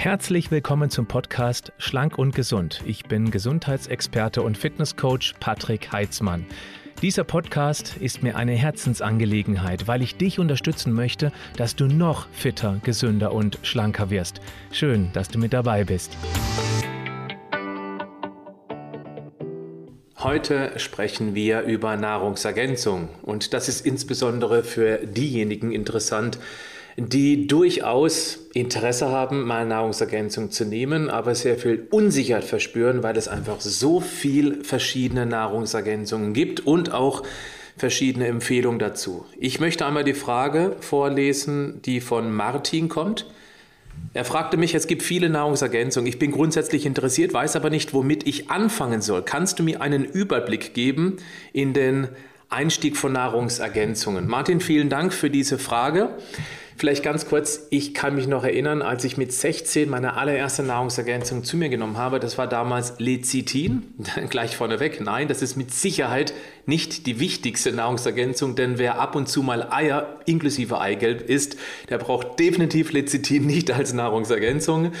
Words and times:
Herzlich 0.00 0.52
willkommen 0.52 0.90
zum 0.90 1.06
Podcast 1.06 1.72
Schlank 1.76 2.18
und 2.18 2.32
Gesund. 2.32 2.84
Ich 2.86 3.06
bin 3.06 3.32
Gesundheitsexperte 3.32 4.42
und 4.42 4.56
Fitnesscoach 4.56 5.34
Patrick 5.40 5.90
Heitzmann. 5.90 6.46
Dieser 7.02 7.24
Podcast 7.24 7.96
ist 7.96 8.22
mir 8.22 8.36
eine 8.36 8.52
Herzensangelegenheit, 8.52 9.88
weil 9.88 10.02
ich 10.02 10.16
dich 10.16 10.38
unterstützen 10.38 10.92
möchte, 10.92 11.32
dass 11.56 11.74
du 11.74 11.88
noch 11.88 12.28
fitter, 12.30 12.80
gesünder 12.84 13.32
und 13.32 13.58
schlanker 13.62 14.08
wirst. 14.08 14.40
Schön, 14.70 15.10
dass 15.14 15.30
du 15.30 15.40
mit 15.40 15.52
dabei 15.52 15.82
bist. 15.82 16.16
Heute 20.18 20.78
sprechen 20.78 21.34
wir 21.34 21.62
über 21.62 21.96
Nahrungsergänzung 21.96 23.08
und 23.22 23.52
das 23.52 23.68
ist 23.68 23.84
insbesondere 23.84 24.62
für 24.62 24.98
diejenigen 24.98 25.72
interessant, 25.72 26.38
die 26.98 27.46
durchaus 27.46 28.48
Interesse 28.54 29.08
haben, 29.10 29.44
mal 29.44 29.64
Nahrungsergänzung 29.64 30.50
zu 30.50 30.64
nehmen, 30.64 31.08
aber 31.10 31.36
sehr 31.36 31.56
viel 31.56 31.86
Unsicherheit 31.90 32.44
verspüren, 32.44 33.04
weil 33.04 33.16
es 33.16 33.28
einfach 33.28 33.60
so 33.60 34.00
viel 34.00 34.64
verschiedene 34.64 35.24
Nahrungsergänzungen 35.24 36.32
gibt 36.32 36.58
und 36.60 36.92
auch 36.92 37.22
verschiedene 37.76 38.26
Empfehlungen 38.26 38.80
dazu. 38.80 39.24
Ich 39.38 39.60
möchte 39.60 39.86
einmal 39.86 40.02
die 40.02 40.14
Frage 40.14 40.74
vorlesen, 40.80 41.80
die 41.82 42.00
von 42.00 42.34
Martin 42.34 42.88
kommt. 42.88 43.26
Er 44.12 44.24
fragte 44.24 44.56
mich, 44.56 44.74
es 44.74 44.88
gibt 44.88 45.04
viele 45.04 45.28
Nahrungsergänzungen. 45.28 46.08
Ich 46.08 46.18
bin 46.18 46.32
grundsätzlich 46.32 46.84
interessiert, 46.84 47.32
weiß 47.32 47.54
aber 47.54 47.70
nicht, 47.70 47.94
womit 47.94 48.26
ich 48.26 48.50
anfangen 48.50 49.02
soll. 49.02 49.22
Kannst 49.22 49.60
du 49.60 49.62
mir 49.62 49.80
einen 49.80 50.04
Überblick 50.04 50.74
geben 50.74 51.18
in 51.52 51.74
den 51.74 52.08
Einstieg 52.48 52.96
von 52.96 53.12
Nahrungsergänzungen? 53.12 54.26
Martin, 54.26 54.60
vielen 54.60 54.88
Dank 54.88 55.12
für 55.12 55.30
diese 55.30 55.58
Frage. 55.58 56.10
Vielleicht 56.78 57.02
ganz 57.02 57.26
kurz, 57.26 57.66
ich 57.70 57.92
kann 57.92 58.14
mich 58.14 58.28
noch 58.28 58.44
erinnern, 58.44 58.82
als 58.82 59.02
ich 59.02 59.16
mit 59.16 59.32
16 59.32 59.90
meine 59.90 60.16
allererste 60.16 60.62
Nahrungsergänzung 60.62 61.42
zu 61.42 61.56
mir 61.56 61.70
genommen 61.70 61.96
habe, 61.96 62.20
das 62.20 62.38
war 62.38 62.46
damals 62.46 62.94
Lecithin. 62.98 63.82
Gleich 64.30 64.56
vorneweg, 64.56 65.00
nein, 65.00 65.26
das 65.26 65.42
ist 65.42 65.56
mit 65.56 65.74
Sicherheit 65.74 66.32
nicht 66.66 67.06
die 67.06 67.18
wichtigste 67.18 67.72
Nahrungsergänzung, 67.72 68.54
denn 68.54 68.78
wer 68.78 69.00
ab 69.00 69.16
und 69.16 69.28
zu 69.28 69.42
mal 69.42 69.72
Eier 69.72 70.20
inklusive 70.24 70.80
Eigelb 70.80 71.28
isst, 71.28 71.56
der 71.88 71.98
braucht 71.98 72.38
definitiv 72.38 72.92
Lecithin 72.92 73.44
nicht 73.44 73.72
als 73.72 73.92
Nahrungsergänzung. 73.92 74.92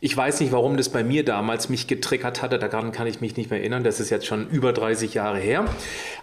Ich 0.00 0.14
weiß 0.16 0.40
nicht, 0.40 0.52
warum 0.52 0.76
das 0.76 0.90
bei 0.90 1.02
mir 1.02 1.24
damals 1.24 1.68
mich 1.68 1.86
getriggert 1.86 2.42
hatte. 2.42 2.58
Daran 2.58 2.92
kann 2.92 3.06
ich 3.06 3.20
mich 3.20 3.36
nicht 3.36 3.50
mehr 3.50 3.60
erinnern. 3.60 3.82
Das 3.82 3.98
ist 3.98 4.10
jetzt 4.10 4.26
schon 4.26 4.48
über 4.50 4.72
30 4.72 5.14
Jahre 5.14 5.38
her. 5.38 5.64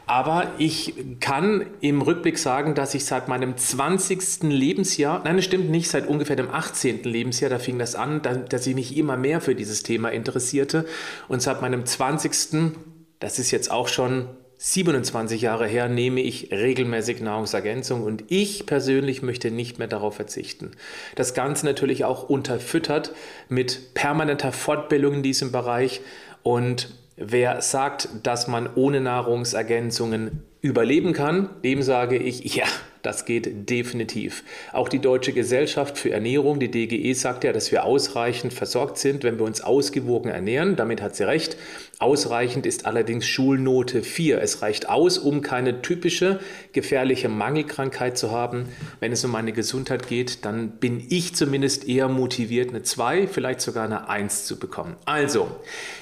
Aber 0.06 0.52
ich 0.58 0.94
kann 1.20 1.66
im 1.82 2.02
Rückblick 2.02 2.38
sagen, 2.38 2.76
dass 2.76 2.94
ich 2.94 3.06
seit 3.06 3.28
meinem 3.28 3.58
20. 3.58 4.44
Lebensjahr, 4.44 5.22
nein, 5.24 5.38
das 5.38 5.46
stimmt 5.46 5.70
nicht, 5.70 5.90
seit 5.90 6.08
ungefähr 6.08 6.36
dem 6.36 6.52
18. 6.52 7.04
Lebensjahr, 7.04 7.50
da 7.50 7.58
fing 7.58 7.80
das 7.80 7.96
an, 7.96 8.22
dass 8.50 8.68
ich 8.68 8.76
mich 8.76 8.96
immer 8.96 9.18
mehr 9.18 9.42
für 9.42 9.56
dieses 9.56 9.84
Thema 9.84 10.10
interessierte. 10.10 10.86
Und 11.28 11.42
seit 11.42 11.62
meinem 11.62 11.86
20. 11.86 12.74
Das 13.20 13.40
ist 13.40 13.52
jetzt 13.52 13.72
auch 13.72 13.88
schon 13.88 14.28
27 14.66 15.42
Jahre 15.42 15.68
her 15.68 15.90
nehme 15.90 16.22
ich 16.22 16.50
regelmäßig 16.54 17.20
Nahrungsergänzung 17.20 18.02
und 18.02 18.24
ich 18.30 18.66
persönlich 18.66 19.22
möchte 19.22 19.52
nicht 19.52 19.78
mehr 19.78 19.90
darauf 19.90 20.16
verzichten. 20.16 20.72
Das 21.16 21.34
Ganze 21.34 21.66
natürlich 21.66 22.06
auch 22.06 22.30
unterfüttert 22.30 23.12
mit 23.50 23.94
permanenter 23.94 24.54
Fortbildung 24.54 25.16
in 25.16 25.22
diesem 25.22 25.52
Bereich 25.52 26.00
und 26.44 26.96
wer 27.18 27.62
sagt, 27.62 28.08
dass 28.24 28.48
man 28.48 28.70
ohne 28.74 29.02
Nahrungsergänzungen 29.02 30.44
überleben 30.62 31.12
kann, 31.12 31.50
dem 31.66 31.82
sage 31.82 32.16
ich, 32.16 32.46
ja, 32.56 32.66
das 33.02 33.26
geht 33.26 33.70
definitiv. 33.70 34.46
Auch 34.72 34.88
die 34.88 35.00
Deutsche 35.00 35.34
Gesellschaft 35.34 35.98
für 35.98 36.12
Ernährung, 36.12 36.62
die 36.62 36.72
DGE, 36.72 37.14
sagt 37.14 37.44
ja, 37.44 37.52
dass 37.52 37.70
wir 37.74 37.84
ausreichend 37.84 38.54
versorgt 38.54 38.98
sind, 38.98 39.26
wenn 39.26 39.38
wir 39.38 39.46
uns 39.46 39.60
ausgewogen 39.60 40.32
ernähren. 40.32 40.78
Damit 40.78 41.02
hat 41.02 41.18
sie 41.18 41.28
recht. 41.28 41.58
Ausreichend 42.04 42.66
ist 42.66 42.86
allerdings 42.86 43.26
Schulnote 43.26 44.04
4. 44.04 44.42
Es 44.42 44.62
reicht 44.62 44.90
aus, 44.90 45.18
um 45.18 45.42
keine 45.42 45.82
typische 45.82 46.42
gefährliche 46.74 47.30
Mangelkrankheit 47.30 48.18
zu 48.18 48.30
haben. 48.30 48.66
Wenn 49.00 49.14
es 49.14 49.24
um 49.24 49.32
meine 49.32 49.54
Gesundheit 49.54 50.10
geht, 50.10 50.44
dann 50.44 50.72
bin 50.72 51.02
ich 51.08 51.34
zumindest 51.34 51.88
eher 51.88 52.10
motiviert, 52.10 52.72
eine 52.72 52.84
2, 52.84 53.28
vielleicht 53.28 53.62
sogar 53.62 53.86
eine 53.86 54.10
1 54.10 54.44
zu 54.44 54.60
bekommen. 54.60 54.98
Also, 55.06 55.48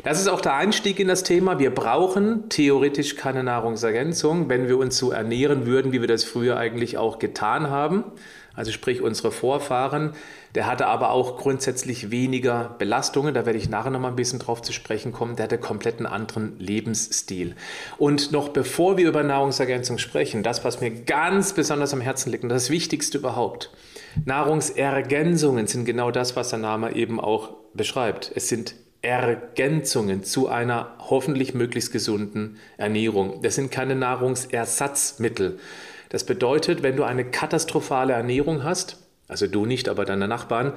das 0.03 0.19
ist 0.19 0.27
auch 0.27 0.41
der 0.41 0.55
Einstieg 0.55 0.99
in 0.99 1.07
das 1.07 1.21
Thema. 1.21 1.59
Wir 1.59 1.69
brauchen 1.69 2.49
theoretisch 2.49 3.15
keine 3.15 3.43
Nahrungsergänzung, 3.43 4.49
wenn 4.49 4.67
wir 4.67 4.79
uns 4.79 4.97
so 4.97 5.11
ernähren 5.11 5.67
würden, 5.67 5.91
wie 5.91 6.01
wir 6.01 6.07
das 6.07 6.23
früher 6.23 6.57
eigentlich 6.57 6.97
auch 6.97 7.19
getan 7.19 7.69
haben. 7.69 8.05
Also 8.55 8.71
sprich 8.71 9.01
unsere 9.01 9.31
Vorfahren. 9.31 10.13
Der 10.55 10.65
hatte 10.65 10.87
aber 10.87 11.11
auch 11.11 11.37
grundsätzlich 11.37 12.11
weniger 12.11 12.75
Belastungen. 12.77 13.33
Da 13.33 13.45
werde 13.45 13.57
ich 13.57 13.69
nachher 13.69 13.91
noch 13.91 13.99
mal 13.99 14.09
ein 14.09 14.15
bisschen 14.15 14.39
drauf 14.39 14.61
zu 14.61 14.73
sprechen 14.73 15.11
kommen. 15.13 15.35
Der 15.35 15.43
hatte 15.43 15.57
komplett 15.57 15.97
einen 15.97 16.07
anderen 16.07 16.59
Lebensstil. 16.59 17.55
Und 17.97 18.31
noch 18.31 18.49
bevor 18.49 18.97
wir 18.97 19.07
über 19.07 19.23
Nahrungsergänzung 19.23 19.97
sprechen, 19.97 20.43
das, 20.43 20.63
was 20.65 20.81
mir 20.81 20.91
ganz 20.91 21.53
besonders 21.53 21.93
am 21.93 22.01
Herzen 22.01 22.31
liegt 22.31 22.43
und 22.43 22.49
das 22.49 22.69
Wichtigste 22.69 23.17
überhaupt. 23.17 23.71
Nahrungsergänzungen 24.25 25.67
sind 25.67 25.85
genau 25.85 26.11
das, 26.11 26.35
was 26.35 26.49
der 26.49 26.59
Name 26.59 26.95
eben 26.95 27.19
auch 27.19 27.51
beschreibt. 27.73 28.31
Es 28.35 28.49
sind 28.49 28.75
Ergänzungen 29.01 30.23
zu 30.23 30.47
einer 30.47 30.95
hoffentlich 30.99 31.53
möglichst 31.53 31.91
gesunden 31.91 32.57
Ernährung. 32.77 33.41
Das 33.41 33.55
sind 33.55 33.71
keine 33.71 33.95
Nahrungsersatzmittel. 33.95 35.59
Das 36.09 36.25
bedeutet, 36.25 36.83
wenn 36.83 36.97
du 36.97 37.03
eine 37.03 37.25
katastrophale 37.25 38.13
Ernährung 38.13 38.63
hast, 38.63 39.00
also 39.31 39.47
du 39.47 39.65
nicht, 39.65 39.89
aber 39.89 40.05
deine 40.05 40.27
Nachbarn, 40.27 40.73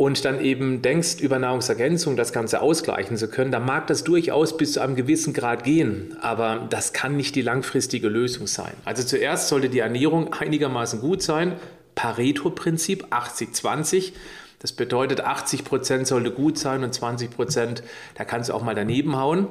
und 0.00 0.24
dann 0.24 0.40
eben 0.40 0.80
denkst, 0.80 1.20
über 1.20 1.38
Nahrungsergänzung 1.38 2.16
das 2.16 2.32
Ganze 2.32 2.62
ausgleichen 2.62 3.18
zu 3.18 3.28
können, 3.28 3.52
dann 3.52 3.66
mag 3.66 3.86
das 3.86 4.02
durchaus 4.02 4.56
bis 4.56 4.72
zu 4.72 4.80
einem 4.80 4.96
gewissen 4.96 5.34
Grad 5.34 5.62
gehen, 5.62 6.16
aber 6.22 6.66
das 6.70 6.94
kann 6.94 7.18
nicht 7.18 7.34
die 7.34 7.42
langfristige 7.42 8.08
Lösung 8.08 8.46
sein. 8.46 8.72
Also 8.86 9.02
zuerst 9.02 9.48
sollte 9.48 9.68
die 9.68 9.80
Ernährung 9.80 10.32
einigermaßen 10.32 11.02
gut 11.02 11.20
sein. 11.20 11.52
Pareto-Prinzip 11.96 13.12
80-20. 13.12 14.12
Das 14.58 14.72
bedeutet, 14.72 15.20
80 15.20 15.64
Prozent 15.64 16.06
sollte 16.06 16.30
gut 16.30 16.56
sein 16.56 16.82
und 16.82 16.94
20%, 16.94 17.28
Prozent, 17.28 17.82
da 18.14 18.24
kannst 18.24 18.48
du 18.48 18.54
auch 18.54 18.62
mal 18.62 18.74
daneben 18.74 19.16
hauen. 19.16 19.48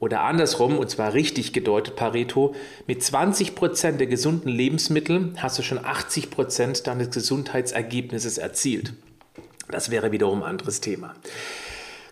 Oder 0.00 0.22
andersrum, 0.22 0.78
und 0.78 0.90
zwar 0.90 1.14
richtig 1.14 1.52
gedeutet, 1.52 1.96
Pareto, 1.96 2.54
mit 2.86 3.02
20% 3.02 3.92
der 3.92 4.06
gesunden 4.06 4.48
Lebensmittel 4.48 5.32
hast 5.38 5.58
du 5.58 5.62
schon 5.62 5.80
80% 5.80 6.84
deines 6.84 7.10
Gesundheitsergebnisses 7.10 8.38
erzielt. 8.38 8.92
Das 9.70 9.90
wäre 9.90 10.12
wiederum 10.12 10.42
ein 10.42 10.50
anderes 10.50 10.80
Thema. 10.80 11.14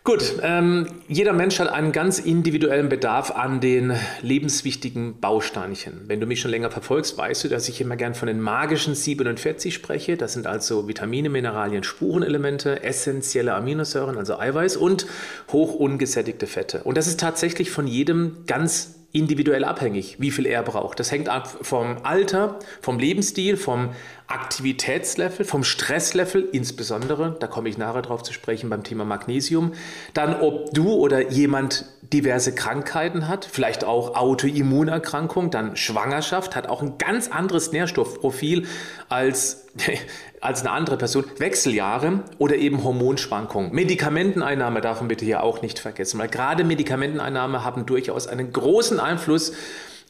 Gut, 0.06 0.34
ähm, 0.40 0.86
jeder 1.08 1.32
Mensch 1.32 1.58
hat 1.58 1.68
einen 1.68 1.90
ganz 1.90 2.20
individuellen 2.20 2.88
Bedarf 2.88 3.32
an 3.32 3.58
den 3.58 3.92
lebenswichtigen 4.22 5.18
Bausteinchen. 5.18 6.02
Wenn 6.06 6.20
du 6.20 6.26
mich 6.26 6.40
schon 6.40 6.52
länger 6.52 6.70
verfolgst, 6.70 7.18
weißt 7.18 7.42
du, 7.42 7.48
dass 7.48 7.68
ich 7.68 7.80
immer 7.80 7.96
gern 7.96 8.14
von 8.14 8.28
den 8.28 8.40
magischen 8.40 8.94
47 8.94 9.74
spreche. 9.74 10.16
Das 10.16 10.34
sind 10.34 10.46
also 10.46 10.86
Vitamine, 10.86 11.28
Mineralien, 11.28 11.82
Spurenelemente, 11.82 12.84
essentielle 12.84 13.52
Aminosäuren, 13.54 14.16
also 14.16 14.38
Eiweiß 14.38 14.76
und 14.76 15.08
hoch 15.50 15.74
ungesättigte 15.74 16.46
Fette. 16.46 16.84
Und 16.84 16.96
das 16.96 17.08
ist 17.08 17.18
tatsächlich 17.18 17.72
von 17.72 17.88
jedem 17.88 18.44
ganz 18.46 18.94
individuell 19.10 19.64
abhängig, 19.64 20.20
wie 20.20 20.30
viel 20.30 20.46
er 20.46 20.62
braucht. 20.62 21.00
Das 21.00 21.10
hängt 21.10 21.28
ab 21.28 21.48
vom 21.62 21.96
Alter, 22.04 22.60
vom 22.80 23.00
Lebensstil, 23.00 23.56
vom 23.56 23.90
Aktivitätslevel, 24.28 25.44
vom 25.44 25.62
Stresslevel 25.62 26.48
insbesondere, 26.50 27.36
da 27.38 27.46
komme 27.46 27.68
ich 27.68 27.78
nachher 27.78 28.02
drauf 28.02 28.22
zu 28.24 28.32
sprechen 28.32 28.68
beim 28.68 28.82
Thema 28.82 29.04
Magnesium, 29.04 29.72
dann 30.14 30.40
ob 30.40 30.74
du 30.74 30.92
oder 30.94 31.30
jemand 31.30 31.84
diverse 32.12 32.54
Krankheiten 32.54 33.28
hat, 33.28 33.44
vielleicht 33.44 33.84
auch 33.84 34.16
Autoimmunerkrankung, 34.16 35.50
dann 35.50 35.76
Schwangerschaft, 35.76 36.56
hat 36.56 36.68
auch 36.68 36.82
ein 36.82 36.98
ganz 36.98 37.28
anderes 37.28 37.72
Nährstoffprofil 37.72 38.66
als, 39.08 39.66
als 40.40 40.60
eine 40.60 40.70
andere 40.70 40.96
Person, 40.96 41.24
Wechseljahre 41.38 42.24
oder 42.38 42.56
eben 42.56 42.82
Hormonschwankungen. 42.82 43.72
Medikamenteneinnahme 43.72 44.80
darf 44.80 45.00
man 45.00 45.08
bitte 45.08 45.24
hier 45.24 45.42
auch 45.42 45.62
nicht 45.62 45.78
vergessen, 45.78 46.18
weil 46.18 46.28
gerade 46.28 46.64
Medikamenteneinnahme 46.64 47.64
haben 47.64 47.86
durchaus 47.86 48.26
einen 48.26 48.52
großen 48.52 48.98
Einfluss 48.98 49.52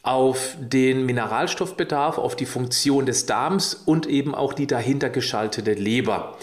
den 0.05 1.05
Mineralstoffbedarf, 1.05 2.17
auf 2.17 2.35
die 2.35 2.45
Funktion 2.45 3.05
des 3.05 3.25
Darms 3.25 3.73
und 3.73 4.07
eben 4.07 4.33
auch 4.33 4.53
die 4.53 4.67
dahinter 4.67 5.09
geschaltete 5.09 5.73
Leber. 5.73 6.37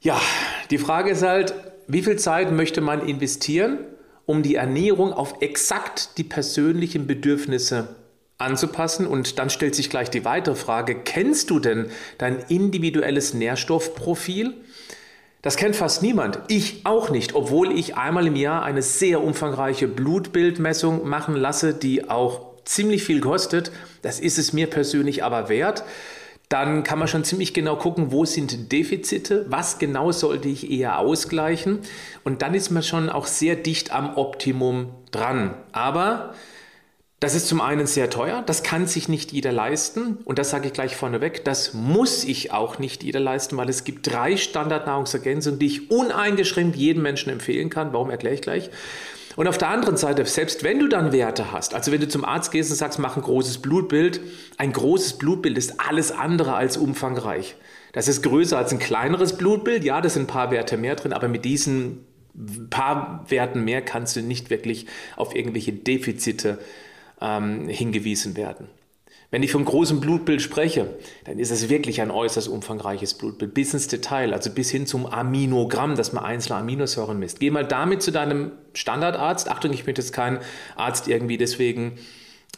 Ja, 0.00 0.20
die 0.70 0.78
Frage 0.78 1.10
ist 1.10 1.22
halt, 1.22 1.54
wie 1.88 2.02
viel 2.02 2.16
Zeit 2.16 2.52
möchte 2.52 2.80
man 2.80 3.06
investieren, 3.06 3.78
um 4.24 4.42
die 4.42 4.54
Ernährung 4.54 5.12
auf 5.12 5.42
exakt 5.42 6.16
die 6.16 6.24
persönlichen 6.24 7.08
Bedürfnisse 7.08 7.96
anzupassen? 8.38 9.06
Und 9.06 9.38
dann 9.38 9.50
stellt 9.50 9.74
sich 9.74 9.90
gleich 9.90 10.08
die 10.08 10.24
weitere 10.24 10.54
Frage, 10.54 10.94
kennst 10.94 11.50
du 11.50 11.58
denn 11.58 11.90
dein 12.18 12.38
individuelles 12.48 13.34
Nährstoffprofil? 13.34 14.54
Das 15.42 15.56
kennt 15.56 15.74
fast 15.74 16.02
niemand. 16.02 16.38
Ich 16.48 16.84
auch 16.84 17.10
nicht, 17.10 17.34
obwohl 17.34 17.76
ich 17.76 17.96
einmal 17.96 18.26
im 18.26 18.36
Jahr 18.36 18.62
eine 18.62 18.82
sehr 18.82 19.22
umfangreiche 19.22 19.88
Blutbildmessung 19.88 21.08
machen 21.08 21.34
lasse, 21.34 21.74
die 21.74 22.08
auch 22.08 22.49
ziemlich 22.64 23.04
viel 23.04 23.20
kostet. 23.20 23.72
Das 24.02 24.20
ist 24.20 24.38
es 24.38 24.52
mir 24.52 24.68
persönlich 24.68 25.24
aber 25.24 25.48
wert. 25.48 25.84
dann 26.50 26.82
kann 26.82 26.98
man 26.98 27.06
schon 27.06 27.22
ziemlich 27.22 27.54
genau 27.54 27.76
gucken, 27.76 28.10
wo 28.10 28.24
sind 28.24 28.72
Defizite, 28.72 29.46
was 29.48 29.78
genau 29.78 30.10
sollte 30.10 30.48
ich 30.48 30.68
eher 30.68 30.98
ausgleichen. 30.98 31.78
Und 32.24 32.42
dann 32.42 32.54
ist 32.54 32.70
man 32.70 32.82
schon 32.82 33.08
auch 33.08 33.28
sehr 33.28 33.54
dicht 33.54 33.92
am 33.92 34.16
Optimum 34.16 34.90
dran. 35.12 35.54
Aber 35.70 36.34
das 37.20 37.34
ist 37.34 37.46
zum 37.46 37.60
einen 37.60 37.86
sehr 37.86 38.10
teuer, 38.10 38.42
das 38.42 38.62
kann 38.62 38.86
sich 38.86 39.06
nicht 39.08 39.30
jeder 39.30 39.52
leisten 39.52 40.16
und 40.24 40.38
das 40.38 40.48
sage 40.50 40.68
ich 40.68 40.72
gleich 40.72 40.96
vorneweg, 40.96 41.44
das 41.44 41.74
muss 41.74 42.24
ich 42.24 42.50
auch 42.50 42.78
nicht 42.78 43.02
jeder 43.02 43.20
leisten, 43.20 43.58
weil 43.58 43.68
es 43.68 43.84
gibt 43.84 44.10
drei 44.10 44.38
Standardnahrungsergänzungen, 44.38 45.58
die 45.58 45.66
ich 45.66 45.90
uneingeschränkt 45.90 46.76
jedem 46.76 47.02
Menschen 47.02 47.30
empfehlen 47.30 47.68
kann. 47.68 47.92
Warum 47.92 48.08
erkläre 48.08 48.34
ich 48.34 48.40
gleich? 48.40 48.70
Und 49.40 49.48
auf 49.48 49.56
der 49.56 49.70
anderen 49.70 49.96
Seite, 49.96 50.26
selbst 50.26 50.64
wenn 50.64 50.80
du 50.80 50.86
dann 50.86 51.12
Werte 51.12 51.50
hast, 51.50 51.72
also 51.72 51.90
wenn 51.92 52.00
du 52.02 52.06
zum 52.06 52.26
Arzt 52.26 52.52
gehst 52.52 52.70
und 52.70 52.76
sagst, 52.76 52.98
mach 52.98 53.16
ein 53.16 53.22
großes 53.22 53.62
Blutbild, 53.62 54.20
ein 54.58 54.70
großes 54.70 55.14
Blutbild 55.16 55.56
ist 55.56 55.80
alles 55.80 56.12
andere 56.12 56.56
als 56.56 56.76
umfangreich. 56.76 57.56
Das 57.94 58.06
ist 58.06 58.22
größer 58.22 58.58
als 58.58 58.70
ein 58.70 58.78
kleineres 58.78 59.38
Blutbild, 59.38 59.82
ja, 59.82 60.02
da 60.02 60.10
sind 60.10 60.24
ein 60.24 60.26
paar 60.26 60.50
Werte 60.50 60.76
mehr 60.76 60.94
drin, 60.94 61.14
aber 61.14 61.28
mit 61.28 61.46
diesen 61.46 62.04
paar 62.68 63.24
Werten 63.30 63.64
mehr 63.64 63.80
kannst 63.80 64.14
du 64.14 64.20
nicht 64.20 64.50
wirklich 64.50 64.84
auf 65.16 65.34
irgendwelche 65.34 65.72
Defizite 65.72 66.58
ähm, 67.22 67.66
hingewiesen 67.66 68.36
werden. 68.36 68.68
Wenn 69.30 69.44
ich 69.44 69.52
vom 69.52 69.64
großen 69.64 70.00
Blutbild 70.00 70.42
spreche, 70.42 70.98
dann 71.24 71.38
ist 71.38 71.52
es 71.52 71.68
wirklich 71.68 72.00
ein 72.00 72.10
äußerst 72.10 72.48
umfangreiches 72.48 73.14
Blutbild, 73.14 73.54
bis 73.54 73.72
ins 73.72 73.86
Detail, 73.86 74.32
also 74.34 74.50
bis 74.50 74.70
hin 74.70 74.86
zum 74.86 75.06
Aminogramm, 75.06 75.94
dass 75.94 76.12
man 76.12 76.24
einzelne 76.24 76.58
Aminosäuren 76.58 77.18
misst. 77.18 77.38
Geh 77.38 77.50
mal 77.50 77.64
damit 77.64 78.02
zu 78.02 78.10
deinem 78.10 78.50
Standardarzt. 78.74 79.48
Achtung, 79.48 79.72
ich 79.72 79.84
bin 79.84 79.94
jetzt 79.94 80.12
kein 80.12 80.40
Arzt 80.74 81.06
irgendwie 81.06 81.38
deswegen 81.38 81.98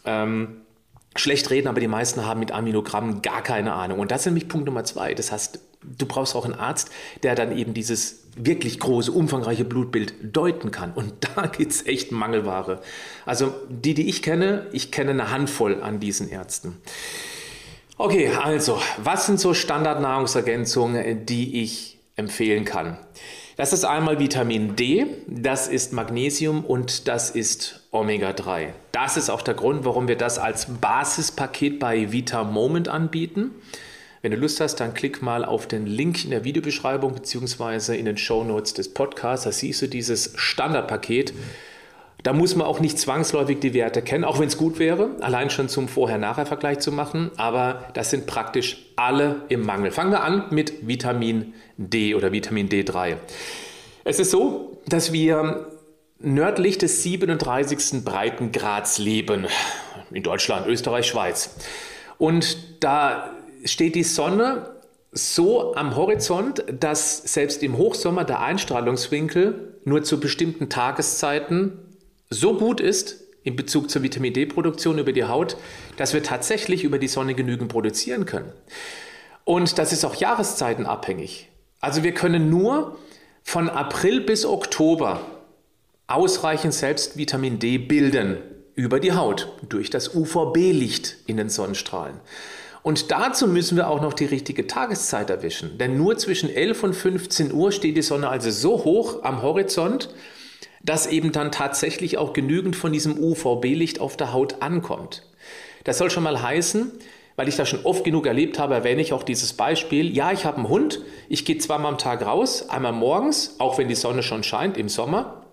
ähm, 0.07 0.63
schlecht 1.15 1.51
reden, 1.51 1.69
aber 1.69 1.81
die 1.81 1.89
meisten 1.89 2.25
haben 2.25 2.41
mit 2.41 2.53
Aminogrammen 2.53 3.21
gar 3.21 3.43
keine 3.43 3.75
Ahnung. 3.75 3.99
Und 3.99 4.11
das 4.11 4.23
ist 4.23 4.27
nämlich 4.27 4.49
Punkt 4.49 4.67
Nummer 4.67 4.85
zwei. 4.85 5.13
Das 5.13 5.31
heißt, 5.31 5.61
du 5.83 6.07
brauchst 6.07 6.35
auch 6.35 6.47
einen 6.47 6.55
Arzt, 6.55 6.91
der 7.23 7.35
dann 7.35 7.57
eben 7.57 7.75
dieses 7.75 8.22
wirklich 8.37 8.79
große, 8.81 9.13
umfangreiche 9.13 9.65
Blutbild 9.65 10.15
deuten 10.23 10.71
kann. 10.71 10.93
Und 10.93 11.15
da 11.37 11.47
gibt 11.47 11.73
es 11.73 11.87
echt 11.87 12.13
Mangelware. 12.13 12.81
Also 13.27 13.55
die, 13.69 13.95
die 13.95 14.09
ich 14.09 14.23
kenne, 14.23 14.67
ich 14.73 14.91
kenne 14.91 15.11
eine 15.11 15.31
Handvoll 15.31 15.83
an 15.83 16.01
diesen 16.01 16.29
Ärzten. 16.29 16.77
Okay, 17.99 18.31
also, 18.43 18.81
was 18.97 19.27
sind 19.27 19.39
so 19.39 19.55
Standardnahrungsergänzungen, 19.55 21.27
die 21.27 21.63
ich 21.63 21.99
empfehlen 22.17 22.65
kann? 22.65 22.99
Das 23.57 23.75
ist 23.75 23.85
einmal 23.85 24.19
Vitamin 24.19 24.77
D, 24.77 25.07
das 25.27 25.69
ist 25.69 25.93
Magnesium 25.93 26.65
und 26.65 27.07
das 27.07 27.31
ist 27.31 27.87
Omega-3. 27.91 28.69
Das 28.93 29.19
ist 29.19 29.29
auch 29.29 29.43
der 29.43 29.55
Grund, 29.55 29.85
warum 29.85 30.09
wir 30.09 30.17
das 30.17 30.39
als 30.39 30.67
Basispaket 30.81 31.79
bei 31.79 32.13
Vita 32.13 32.45
Moment 32.45 32.89
anbieten. 32.89 33.51
Wenn 34.23 34.31
du 34.31 34.37
Lust 34.37 34.61
hast, 34.61 34.77
dann 34.77 34.95
klick 34.95 35.21
mal 35.21 35.45
auf 35.45 35.67
den 35.67 35.85
Link 35.85 36.25
in 36.25 36.31
der 36.31 36.45
Videobeschreibung 36.45 37.13
bzw. 37.13 37.99
in 37.99 38.05
den 38.05 38.17
Show 38.17 38.45
Notes 38.45 38.73
des 38.73 38.95
Podcasts. 38.95 39.45
Da 39.45 39.51
siehst 39.51 39.83
du 39.83 39.89
dieses 39.89 40.33
Standardpaket. 40.37 41.35
Da 42.23 42.33
muss 42.33 42.55
man 42.55 42.69
auch 42.69 42.79
nicht 42.79 43.01
zwangsläufig 43.01 43.59
die 43.59 43.75
Werte 43.75 44.01
kennen, 44.01 44.23
auch 44.23 44.39
wenn 44.39 44.47
es 44.47 44.57
gut 44.57 44.79
wäre, 44.79 45.17
allein 45.19 45.51
schon 45.51 45.69
zum 45.69 45.89
Vorher-Nachher-Vergleich 45.89 46.79
zu 46.79 46.93
machen. 46.93 47.33
Aber 47.37 47.89
das 47.95 48.11
sind 48.11 48.27
praktisch 48.27 48.87
alle 48.95 49.43
im 49.49 49.67
Mangel. 49.67 49.91
Fangen 49.91 50.13
wir 50.13 50.23
an 50.23 50.45
mit 50.51 50.87
Vitamin 50.87 51.55
D 51.77 52.15
oder 52.15 52.31
Vitamin 52.31 52.69
D3. 52.69 53.17
Es 54.05 54.21
ist 54.21 54.31
so, 54.31 54.79
dass 54.87 55.13
wir 55.13 55.67
nördlich 56.21 56.79
des 56.79 57.03
37. 57.03 58.05
Breitengrads 58.05 58.99
leben. 58.99 59.49
In 60.13 60.23
Deutschland, 60.23 60.69
Österreich, 60.69 61.07
Schweiz. 61.07 61.57
Und 62.19 62.85
da 62.85 63.33
steht 63.65 63.95
die 63.95 64.05
Sonne 64.05 64.71
so 65.13 65.75
am 65.75 65.95
Horizont, 65.95 66.65
dass 66.81 67.19
selbst 67.19 67.63
im 67.63 67.77
Hochsommer 67.77 68.25
der 68.25 68.41
Einstrahlungswinkel 68.41 69.79
nur 69.85 70.03
zu 70.03 70.21
bestimmten 70.21 70.69
Tageszeiten 70.69 71.79
so 72.31 72.57
gut 72.57 72.81
ist 72.81 73.21
in 73.45 73.57
Bezug 73.57 73.91
zur 73.91 74.03
Vitamin 74.03 74.33
D-Produktion 74.33 74.99
über 74.99 75.13
die 75.13 75.25
Haut, 75.25 75.57
dass 75.97 76.15
wir 76.15 76.23
tatsächlich 76.23 76.85
über 76.85 76.99
die 76.99 77.09
Sonne 77.09 77.35
genügend 77.35 77.71
produzieren 77.71 78.25
können. 78.25 78.53
Und 79.45 79.79
das 79.79 79.93
ist 79.93 80.05
auch 80.05 80.15
jahreszeitenabhängig. 80.15 81.49
Also 81.81 82.05
wir 82.05 82.15
können 82.15 82.49
nur 82.49 82.97
von 83.43 83.69
April 83.69 84.21
bis 84.21 84.47
Oktober 84.47 85.21
ausreichend 86.07 86.75
selbst 86.75 87.17
Vitamin 87.17 87.59
D 87.59 87.79
bilden 87.79 88.39
über 88.75 89.01
die 89.01 89.13
Haut 89.13 89.53
durch 89.69 89.91
das 89.91 90.15
UVB-Licht 90.15 91.17
in 91.27 91.37
den 91.37 91.49
Sonnenstrahlen. 91.49 92.21
Und 92.83 93.13
dazu 93.13 93.47
müssen 93.47 93.77
wir 93.77 93.89
auch 93.89 94.03
noch 94.03 94.13
die 94.13 94.25
richtige 94.25 94.67
Tageszeit 94.67 95.31
erwischen. 95.31 95.79
Denn 95.79 95.97
nur 95.97 96.19
zwischen 96.19 96.51
11 96.51 96.83
und 96.83 96.95
15 96.95 97.53
Uhr 97.53 97.71
steht 97.71 97.97
die 97.97 98.03
Sonne 98.03 98.29
also 98.29 98.51
so 98.51 98.85
hoch 98.85 99.23
am 99.23 99.43
Horizont, 99.43 100.11
dass 100.83 101.07
eben 101.07 101.31
dann 101.31 101.53
tatsächlich 101.53 102.19
auch 102.19 102.33
genügend 102.33 102.75
von 102.75 102.93
diesem 102.93 103.17
UVB-Licht 103.19 104.01
auf 104.01 104.17
der 104.17 104.33
Haut 104.33 104.63
ankommt. 104.63 105.23
Das 105.85 105.99
soll 105.99 106.11
schon 106.11 106.25
mal 106.25 106.43
heißen, 106.43 106.91
weil 107.37 107.49
ich 107.49 107.57
das 107.57 107.69
schon 107.69 107.85
oft 107.85 108.03
genug 108.03 108.27
erlebt 108.27 108.59
habe, 108.59 108.75
erwähne 108.75 109.01
ich 109.01 109.13
auch 109.13 109.23
dieses 109.23 109.53
Beispiel. 109.53 110.15
Ja, 110.15 110.33
ich 110.33 110.45
habe 110.45 110.59
einen 110.59 110.69
Hund, 110.69 111.01
ich 111.29 111.45
gehe 111.45 111.59
zweimal 111.59 111.93
am 111.93 111.99
Tag 111.99 112.27
raus, 112.27 112.69
einmal 112.69 112.93
morgens, 112.93 113.57
auch 113.59 113.79
wenn 113.79 113.89
die 113.89 113.95
Sonne 113.95 114.25
schon 114.25 114.43
scheint 114.43 114.77
im 114.77 114.89
Sommer, 114.89 115.45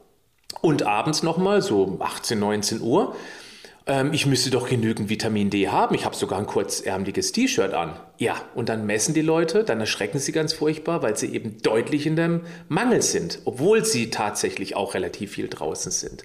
und 0.61 0.83
abends 0.83 1.23
nochmal, 1.23 1.61
so 1.61 1.97
18, 1.99 2.39
19 2.39 2.81
Uhr 2.81 3.15
ähm, 3.89 4.13
ich 4.13 4.25
müsste 4.27 4.51
doch 4.51 4.69
genügend 4.69 5.09
Vitamin 5.09 5.49
D 5.49 5.67
haben. 5.67 5.95
Ich 5.95 6.05
habe 6.05 6.15
sogar 6.15 6.39
ein 6.39 6.45
kurzärmliches 6.45 7.31
T-Shirt 7.31 7.73
an. 7.73 7.99
Ja, 8.17 8.35
und 8.53 8.69
dann 8.69 8.85
messen 8.85 9.15
die 9.15 9.21
Leute, 9.21 9.63
dann 9.63 9.79
erschrecken 9.79 10.19
sie 10.19 10.31
ganz 10.31 10.53
furchtbar, 10.53 11.01
weil 11.01 11.17
sie 11.17 11.33
eben 11.33 11.57
deutlich 11.61 12.05
in 12.05 12.15
dem 12.15 12.41
Mangel 12.67 13.01
sind, 13.01 13.39
obwohl 13.45 13.83
sie 13.83 14.11
tatsächlich 14.11 14.75
auch 14.75 14.93
relativ 14.93 15.31
viel 15.31 15.49
draußen 15.49 15.91
sind. 15.91 16.23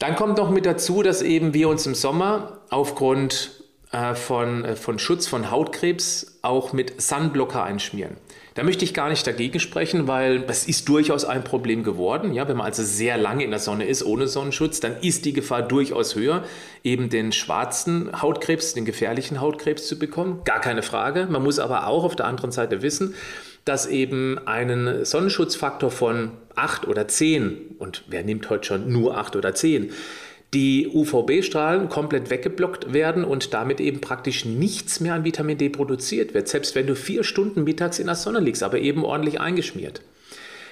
Dann 0.00 0.16
kommt 0.16 0.36
noch 0.36 0.50
mit 0.50 0.66
dazu, 0.66 1.02
dass 1.02 1.22
eben 1.22 1.54
wir 1.54 1.68
uns 1.68 1.86
im 1.86 1.94
Sommer 1.94 2.60
aufgrund 2.68 3.62
von, 3.90 4.64
äh, 4.64 4.76
von 4.76 4.98
Schutz 4.98 5.26
von 5.26 5.50
Hautkrebs 5.50 6.38
auch 6.42 6.72
mit 6.72 7.00
Sunblocker 7.00 7.62
einschmieren. 7.62 8.16
Da 8.54 8.62
möchte 8.62 8.86
ich 8.86 8.94
gar 8.94 9.10
nicht 9.10 9.26
dagegen 9.26 9.60
sprechen, 9.60 10.08
weil 10.08 10.40
das 10.40 10.66
ist 10.66 10.88
durchaus 10.88 11.26
ein 11.26 11.44
Problem 11.44 11.84
geworden. 11.84 12.32
Ja, 12.32 12.48
wenn 12.48 12.56
man 12.56 12.66
also 12.66 12.82
sehr 12.82 13.18
lange 13.18 13.44
in 13.44 13.50
der 13.50 13.60
Sonne 13.60 13.84
ist 13.84 14.02
ohne 14.02 14.28
Sonnenschutz, 14.28 14.80
dann 14.80 14.96
ist 15.02 15.26
die 15.26 15.34
Gefahr 15.34 15.60
durchaus 15.60 16.14
höher, 16.14 16.42
eben 16.82 17.10
den 17.10 17.32
schwarzen 17.32 18.22
Hautkrebs, 18.22 18.72
den 18.72 18.86
gefährlichen 18.86 19.42
Hautkrebs 19.42 19.86
zu 19.86 19.98
bekommen. 19.98 20.40
Gar 20.44 20.60
keine 20.60 20.82
Frage. 20.82 21.26
Man 21.30 21.42
muss 21.42 21.58
aber 21.58 21.86
auch 21.86 22.02
auf 22.02 22.16
der 22.16 22.26
anderen 22.26 22.50
Seite 22.50 22.80
wissen, 22.80 23.14
dass 23.66 23.86
eben 23.86 24.38
einen 24.46 25.04
Sonnenschutzfaktor 25.04 25.90
von 25.90 26.30
8 26.54 26.88
oder 26.88 27.08
10, 27.08 27.76
und 27.78 28.04
wer 28.08 28.22
nimmt 28.22 28.48
heute 28.48 28.64
schon 28.68 28.90
nur 28.90 29.18
8 29.18 29.36
oder 29.36 29.54
10, 29.54 29.92
die 30.54 30.88
UVB-Strahlen 30.88 31.88
komplett 31.88 32.30
weggeblockt 32.30 32.92
werden 32.92 33.24
und 33.24 33.52
damit 33.52 33.80
eben 33.80 34.00
praktisch 34.00 34.44
nichts 34.44 35.00
mehr 35.00 35.14
an 35.14 35.24
Vitamin 35.24 35.58
D 35.58 35.68
produziert 35.68 36.34
wird, 36.34 36.48
selbst 36.48 36.74
wenn 36.74 36.86
du 36.86 36.94
vier 36.94 37.24
Stunden 37.24 37.64
mittags 37.64 37.98
in 37.98 38.06
der 38.06 38.14
Sonne 38.14 38.40
liegst, 38.40 38.62
aber 38.62 38.78
eben 38.78 39.04
ordentlich 39.04 39.40
eingeschmiert. 39.40 40.02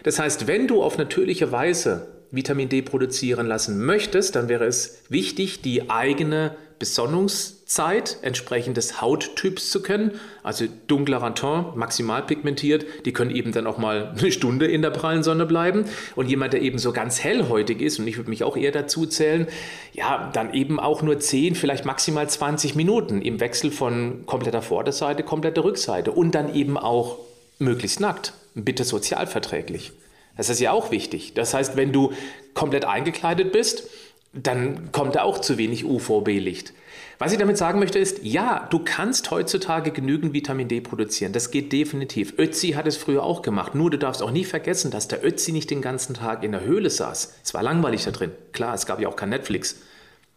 Das 0.04 0.18
heißt, 0.18 0.46
wenn 0.46 0.68
du 0.68 0.82
auf 0.82 0.98
natürliche 0.98 1.50
Weise 1.50 2.08
Vitamin 2.30 2.68
D 2.68 2.82
produzieren 2.82 3.46
lassen 3.46 3.84
möchtest, 3.84 4.36
dann 4.36 4.48
wäre 4.48 4.64
es 4.64 5.02
wichtig, 5.08 5.62
die 5.62 5.90
eigene 5.90 6.56
Besonnungszeit 6.84 8.18
entsprechend 8.20 8.76
des 8.76 9.00
Hauttyps 9.00 9.70
zu 9.70 9.80
kennen. 9.80 10.20
Also 10.42 10.66
dunklerer 10.86 11.34
Ton, 11.34 11.72
maximal 11.76 12.20
pigmentiert, 12.20 12.84
die 13.06 13.14
können 13.14 13.30
eben 13.30 13.52
dann 13.52 13.66
auch 13.66 13.78
mal 13.78 14.12
eine 14.18 14.30
Stunde 14.30 14.66
in 14.66 14.82
der 14.82 14.90
prallen 14.90 15.22
Sonne 15.22 15.46
bleiben. 15.46 15.86
Und 16.14 16.28
jemand, 16.28 16.52
der 16.52 16.60
eben 16.60 16.76
so 16.76 16.92
ganz 16.92 17.24
hellhäutig 17.24 17.80
ist, 17.80 17.98
und 17.98 18.06
ich 18.06 18.18
würde 18.18 18.28
mich 18.28 18.44
auch 18.44 18.58
eher 18.58 18.70
dazu 18.70 19.06
zählen, 19.06 19.46
ja, 19.94 20.30
dann 20.34 20.52
eben 20.52 20.78
auch 20.78 21.00
nur 21.00 21.18
10, 21.18 21.54
vielleicht 21.54 21.86
maximal 21.86 22.28
20 22.28 22.74
Minuten 22.74 23.22
im 23.22 23.40
Wechsel 23.40 23.70
von 23.70 24.26
kompletter 24.26 24.60
Vorderseite, 24.60 25.22
kompletter 25.22 25.64
Rückseite 25.64 26.12
und 26.12 26.34
dann 26.34 26.54
eben 26.54 26.76
auch 26.76 27.16
möglichst 27.58 27.98
nackt, 27.98 28.34
bitte 28.54 28.84
sozialverträglich. 28.84 29.92
Das 30.36 30.50
ist 30.50 30.60
ja 30.60 30.72
auch 30.72 30.90
wichtig. 30.90 31.32
Das 31.32 31.54
heißt, 31.54 31.78
wenn 31.78 31.92
du 31.92 32.12
komplett 32.52 32.84
eingekleidet 32.84 33.52
bist, 33.52 33.88
dann 34.34 34.92
kommt 34.92 35.14
da 35.14 35.22
auch 35.22 35.38
zu 35.38 35.58
wenig 35.58 35.84
UVB-Licht. 35.84 36.72
Was 37.18 37.32
ich 37.32 37.38
damit 37.38 37.56
sagen 37.56 37.78
möchte 37.78 37.98
ist, 37.98 38.24
ja, 38.24 38.66
du 38.70 38.80
kannst 38.80 39.30
heutzutage 39.30 39.92
genügend 39.92 40.32
Vitamin 40.32 40.68
D 40.68 40.80
produzieren. 40.80 41.32
Das 41.32 41.50
geht 41.50 41.72
definitiv. 41.72 42.34
Ötzi 42.38 42.70
hat 42.70 42.86
es 42.86 42.96
früher 42.96 43.22
auch 43.22 43.42
gemacht. 43.42 43.74
Nur 43.74 43.90
du 43.90 43.98
darfst 43.98 44.22
auch 44.22 44.32
nie 44.32 44.44
vergessen, 44.44 44.90
dass 44.90 45.06
der 45.06 45.24
Ötzi 45.24 45.52
nicht 45.52 45.70
den 45.70 45.80
ganzen 45.80 46.14
Tag 46.14 46.42
in 46.42 46.52
der 46.52 46.62
Höhle 46.62 46.90
saß. 46.90 47.34
Es 47.44 47.54
war 47.54 47.62
langweilig 47.62 48.04
da 48.04 48.10
drin. 48.10 48.32
Klar, 48.52 48.74
es 48.74 48.86
gab 48.86 49.00
ja 49.00 49.08
auch 49.08 49.16
kein 49.16 49.28
Netflix. 49.28 49.76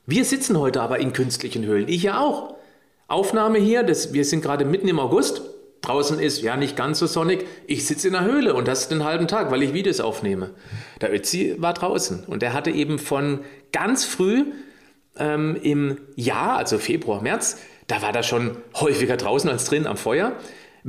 Wir 0.05 0.23
sitzen 0.23 0.57
heute 0.57 0.81
aber 0.81 0.99
in 0.99 1.13
künstlichen 1.13 1.65
Höhlen. 1.65 1.87
Ich 1.87 2.03
ja 2.03 2.19
auch. 2.19 2.55
Aufnahme 3.07 3.57
hier, 3.57 3.83
das, 3.83 4.13
wir 4.13 4.25
sind 4.25 4.41
gerade 4.41 4.65
mitten 4.65 4.87
im 4.87 4.99
August. 4.99 5.41
Draußen 5.81 6.19
ist 6.19 6.41
ja 6.41 6.57
nicht 6.57 6.75
ganz 6.75 6.99
so 6.99 7.07
sonnig. 7.07 7.45
Ich 7.65 7.85
sitze 7.85 8.07
in 8.07 8.13
der 8.13 8.25
Höhle 8.25 8.53
und 8.53 8.67
das 8.67 8.89
den 8.89 9.03
halben 9.03 9.27
Tag, 9.27 9.51
weil 9.51 9.63
ich 9.63 9.73
Videos 9.73 9.99
aufnehme. 9.99 10.51
Der 11.01 11.13
Ötzi 11.13 11.55
war 11.57 11.73
draußen 11.73 12.25
und 12.25 12.43
er 12.43 12.53
hatte 12.53 12.71
eben 12.71 12.99
von 12.99 13.39
ganz 13.71 14.05
früh 14.05 14.45
ähm, 15.17 15.57
im 15.61 15.99
Jahr, 16.15 16.57
also 16.57 16.77
Februar, 16.77 17.21
März, 17.21 17.59
da 17.87 18.01
war 18.01 18.13
er 18.13 18.23
schon 18.23 18.57
häufiger 18.75 19.17
draußen 19.17 19.49
als 19.49 19.65
drin 19.65 19.87
am 19.87 19.97
Feuer 19.97 20.33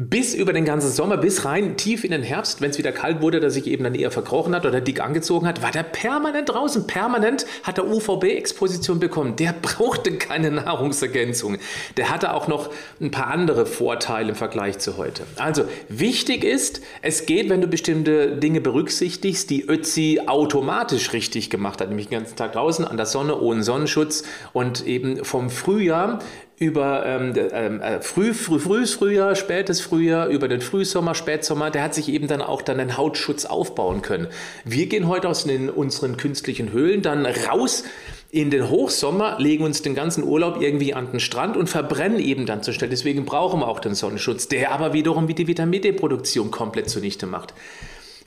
bis 0.01 0.33
über 0.33 0.53
den 0.53 0.65
ganzen 0.65 0.93
Sommer, 0.93 1.17
bis 1.17 1.45
rein 1.45 1.77
tief 1.77 2.05
in 2.05 2.13
den 2.13 2.23
Herbst, 2.23 2.61
wenn 2.61 2.71
es 2.71 2.79
wieder 2.79 2.93
kalt 2.93 3.21
wurde, 3.21 3.41
dass 3.41 3.55
sich 3.55 3.67
eben 3.67 3.83
dann 3.83 3.97
eher 3.97 4.13
verkrochen 4.13 4.55
hat 4.55 4.65
oder 4.65 4.81
dick 4.81 5.01
angezogen 5.01 5.45
hat, 5.45 5.61
war 5.61 5.73
der 5.73 5.83
permanent 5.83 6.51
draußen. 6.51 6.87
Permanent 6.87 7.47
hat 7.65 7.79
er 7.79 7.89
UVB-Exposition 7.89 9.01
bekommen. 9.01 9.35
Der 9.35 9.53
brauchte 9.61 10.13
keine 10.13 10.53
Nahrungsergänzung. 10.53 11.57
Der 11.97 12.11
hatte 12.11 12.33
auch 12.33 12.47
noch 12.47 12.71
ein 13.01 13.11
paar 13.11 13.27
andere 13.27 13.67
Vorteile 13.67 14.29
im 14.29 14.35
Vergleich 14.37 14.79
zu 14.79 14.99
heute. 14.99 15.25
Also 15.35 15.65
wichtig 15.89 16.45
ist, 16.45 16.81
es 17.03 17.27
geht, 17.27 17.51
wenn 17.51 17.61
du 17.61 17.67
bestimmte 17.67 18.37
Dinge 18.37 18.61
berücksichtigst, 18.61 19.51
die 19.51 19.69
Ötzi 19.69 20.21
automatisch 20.27 21.13
richtig 21.13 21.51
gemacht 21.51 21.81
hat, 21.81 21.89
nämlich 21.89 22.07
den 22.07 22.21
ganzen 22.21 22.37
Tag 22.37 22.53
draußen 22.53 22.85
an 22.85 22.97
der 22.97 23.07
Sonne, 23.07 23.41
ohne 23.41 23.65
Sonnenschutz 23.65 24.23
und 24.53 24.87
eben 24.87 25.25
vom 25.25 25.51
Frühjahr 25.51 26.21
über 26.59 27.07
ähm, 27.07 27.35
ähm, 27.53 27.81
äh, 27.81 28.01
früh, 28.01 28.35
früh, 28.35 28.59
frühes 28.59 28.95
Frühjahr, 28.95 29.37
spätes 29.37 29.81
Frühjahr, 29.81 30.27
über 30.27 30.49
den 30.49 30.61
Frühsommer, 30.61 31.15
Spätsommer, 31.15 31.71
der 31.71 31.83
hat 31.83 31.95
sich 31.95 32.09
eben 32.09 32.27
dann 32.27 32.43
auch 32.43 32.63
dann 32.63 32.81
einen 32.81 32.97
Hautschutz 32.97 33.45
aufbauen 33.45 34.03
können. 34.03 34.27
Wir 34.65 34.87
gehen 34.87 35.07
heute 35.07 35.29
aus 35.29 35.45
den, 35.45 35.71
unseren 35.71 36.17
künstlichen 36.17 36.73
Höhlen 36.73 37.03
dann 37.03 37.27
raus 37.27 37.85
in 38.31 38.51
den 38.51 38.69
Hochsommer, 38.69 39.37
legen 39.39 39.65
uns 39.65 39.83
den 39.83 39.95
ganzen 39.95 40.25
Urlaub 40.25 40.61
irgendwie 40.61 40.95
an 40.95 41.11
den 41.11 41.21
Strand 41.21 41.57
und 41.57 41.69
verbrennen 41.69 42.19
eben 42.19 42.45
dann 42.45 42.63
zur 42.63 42.75
Stelle. 42.75 42.91
Deswegen 42.91 43.25
brauchen 43.25 43.61
wir 43.61 43.69
auch 43.69 43.81
den 43.81 43.95
Sonnenschutz, 43.95 44.49
der 44.49 44.73
aber 44.73 44.93
wiederum 44.93 45.29
wie 45.29 45.35
die 45.35 45.47
Vitamin 45.47 45.81
D-Produktion 45.81 46.51
komplett 46.51 46.91
zunichte 46.91 47.27
macht. 47.27 47.55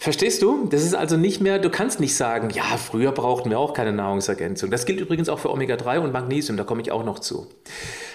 Verstehst 0.02 0.42
du? 0.42 0.66
Das 0.66 0.84
ist 0.84 0.96
also 0.96 1.16
nicht 1.16 1.42
mehr, 1.42 1.60
du 1.60 1.70
kannst 1.70 2.00
nicht 2.00 2.16
sagen, 2.16 2.50
ja, 2.50 2.64
früher 2.64 3.12
brauchten 3.12 3.52
wir 3.52 3.60
auch 3.60 3.74
keine 3.74 3.94
Nahrungsergänzung. 3.94 4.72
Das 4.72 4.88
gilt 4.88 5.00
übrigens 5.00 5.30
auch 5.30 5.38
für 5.38 5.52
Omega-3 5.52 6.00
und 6.00 6.12
Magnesium, 6.12 6.58
da 6.58 6.64
komme 6.64 6.82
ich 6.82 6.92
auch 6.92 7.06
noch 7.06 7.20
zu. 7.20 7.46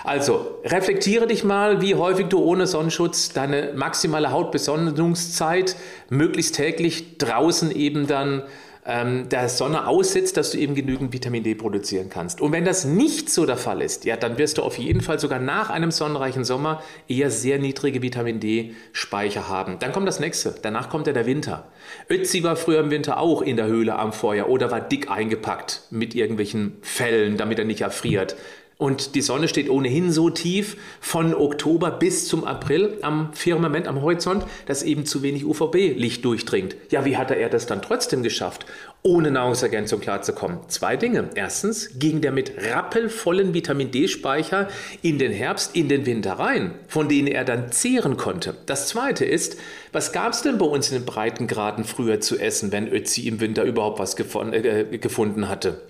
Also, 0.06 0.60
reflektiere 0.64 1.26
dich 1.26 1.42
mal, 1.42 1.82
wie 1.82 1.96
häufig 1.96 2.28
du 2.28 2.38
ohne 2.38 2.68
Sonnenschutz 2.68 3.32
deine 3.32 3.72
maximale 3.74 4.30
Hautbesonnungszeit 4.30 5.74
möglichst 6.10 6.54
täglich 6.54 7.18
draußen 7.18 7.72
eben 7.72 8.06
dann 8.06 8.44
ähm, 8.86 9.28
der 9.28 9.48
Sonne 9.48 9.88
aussetzt, 9.88 10.36
dass 10.36 10.52
du 10.52 10.58
eben 10.58 10.76
genügend 10.76 11.12
Vitamin 11.12 11.42
D 11.42 11.56
produzieren 11.56 12.08
kannst. 12.08 12.40
Und 12.40 12.52
wenn 12.52 12.64
das 12.64 12.84
nicht 12.84 13.30
so 13.30 13.46
der 13.46 13.56
Fall 13.56 13.82
ist, 13.82 14.04
ja, 14.04 14.16
dann 14.16 14.38
wirst 14.38 14.58
du 14.58 14.62
auf 14.62 14.78
jeden 14.78 15.00
Fall 15.00 15.18
sogar 15.18 15.40
nach 15.40 15.70
einem 15.70 15.90
sonnenreichen 15.90 16.44
Sommer 16.44 16.84
eher 17.08 17.32
sehr 17.32 17.58
niedrige 17.58 18.00
Vitamin 18.00 18.38
D-Speicher 18.38 19.48
haben. 19.48 19.80
Dann 19.80 19.90
kommt 19.90 20.06
das 20.06 20.20
nächste. 20.20 20.54
Danach 20.62 20.88
kommt 20.88 21.08
ja 21.08 21.14
der 21.14 21.26
Winter. 21.26 21.66
Ötzi 22.08 22.44
war 22.44 22.54
früher 22.54 22.78
im 22.78 22.92
Winter 22.92 23.18
auch 23.18 23.42
in 23.42 23.56
der 23.56 23.66
Höhle 23.66 23.98
am 23.98 24.12
Feuer 24.12 24.48
oder 24.48 24.70
war 24.70 24.80
dick 24.80 25.10
eingepackt 25.10 25.82
mit 25.90 26.14
irgendwelchen 26.14 26.76
Fellen, 26.82 27.36
damit 27.36 27.58
er 27.58 27.64
nicht 27.64 27.80
erfriert. 27.80 28.36
Und 28.78 29.14
die 29.14 29.22
Sonne 29.22 29.48
steht 29.48 29.70
ohnehin 29.70 30.12
so 30.12 30.28
tief 30.28 30.76
von 31.00 31.34
Oktober 31.34 31.90
bis 31.90 32.28
zum 32.28 32.44
April 32.44 32.98
am 33.00 33.32
Firmament, 33.32 33.88
am 33.88 34.02
Horizont, 34.02 34.44
dass 34.66 34.82
eben 34.82 35.06
zu 35.06 35.22
wenig 35.22 35.46
UVB-Licht 35.46 36.22
durchdringt. 36.22 36.76
Ja, 36.90 37.06
wie 37.06 37.16
hatte 37.16 37.34
er 37.34 37.48
das 37.48 37.64
dann 37.64 37.80
trotzdem 37.80 38.22
geschafft, 38.22 38.66
ohne 39.02 39.30
Nahrungsergänzung 39.30 40.00
klarzukommen? 40.00 40.58
Zwei 40.68 40.96
Dinge. 40.96 41.30
Erstens 41.34 41.98
ging 41.98 42.20
der 42.20 42.32
mit 42.32 42.52
rappelvollen 42.70 43.54
Vitamin 43.54 43.90
D-Speicher 43.90 44.68
in 45.00 45.18
den 45.18 45.32
Herbst, 45.32 45.74
in 45.74 45.88
den 45.88 46.04
Winter 46.04 46.34
rein, 46.34 46.74
von 46.86 47.08
denen 47.08 47.28
er 47.28 47.46
dann 47.46 47.72
zehren 47.72 48.18
konnte. 48.18 48.58
Das 48.66 48.88
zweite 48.88 49.24
ist, 49.24 49.56
was 49.92 50.12
gab 50.12 50.34
es 50.34 50.42
denn 50.42 50.58
bei 50.58 50.66
uns 50.66 50.90
in 50.90 50.98
den 50.98 51.06
Breitengraden 51.06 51.84
früher 51.84 52.20
zu 52.20 52.36
essen, 52.38 52.72
wenn 52.72 52.92
Ötzi 52.92 53.26
im 53.26 53.40
Winter 53.40 53.64
überhaupt 53.64 54.00
was 54.00 54.18
äh, 54.18 54.98
gefunden 54.98 55.48
hatte? 55.48 55.80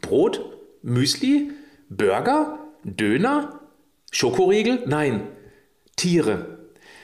Brot? 0.00 0.44
Müsli? 0.82 1.52
Burger? 1.88 2.58
Döner? 2.84 3.60
Schokoriegel? 4.10 4.82
Nein, 4.86 5.28
Tiere. 5.96 6.58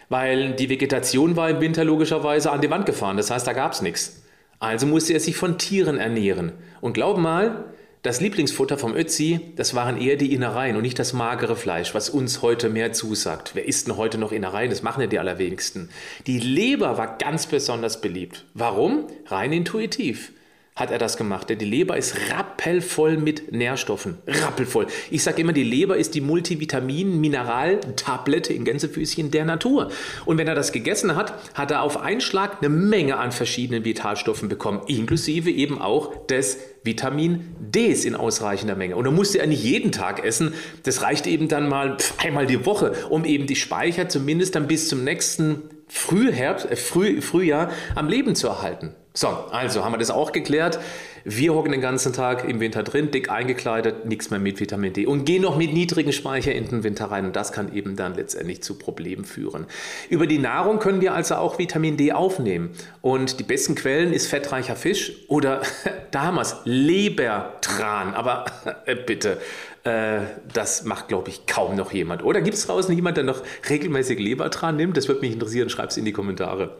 Weil 0.09 0.53
die 0.55 0.69
Vegetation 0.69 1.37
war 1.37 1.51
im 1.51 1.61
Winter 1.61 1.85
logischerweise 1.85 2.51
an 2.53 2.61
die 2.61 2.71
Wand 2.71 2.87
gefahren. 2.87 3.17
Das 3.17 3.31
heißt, 3.31 3.47
da 3.47 3.53
gab 3.53 3.73
es 3.73 3.83
nichts. 3.83 4.23
Also 4.59 4.87
musste 4.87 5.15
er 5.15 5.21
sich 5.21 5.37
von 5.37 5.59
Tieren 5.59 5.99
ernähren. 5.99 6.53
Und 6.81 6.93
glaub 6.93 7.19
mal, 7.19 7.65
das 8.03 8.21
Lieblingsfutter 8.21 8.77
vom 8.77 8.95
Ötzi, 8.95 9.41
das 9.57 9.75
waren 9.75 9.99
eher 9.99 10.17
die 10.17 10.35
Innereien 10.35 10.77
und 10.77 10.83
nicht 10.83 10.99
das 10.99 11.15
magere 11.15 11.57
Fleisch, 11.57 11.95
was 11.95 12.11
uns 12.11 12.43
heute 12.43 12.69
mehr 12.69 12.93
zusagt. 12.93 13.53
Wer 13.55 13.67
isst 13.67 13.87
denn 13.87 13.97
heute 13.97 14.19
noch 14.19 14.31
Innereien? 14.31 14.69
Das 14.69 14.83
machen 14.83 15.01
ja 15.01 15.07
die 15.07 15.19
allerwenigsten. 15.19 15.89
Die 16.27 16.39
Leber 16.39 16.99
war 16.99 17.17
ganz 17.17 17.47
besonders 17.47 18.03
beliebt. 18.03 18.45
Warum? 18.53 19.07
Rein 19.27 19.53
intuitiv 19.53 20.33
hat 20.77 20.91
er 20.91 20.99
das 20.99 21.17
gemacht. 21.17 21.49
Denn 21.51 21.59
die 21.59 21.65
Leber 21.65 21.97
ist 21.97 22.17
rappelvoll 22.31 23.17
mit 23.17 23.53
Nährstoffen. 23.53 24.19
Rappelvoll. 24.27 24.89
Ich 25.11 25.23
sage 25.23 25.41
immer, 25.41 25.53
die 25.53 25.63
Leber 25.63 25.97
ist 25.97 26.17
die 26.17 26.21
Multivitamin-Mineral-Tablette 26.21 28.53
in 28.53 28.65
Gänsefüßchen 28.65 29.31
der 29.31 29.45
Natur. 29.45 29.93
Und 30.25 30.39
wenn 30.39 30.49
er 30.49 30.57
das 30.57 30.73
gegessen 30.73 31.15
hat, 31.15 31.33
hat 31.55 31.71
er 31.71 31.83
auf 31.83 32.01
einen 32.01 32.21
Schlag 32.21 32.61
eine 32.61 32.71
Menge 32.71 33.19
an 33.19 33.31
verschiedenen 33.31 33.85
Vitalstoffen 33.85 34.49
bekommen, 34.49 34.81
inklusive 34.89 35.49
eben 35.51 35.81
auch 35.81 36.27
des 36.27 36.59
Vitamin 36.83 37.55
Ds 37.61 38.05
in 38.05 38.17
ausreichender 38.17 38.75
Menge. 38.75 38.97
Und 38.97 39.07
er 39.07 39.13
musste 39.13 39.39
er 39.39 39.47
nicht 39.47 39.63
jeden 39.63 39.93
Tag 39.93 40.25
essen. 40.25 40.55
Das 40.83 41.03
reicht 41.03 41.29
eben 41.29 41.47
dann 41.49 41.69
mal 41.69 41.99
einmal 42.19 42.47
die 42.47 42.67
Woche, 42.67 42.95
um 43.11 43.25
eben 43.25 43.47
die 43.47 43.55
Speicher 43.55 44.09
zumindest 44.09 44.57
dann 44.57 44.67
bis 44.67 44.89
zum 44.89 45.05
nächsten 45.05 45.63
Frühherbst, 45.87 46.69
äh, 46.69 46.75
Früh, 46.77 47.21
Frühjahr 47.21 47.71
am 47.95 48.09
Leben 48.09 48.35
zu 48.35 48.49
erhalten. 48.49 48.97
So, 49.17 49.29
also 49.29 49.85
haben 49.85 49.93
wir 49.93 49.99
das 49.99 50.11
auch 50.11 50.33
geklärt. 50.33 50.81
Wir 51.23 51.55
hocken 51.55 51.71
den 51.71 51.81
ganzen 51.81 52.13
Tag 52.13 52.49
im 52.49 52.59
Winter 52.59 52.83
drin, 52.83 53.13
dick 53.13 53.31
eingekleidet, 53.31 54.07
nichts 54.07 54.31
mehr 54.31 54.41
mit 54.41 54.59
Vitamin 54.59 54.93
D 54.93 55.07
und 55.07 55.25
gehen 55.25 55.43
noch 55.43 55.57
mit 55.57 55.73
niedrigen 55.73 56.13
Speicher 56.13 56.53
in 56.53 56.69
den 56.69 56.83
Winter 56.83 57.13
rein 57.13 57.25
und 57.25 57.37
das 57.37 57.53
kann 57.53 57.73
eben 57.73 57.95
dann 57.95 58.17
letztendlich 58.17 58.65
zu 58.65 58.77
Problemen 58.77 59.25
führen. 59.25 59.67
Über 60.11 60.27
die 60.27 60.39
Nahrung 60.39 60.81
können 60.81 61.01
wir 61.01 61.15
also 61.15 61.37
auch 61.37 61.61
Vitamin 61.61 61.97
D 61.97 62.11
aufnehmen 62.11 62.71
und 63.03 63.39
die 63.39 63.45
besten 63.45 63.77
Quellen 63.77 64.13
ist 64.13 64.27
fettreicher 64.27 64.75
Fisch 64.75 65.13
oder 65.29 65.63
da 66.11 66.23
haben 66.23 66.35
wir 66.35 66.43
es, 66.43 66.57
Lebertran, 66.65 68.15
aber 68.15 68.47
äh, 68.85 68.97
bitte, 68.97 69.39
äh, 69.85 70.23
das 70.53 70.83
macht, 70.83 71.07
glaube 71.07 71.31
ich, 71.31 71.47
kaum 71.47 71.77
noch 71.77 71.93
jemand. 71.93 72.25
Oder 72.25 72.43
gibt 72.43 72.57
es 72.57 72.67
draußen 72.67 72.93
jemand, 72.93 73.17
der 73.17 73.25
noch 73.25 73.43
regelmäßig 73.71 74.19
Lebertran 74.19 74.75
nimmt? 74.75 74.97
Das 74.97 75.07
würde 75.07 75.21
mich 75.21 75.33
interessieren, 75.33 75.71
schreib 75.71 75.91
es 75.91 75.97
in 75.97 76.05
die 76.05 76.13
Kommentare. 76.13 76.79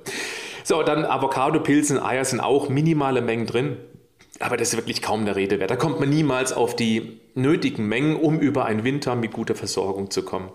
So, 0.65 0.83
dann 0.83 1.05
Avocado, 1.05 1.61
Pilzen, 1.61 2.03
Eier 2.03 2.25
sind 2.25 2.41
auch 2.41 2.71
minimale 2.71 3.21
Mengen 3.21 3.47
drin. 3.47 3.77
Aber 4.41 4.57
das 4.57 4.71
ist 4.71 4.77
wirklich 4.77 5.03
kaum 5.03 5.27
der 5.27 5.37
Rede 5.37 5.61
wert. 5.61 5.71
Da 5.71 5.77
kommt 5.77 6.01
man 6.01 6.09
niemals 6.09 6.53
auf 6.53 6.75
die 6.75 7.21
nötigen 7.35 7.87
Mengen, 7.87 8.17
um 8.17 8.41
über 8.41 8.65
einen 8.65 8.83
Winter 8.83 9.15
mit 9.15 9.33
guter 9.33 9.55
Versorgung 9.55 10.11
zu 10.11 10.25
kommen. 10.25 10.49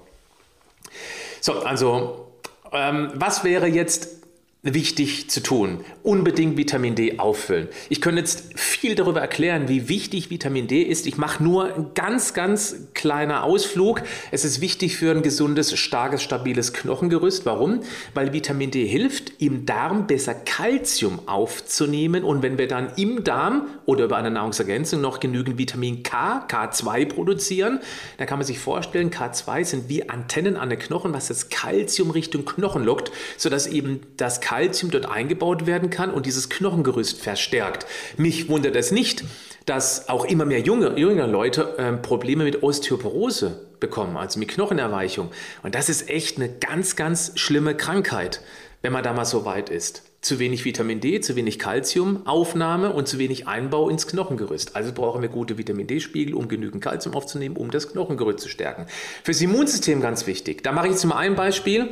So, 1.42 1.60
also, 1.60 2.28
ähm, 2.74 3.12
was 3.14 3.44
wäre 3.44 3.68
jetzt 3.68 4.19
wichtig 4.62 5.30
zu 5.30 5.42
tun. 5.42 5.86
Unbedingt 6.04 6.58
Vitamin 6.58 6.94
D 6.94 7.18
auffüllen. 7.18 7.70
Ich 7.88 8.02
könnte 8.02 8.20
jetzt 8.20 8.60
viel 8.60 8.94
darüber 8.94 9.22
erklären, 9.22 9.70
wie 9.70 9.88
wichtig 9.88 10.30
Vitamin 10.30 10.68
D 10.68 10.82
ist. 10.82 11.08
Ich 11.08 11.18
mache 11.18 11.42
nur 11.42 11.74
ein 11.74 11.92
ganz, 11.96 12.34
ganz 12.34 12.76
kleiner 12.94 13.44
Ausflug. 13.44 14.02
Es 14.32 14.44
ist 14.44 14.60
wichtig 14.60 14.98
für 14.98 15.12
ein 15.12 15.22
gesundes, 15.22 15.78
starkes, 15.80 16.24
stabiles 16.24 16.74
Knochengerüst. 16.74 17.46
Warum? 17.46 17.80
Weil 18.14 18.34
Vitamin 18.34 18.70
D 18.70 18.86
hilft, 18.86 19.42
im 19.42 19.66
Darm 19.66 20.08
besser 20.08 20.34
Kalzium 20.34 21.22
aufzunehmen. 21.26 22.26
Und 22.26 22.44
wenn 22.44 22.58
wir 22.58 22.68
dann 22.68 22.92
im 22.98 23.24
Darm 23.24 23.68
oder 23.86 24.04
über 24.04 24.18
eine 24.18 24.30
Nahrungsergänzung 24.30 25.00
noch 25.00 25.22
genügend 25.22 25.58
Vitamin 25.58 26.04
K, 26.04 26.46
K2 26.50 27.06
produzieren, 27.06 27.80
dann 28.18 28.28
kann 28.28 28.40
man 28.40 28.46
sich 28.46 28.60
vorstellen, 28.60 29.10
K2 29.10 29.64
sind 29.64 29.88
wie 29.88 30.10
Antennen 30.10 30.58
an 30.58 30.70
den 30.70 30.80
Knochen, 30.80 31.14
was 31.14 31.30
das 31.30 31.48
Kalzium 31.48 32.12
Richtung 32.12 32.44
Knochen 32.44 32.84
lockt, 32.84 33.12
sodass 33.38 33.66
eben 33.66 34.02
das 34.18 34.42
Kalzium 34.42 34.49
dort 34.92 35.10
eingebaut 35.10 35.66
werden 35.66 35.90
kann 35.90 36.12
und 36.12 36.26
dieses 36.26 36.50
Knochengerüst 36.50 37.22
verstärkt. 37.22 37.86
Mich 38.18 38.50
wundert 38.50 38.76
es 38.76 38.92
nicht, 38.92 39.24
dass 39.66 40.10
auch 40.10 40.26
immer 40.26 40.46
mehr 40.46 40.62
junge, 40.62 40.98
junge 40.98 41.28
Leute 41.28 41.78
äh, 41.78 41.94
Probleme 41.94 42.44
mit 42.44 42.64
Osteoporose 42.64 43.70
bekommen, 43.80 44.18
also 44.18 44.40
mit 44.40 44.50
Knochenerweichung. 44.50 45.30
Und 45.64 45.76
das 45.76 45.90
ist 45.90 46.10
echt 46.10 46.38
eine 46.38 46.50
ganz, 46.50 46.96
ganz 46.96 47.34
schlimme 47.36 47.76
Krankheit, 47.76 48.42
wenn 48.82 48.92
man 48.92 49.04
da 49.04 49.14
mal 49.14 49.26
so 49.26 49.46
weit 49.46 49.70
ist. 49.70 50.04
Zu 50.22 50.40
wenig 50.40 50.66
Vitamin 50.66 51.00
D, 51.00 51.22
zu 51.22 51.36
wenig 51.38 51.60
Kalziumaufnahme 51.60 52.92
und 52.92 53.08
zu 53.08 53.20
wenig 53.20 53.48
Einbau 53.48 53.90
ins 53.90 54.06
Knochengerüst. 54.06 54.76
Also 54.76 54.92
brauchen 54.92 55.22
wir 55.22 55.30
gute 55.30 55.58
Vitamin 55.58 55.88
D-Spiegel, 55.88 56.34
um 56.34 56.50
genügend 56.50 56.84
Kalzium 56.84 57.16
aufzunehmen, 57.16 57.56
um 57.56 57.72
das 57.72 57.90
Knochengerüst 57.90 58.40
zu 58.40 58.50
stärken. 58.50 58.86
Fürs 59.24 59.40
Immunsystem 59.40 60.02
ganz 60.02 60.28
wichtig. 60.28 60.62
Da 60.64 60.74
mache 60.74 60.88
ich 60.88 60.94
jetzt 60.94 61.06
mal 61.06 61.18
ein 61.18 61.36
Beispiel. 61.36 61.90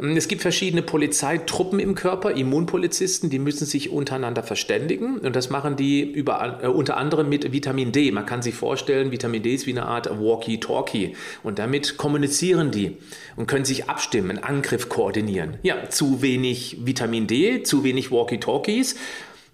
Ähm, 0.00 0.16
es 0.16 0.28
gibt 0.28 0.42
verschiedene 0.42 0.82
Polizeitruppen 0.82 1.78
im 1.78 1.94
Körper, 1.94 2.32
Immunpolizisten, 2.32 3.30
die 3.30 3.38
müssen 3.38 3.66
sich 3.66 3.90
untereinander 3.90 4.42
verständigen 4.42 5.18
und 5.18 5.36
das 5.36 5.50
machen 5.50 5.76
die 5.76 6.02
über, 6.02 6.60
äh, 6.62 6.66
unter 6.66 6.96
anderem 6.96 7.28
mit 7.28 7.52
Vitamin 7.52 7.92
D. 7.92 8.10
Man 8.12 8.26
kann 8.26 8.42
sich 8.42 8.54
vorstellen, 8.54 9.12
Vitamin 9.12 9.42
D 9.42 9.54
ist 9.54 9.66
wie 9.66 9.72
eine 9.72 9.86
Art 9.86 10.08
Walkie-Talkie 10.10 11.16
und 11.42 11.58
damit 11.58 11.96
kommunizieren 11.96 12.70
die 12.70 12.96
und 13.36 13.46
können 13.46 13.64
sich 13.64 13.88
abstimmen, 13.88 14.30
einen 14.30 14.44
Angriff 14.44 14.88
koordinieren. 14.88 15.58
Ja, 15.62 15.88
zu 15.88 16.22
wenig 16.22 16.78
Vitamin 16.84 17.26
D, 17.26 17.62
zu 17.62 17.84
wenig 17.84 18.10
Walkie-Talkies 18.10 18.96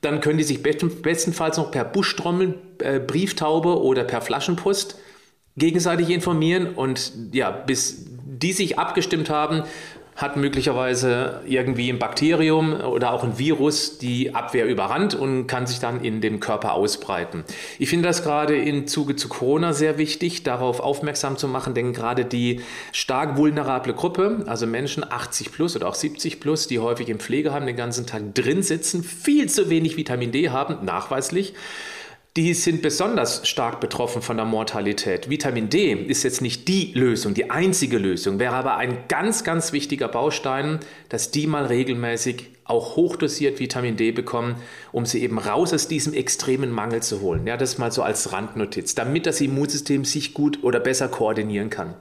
dann 0.03 0.21
können 0.21 0.37
die 0.37 0.45
sich 0.45 0.63
bestenfalls 0.65 1.57
noch 1.57 1.71
per 1.71 1.85
Buschtrommel, 1.85 2.59
äh, 2.81 2.99
Brieftaube 2.99 3.81
oder 3.81 4.03
per 4.05 4.21
Flaschenpost 4.21 4.99
gegenseitig 5.57 6.11
informieren 6.11 6.75
und 6.75 7.13
ja, 7.33 7.51
bis 7.51 8.07
die 8.09 8.53
sich 8.53 8.79
abgestimmt 8.79 9.31
haben, 9.31 9.63
hat 10.15 10.37
möglicherweise 10.37 11.41
irgendwie 11.47 11.89
ein 11.91 11.99
Bakterium 11.99 12.75
oder 12.81 13.13
auch 13.13 13.25
ein 13.25 13.39
Virus 13.39 13.99
die 13.99 14.35
Abwehr 14.35 14.67
überrannt 14.67 15.15
und 15.15 15.47
kann 15.47 15.67
sich 15.67 15.81
dann 15.81 16.05
in 16.05 16.21
dem 16.21 16.39
Körper 16.39 16.75
ausbreiten. 16.75 17.45
Ich 17.79 17.89
finde 17.89 18.09
das 18.09 18.23
gerade 18.23 18.57
im 18.57 18.87
Zuge 18.87 19.17
zu 19.17 19.29
Corona 19.29 19.73
sehr 19.73 19.99
wichtig, 19.99 20.43
darauf 20.43 20.81
aufmerksam 20.81 21.39
zu 21.39 21.49
machen, 21.49 21.75
denn 21.75 21.93
gerade 21.93 22.25
die 22.25 22.61
stark 22.93 23.37
vulnerable 23.37 23.95
Gruppe, 23.95 24.45
also 24.47 24.67
Menschen 24.67 25.05
80 25.11 25.51
plus 25.51 25.77
oder 25.77 25.89
auch 25.89 25.95
70 25.95 26.41
plus, 26.41 26.67
die 26.67 26.79
häufig 26.79 27.09
im 27.09 27.19
Pflegeheim 27.19 27.67
den 27.67 27.77
ganzen 27.77 28.07
Tag 28.07 28.35
drin 28.35 28.63
sitzen, 28.63 29.03
viel 29.03 29.49
zu 29.49 29.71
wenig 29.71 29.97
Vitamin 29.97 30.31
D 30.31 30.51
haben, 30.51 30.85
nachweislich, 30.85 31.55
die 32.37 32.55
sind 32.55 32.81
besonders 32.81 33.47
stark 33.47 33.79
betroffen 33.81 34.23
von 34.23 34.39
der 34.39 34.47
Mortalität. 34.47 35.29
Vitamin 35.29 35.69
D 35.69 35.93
ist 35.93 36.23
jetzt 36.23 36.41
nicht 36.41 36.67
die 36.67 36.93
Lösung, 36.95 37.35
die 37.35 37.51
einzige 37.51 37.99
Lösung, 37.99 38.39
wäre 38.39 38.55
aber 38.55 38.77
ein 38.79 39.05
ganz, 39.09 39.45
ganz 39.45 39.73
wichtiger 39.73 40.09
Baustein, 40.09 40.81
dass 41.11 41.31
die 41.31 41.47
mal 41.47 41.67
regelmäßig 41.67 42.51
auch 42.65 42.97
hochdosiert 42.97 43.59
Vitamin 43.59 43.97
D 43.97 44.13
bekommen, 44.13 44.57
um 44.93 45.05
sie 45.05 45.23
eben 45.23 45.39
raus 45.39 45.73
aus 45.73 45.89
diesem 45.89 46.15
extremen 46.15 46.71
Mangel 46.71 47.03
zu 47.03 47.21
holen. 47.21 47.47
Ja, 47.47 47.57
das 47.57 47.79
mal 47.79 47.91
so 47.91 48.03
als 48.03 48.33
Randnotiz, 48.33 48.95
damit 48.95 49.27
das 49.27 49.41
Immunsystem 49.41 50.05
sich 50.05 50.33
gut 50.33 50.63
oder 50.63 50.79
besser 50.79 51.09
koordinieren 51.09 51.71
kann. 51.71 51.95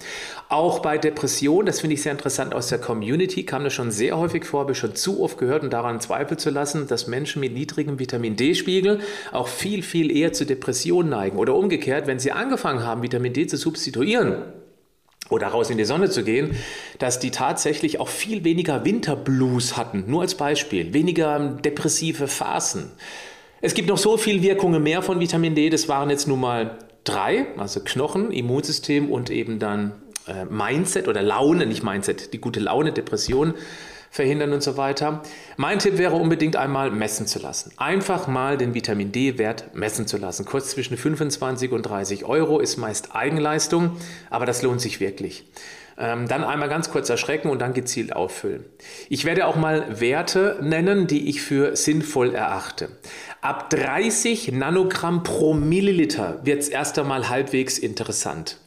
Auch 0.50 0.80
bei 0.80 0.98
Depressionen, 0.98 1.66
das 1.66 1.82
finde 1.82 1.96
ich 1.96 2.04
sehr 2.04 2.12
interessant 2.12 2.54
aus 2.54 2.68
der 2.68 2.80
Community, 2.80 3.44
kam 3.44 3.64
das 3.64 3.74
schon 3.74 3.90
sehr 3.92 4.18
häufig 4.18 4.46
vor, 4.46 4.62
habe 4.62 4.74
ich 4.74 4.78
schon 4.78 4.96
zu 4.96 5.22
oft 5.22 5.38
gehört 5.38 5.64
und 5.64 5.74
daran 5.74 6.00
Zweifel 6.00 6.38
zu 6.38 6.52
lassen, 6.52 6.88
dass 6.88 7.08
Menschen 7.08 7.40
mit 7.40 7.54
niedrigem 7.54 7.98
Vitamin 7.98 8.36
D-Spiegel 8.36 9.00
auch 9.32 9.48
viel, 9.48 9.82
viel 9.82 10.16
eher 10.16 10.32
zu 10.34 10.46
Depressionen 10.46 11.10
neigen. 11.10 11.38
Oder 11.38 11.56
umgekehrt, 11.56 12.06
wenn 12.06 12.20
sie 12.20 12.32
angefangen 12.32 12.84
haben, 12.84 13.02
Vitamin 13.02 13.34
D 13.34 13.48
zu 13.48 13.58
substituieren, 13.58 14.44
oder 15.32 15.48
raus 15.48 15.70
in 15.70 15.78
die 15.78 15.86
Sonne 15.86 16.10
zu 16.10 16.24
gehen, 16.24 16.56
dass 17.00 17.20
die 17.20 17.32
tatsächlich 17.32 18.00
auch 18.00 18.10
viel 18.10 18.44
weniger 18.44 18.86
Winterblues 18.86 19.78
hatten. 19.78 20.04
Nur 20.08 20.22
als 20.22 20.36
Beispiel. 20.36 20.94
Weniger 20.94 21.40
depressive 21.64 22.28
Phasen. 22.28 22.92
Es 23.62 23.74
gibt 23.74 23.90
noch 23.90 23.98
so 23.98 24.18
viel 24.18 24.42
Wirkungen 24.42 24.84
mehr 24.84 25.02
von 25.02 25.20
Vitamin 25.20 25.56
D. 25.56 25.70
Das 25.70 25.88
waren 25.88 26.10
jetzt 26.10 26.28
nun 26.28 26.40
mal 26.40 26.80
drei, 27.04 27.48
also 27.58 27.80
Knochen, 27.80 28.32
Immunsystem 28.32 29.12
und 29.12 29.30
eben 29.30 29.60
dann 29.60 29.94
äh, 30.28 30.46
Mindset 30.46 31.08
oder 31.08 31.22
Laune, 31.22 31.66
nicht 31.66 31.84
Mindset, 31.84 32.34
die 32.34 32.40
gute 32.40 32.60
Laune, 32.60 32.92
Depression 32.92 33.54
verhindern 34.12 34.52
und 34.52 34.62
so 34.62 34.78
weiter. 34.78 35.24
Mein 35.56 35.80
Tipp 35.80 35.98
wäre 35.98 36.16
unbedingt 36.16 36.58
einmal 36.58 36.92
messen 36.92 37.26
zu 37.26 37.40
lassen. 37.40 37.72
Einfach 37.78 38.28
mal 38.28 38.58
den 38.58 38.74
Vitamin 38.74 39.12
D-Wert 39.12 39.74
messen 39.74 40.06
zu 40.06 40.18
lassen. 40.18 40.46
Kurz 40.46 40.72
zwischen 40.72 40.98
25 40.98 41.72
und 41.72 41.84
30 41.84 42.26
Euro 42.26 42.60
ist 42.60 42.78
meist 42.78 43.16
Eigenleistung, 43.16 43.98
aber 44.30 44.46
das 44.46 44.62
lohnt 44.62 44.82
sich 44.82 45.00
wirklich. 45.00 45.46
Ähm, 45.98 46.28
dann 46.28 46.44
einmal 46.44 46.68
ganz 46.68 46.90
kurz 46.90 47.10
erschrecken 47.10 47.50
und 47.50 47.60
dann 47.60 47.74
gezielt 47.74 48.14
auffüllen. 48.14 48.66
Ich 49.08 49.24
werde 49.24 49.46
auch 49.46 49.56
mal 49.56 50.02
Werte 50.02 50.60
nennen, 50.62 51.08
die 51.08 51.30
ich 51.30 51.42
für 51.42 51.76
sinnvoll 51.76 52.36
erachte. 52.36 52.90
Ab 53.42 53.70
30 53.70 54.52
Nanogramm 54.52 55.24
pro 55.24 55.54
Milliliter 55.54 56.40
wird 56.44 56.60
es 56.60 56.70
erst 56.70 57.00
einmal 57.00 57.30
halbwegs 57.30 57.78
interessant. 57.78 58.58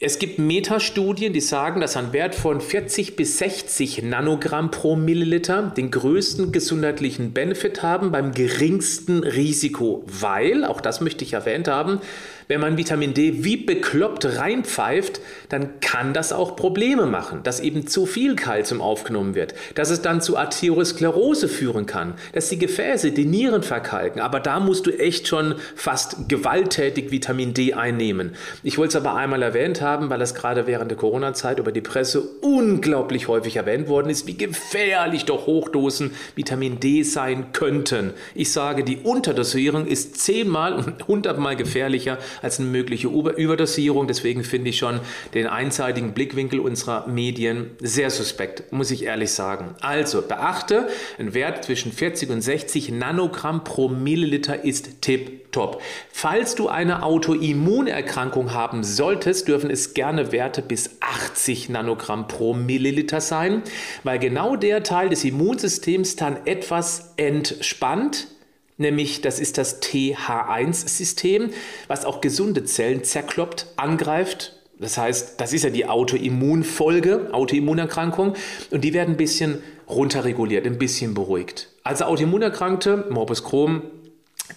Es 0.00 0.20
gibt 0.20 0.38
Metastudien, 0.38 1.32
die 1.32 1.40
sagen, 1.40 1.80
dass 1.80 1.96
ein 1.96 2.12
Wert 2.12 2.36
von 2.36 2.60
40 2.60 3.16
bis 3.16 3.38
60 3.38 4.04
Nanogramm 4.04 4.70
pro 4.70 4.94
Milliliter 4.94 5.72
den 5.76 5.90
größten 5.90 6.52
gesundheitlichen 6.52 7.32
Benefit 7.32 7.82
haben 7.82 8.12
beim 8.12 8.30
geringsten 8.30 9.24
Risiko, 9.24 10.04
weil, 10.06 10.64
auch 10.64 10.80
das 10.80 11.00
möchte 11.00 11.24
ich 11.24 11.32
erwähnt 11.32 11.66
haben, 11.66 12.00
wenn 12.48 12.60
man 12.60 12.78
Vitamin 12.78 13.12
D 13.12 13.44
wie 13.44 13.58
bekloppt 13.58 14.24
reinpfeift, 14.38 15.20
dann 15.50 15.80
kann 15.80 16.14
das 16.14 16.32
auch 16.32 16.56
Probleme 16.56 17.04
machen, 17.06 17.42
dass 17.42 17.60
eben 17.60 17.86
zu 17.86 18.06
viel 18.06 18.36
Kalzium 18.36 18.80
aufgenommen 18.80 19.34
wird, 19.34 19.54
dass 19.74 19.90
es 19.90 20.00
dann 20.00 20.22
zu 20.22 20.38
Arteriosklerose 20.38 21.46
führen 21.46 21.84
kann, 21.84 22.14
dass 22.32 22.48
die 22.48 22.58
Gefäße, 22.58 23.12
die 23.12 23.26
Nieren 23.26 23.62
verkalken. 23.62 24.22
Aber 24.22 24.40
da 24.40 24.60
musst 24.60 24.86
du 24.86 24.98
echt 24.98 25.28
schon 25.28 25.56
fast 25.76 26.28
gewalttätig 26.28 27.10
Vitamin 27.10 27.52
D 27.52 27.74
einnehmen. 27.74 28.34
Ich 28.62 28.78
wollte 28.78 28.96
es 28.96 29.04
aber 29.04 29.14
einmal 29.14 29.42
erwähnt 29.42 29.82
haben, 29.82 30.08
weil 30.08 30.18
das 30.18 30.34
gerade 30.34 30.66
während 30.66 30.90
der 30.90 30.98
Corona-Zeit 30.98 31.58
über 31.58 31.72
die 31.72 31.82
Presse 31.82 32.22
unglaublich 32.40 33.28
häufig 33.28 33.56
erwähnt 33.56 33.88
worden 33.88 34.08
ist, 34.08 34.26
wie 34.26 34.36
gefährlich 34.36 35.26
doch 35.26 35.46
Hochdosen 35.46 36.12
Vitamin 36.34 36.80
D 36.80 37.02
sein 37.02 37.52
könnten. 37.52 38.14
Ich 38.34 38.52
sage, 38.52 38.84
die 38.84 38.96
Unterdosierung 38.98 39.86
ist 39.86 40.18
zehnmal 40.18 40.72
und 40.72 41.06
hundertmal 41.06 41.56
gefährlicher 41.56 42.16
als 42.42 42.58
eine 42.58 42.68
mögliche 42.68 43.08
Überdosierung. 43.08 44.06
Deswegen 44.06 44.44
finde 44.44 44.70
ich 44.70 44.78
schon 44.78 45.00
den 45.34 45.46
einseitigen 45.46 46.12
Blickwinkel 46.12 46.60
unserer 46.60 47.06
Medien 47.06 47.70
sehr 47.80 48.10
suspekt, 48.10 48.72
muss 48.72 48.90
ich 48.90 49.04
ehrlich 49.04 49.32
sagen. 49.32 49.74
Also 49.80 50.22
beachte, 50.22 50.88
ein 51.18 51.34
Wert 51.34 51.64
zwischen 51.64 51.92
40 51.92 52.30
und 52.30 52.40
60 52.40 52.90
Nanogramm 52.90 53.64
pro 53.64 53.88
Milliliter 53.88 54.64
ist 54.64 55.02
tipptopp. 55.02 55.80
Falls 56.10 56.54
du 56.54 56.68
eine 56.68 57.02
Autoimmunerkrankung 57.02 58.52
haben 58.52 58.84
solltest, 58.84 59.48
dürfen 59.48 59.70
es 59.70 59.94
gerne 59.94 60.32
Werte 60.32 60.62
bis 60.62 60.96
80 61.00 61.68
Nanogramm 61.68 62.28
pro 62.28 62.54
Milliliter 62.54 63.20
sein, 63.20 63.62
weil 64.04 64.18
genau 64.18 64.56
der 64.56 64.82
Teil 64.82 65.08
des 65.08 65.24
Immunsystems 65.24 66.16
dann 66.16 66.46
etwas 66.46 67.14
entspannt 67.16 68.28
nämlich 68.78 69.20
das 69.20 69.38
ist 69.38 69.58
das 69.58 69.82
TH1-System, 69.82 71.50
was 71.86 72.04
auch 72.04 72.20
gesunde 72.20 72.64
Zellen 72.64 73.04
zerkloppt, 73.04 73.66
angreift. 73.76 74.54
Das 74.78 74.96
heißt, 74.96 75.40
das 75.40 75.52
ist 75.52 75.64
ja 75.64 75.70
die 75.70 75.86
Autoimmunfolge, 75.86 77.28
Autoimmunerkrankung, 77.32 78.34
und 78.70 78.84
die 78.84 78.94
werden 78.94 79.14
ein 79.14 79.16
bisschen 79.16 79.58
runterreguliert, 79.88 80.66
ein 80.66 80.78
bisschen 80.78 81.14
beruhigt. 81.14 81.68
Also 81.82 82.04
Autoimmunerkrankte, 82.04 83.06
Morbus 83.10 83.42
Crohn, 83.42 83.82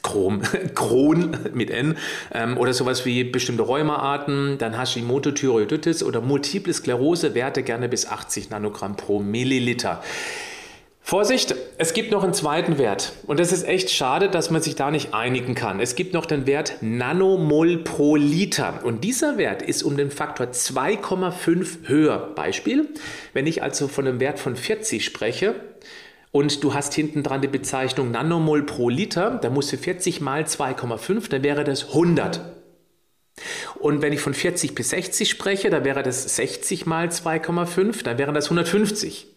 Chrom, 0.03 0.41
Crohn 0.75 1.37
mit 1.53 1.69
N 1.69 1.97
ähm, 2.33 2.57
oder 2.57 2.73
sowas 2.73 3.05
wie 3.05 3.23
bestimmte 3.23 3.63
Rheumaarten, 3.63 4.57
dann 4.57 4.77
Hashimoto-Thyreoiditis 4.77 6.03
oder 6.03 6.21
Multiple 6.21 6.73
Sklerose, 6.73 7.33
Werte 7.33 7.63
gerne 7.63 7.89
bis 7.89 8.05
80 8.05 8.49
Nanogramm 8.49 8.95
pro 8.95 9.19
Milliliter. 9.19 10.03
Vorsicht, 11.11 11.55
es 11.77 11.91
gibt 11.91 12.09
noch 12.09 12.23
einen 12.23 12.33
zweiten 12.33 12.77
Wert 12.77 13.11
und 13.27 13.37
das 13.37 13.51
ist 13.51 13.67
echt 13.67 13.89
schade, 13.89 14.29
dass 14.29 14.49
man 14.49 14.61
sich 14.61 14.77
da 14.77 14.91
nicht 14.91 15.13
einigen 15.13 15.55
kann. 15.55 15.81
Es 15.81 15.95
gibt 15.95 16.13
noch 16.13 16.25
den 16.25 16.47
Wert 16.47 16.77
Nanomol 16.79 17.79
pro 17.79 18.15
Liter 18.15 18.79
und 18.85 19.03
dieser 19.03 19.37
Wert 19.37 19.61
ist 19.61 19.83
um 19.83 19.97
den 19.97 20.09
Faktor 20.09 20.47
2,5 20.47 21.89
höher. 21.89 22.31
Beispiel, 22.33 22.87
wenn 23.33 23.45
ich 23.45 23.61
also 23.61 23.89
von 23.89 24.07
einem 24.07 24.21
Wert 24.21 24.39
von 24.39 24.55
40 24.55 25.03
spreche, 25.03 25.55
und 26.31 26.63
du 26.63 26.73
hast 26.73 26.93
hinten 26.93 27.23
dran 27.23 27.41
die 27.41 27.49
Bezeichnung 27.49 28.11
Nanomol 28.11 28.63
pro 28.63 28.87
Liter, 28.87 29.31
dann 29.31 29.53
musst 29.53 29.73
du 29.73 29.77
40 29.77 30.21
mal 30.21 30.43
2,5, 30.43 31.27
dann 31.29 31.43
wäre 31.43 31.65
das 31.65 31.89
100. 31.89 32.39
Und 33.79 34.01
wenn 34.01 34.13
ich 34.13 34.21
von 34.21 34.33
40 34.33 34.75
bis 34.75 34.91
60 34.91 35.29
spreche, 35.29 35.69
dann 35.69 35.83
wäre 35.83 36.03
das 36.03 36.37
60 36.37 36.85
mal 36.85 37.07
2,5, 37.07 38.01
dann 38.01 38.17
wären 38.17 38.33
das 38.33 38.45
150. 38.45 39.30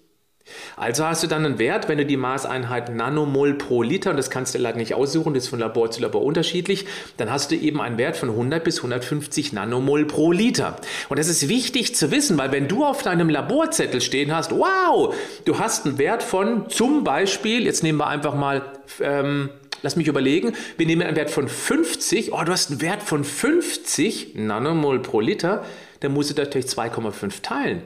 Also 0.77 1.07
hast 1.07 1.23
du 1.23 1.27
dann 1.27 1.47
einen 1.47 1.59
Wert, 1.59 1.89
wenn 1.89 1.99
du 1.99 2.05
die 2.05 2.17
Maßeinheit 2.17 2.95
Nanomol 2.95 3.55
pro 3.55 3.83
Liter, 3.83 4.11
und 4.11 4.17
das 4.17 4.29
kannst 4.29 4.55
du 4.55 4.59
leider 4.59 4.77
nicht 4.77 4.95
aussuchen, 4.95 5.33
das 5.35 5.45
ist 5.45 5.49
von 5.49 5.59
Labor 5.59 5.91
zu 5.91 6.03
Labor 6.03 6.23
unterschiedlich, 6.23 6.87
dann 7.17 7.31
hast 7.31 7.51
du 7.51 7.55
eben 7.55 7.81
einen 7.81 7.97
Wert 7.97 8.17
von 8.17 8.29
100 8.31 8.63
bis 8.63 8.79
150 8.79 9.53
Nanomol 9.53 10.05
pro 10.07 10.33
Liter. 10.33 10.77
Und 11.09 11.19
das 11.19 11.29
ist 11.29 11.49
wichtig 11.49 11.95
zu 11.95 12.11
wissen, 12.11 12.37
weil 12.37 12.53
wenn 12.53 12.69
du 12.69 12.85
auf 12.85 13.03
deinem 13.03 13.31
Laborzettel 13.31 14.01
stehen 14.01 14.35
hast, 14.35 14.51
wow, 14.51 15.15
du 15.45 15.59
hast 15.59 15.87
einen 15.87 15.99
Wert 15.99 16.23
von 16.23 16.69
zum 16.69 17.05
Beispiel, 17.05 17.65
jetzt 17.65 17.83
nehmen 17.83 17.99
wir 17.99 18.09
einfach 18.09 18.35
mal, 18.35 18.63
ähm, 19.01 19.49
lass 19.83 19.97
mich 19.97 20.09
überlegen, 20.09 20.55
wir 20.77 20.87
nehmen 20.87 21.03
einen 21.03 21.17
Wert 21.17 21.31
von 21.31 21.49
50, 21.49 22.33
oh, 22.33 22.43
du 22.45 22.53
hast 22.53 22.71
einen 22.71 22.83
Wert 22.83 23.03
von 23.03 23.25
50 23.25 24.35
Nanomol 24.35 25.01
pro 25.01 25.21
Liter, 25.21 25.65
dann 26.01 26.13
musst 26.13 26.31
du 26.31 26.35
durch 26.35 26.67
2,5 26.67 27.41
teilen. 27.43 27.83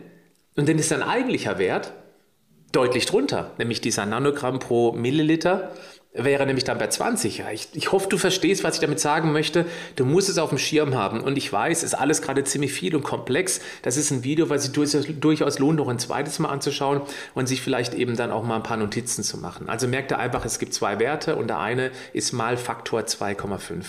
Und 0.57 0.69
dann 0.69 0.79
ist 0.79 0.91
dein 0.91 1.05
eigentlicher 1.05 1.59
Wert 1.59 1.93
deutlich 2.73 3.07
drunter, 3.07 3.53
nämlich 3.59 3.81
dieser 3.81 4.07
Nanogramm 4.07 4.59
pro 4.59 4.93
Milliliter 4.93 5.73
wäre 6.19 6.47
nämlich 6.47 6.65
dann 6.65 6.79
bei 6.79 6.89
20. 6.89 7.39
Ja, 7.39 7.51
ich, 7.51 7.69
ich 7.75 7.93
hoffe, 7.93 8.09
du 8.09 8.19
verstehst, 8.19 8.65
was 8.65 8.75
ich 8.75 8.81
damit 8.81 8.99
sagen 8.99 9.33
möchte. 9.33 9.67
Du 9.97 10.05
musst 10.05 10.29
es 10.29 10.39
auf 10.39 10.49
dem 10.49 10.59
Schirm 10.59 10.95
haben. 10.95 11.21
Und 11.21 11.37
ich 11.37 11.53
weiß, 11.53 11.79
es 11.79 11.93
ist 11.93 11.95
alles 11.95 12.23
gerade 12.23 12.45
ziemlich 12.45 12.73
viel 12.73 12.97
und 12.97 13.03
komplex. 13.03 13.61
Das 13.83 13.97
ist 13.97 14.11
ein 14.11 14.25
Video, 14.25 14.51
was 14.51 14.65
sich 14.65 14.73
durchaus, 14.73 15.07
durchaus 15.21 15.59
lohnt, 15.59 15.79
noch 15.79 15.89
ein 15.89 15.99
zweites 15.99 16.39
Mal 16.39 16.49
anzuschauen 16.49 17.03
und 17.35 17.47
sich 17.47 17.61
vielleicht 17.61 17.95
eben 17.95 18.17
dann 18.17 18.31
auch 18.31 18.43
mal 18.43 18.57
ein 18.57 18.63
paar 18.63 18.77
Notizen 18.77 19.23
zu 19.23 19.39
machen. 19.39 19.69
Also 19.69 19.87
merkt 19.87 20.11
ihr 20.11 20.19
einfach, 20.19 20.45
es 20.45 20.59
gibt 20.59 20.75
zwei 20.75 20.99
Werte 20.99 21.37
und 21.37 21.49
der 21.49 21.59
eine 21.59 21.91
ist 22.13 22.33
mal 22.33 22.57
Faktor 22.57 23.01
2,5. 23.01 23.85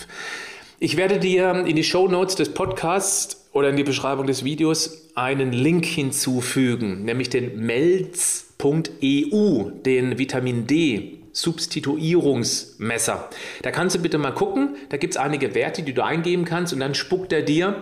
Ich 0.78 0.96
werde 0.96 1.18
dir 1.18 1.64
in 1.66 1.76
die 1.76 1.84
Show 1.84 2.08
Notes 2.08 2.36
des 2.36 2.54
Podcasts 2.54 3.48
oder 3.52 3.70
in 3.70 3.76
die 3.76 3.84
Beschreibung 3.84 4.26
des 4.26 4.44
Videos 4.44 5.08
einen 5.14 5.52
Link 5.52 5.84
hinzufügen, 5.84 7.04
nämlich 7.04 7.28
den 7.28 7.58
Melz 7.58 8.49
EU, 8.64 9.70
den 9.84 10.18
Vitamin 10.18 10.66
D 10.66 11.20
Substituierungsmesser. 11.32 13.28
Da 13.62 13.70
kannst 13.70 13.96
du 13.96 14.00
bitte 14.00 14.18
mal 14.18 14.32
gucken, 14.32 14.76
da 14.88 14.96
gibt 14.96 15.14
es 15.14 15.16
einige 15.16 15.54
Werte, 15.54 15.82
die 15.82 15.92
du 15.92 16.04
eingeben 16.04 16.44
kannst 16.44 16.72
und 16.72 16.80
dann 16.80 16.94
spuckt 16.94 17.32
er 17.32 17.42
dir 17.42 17.76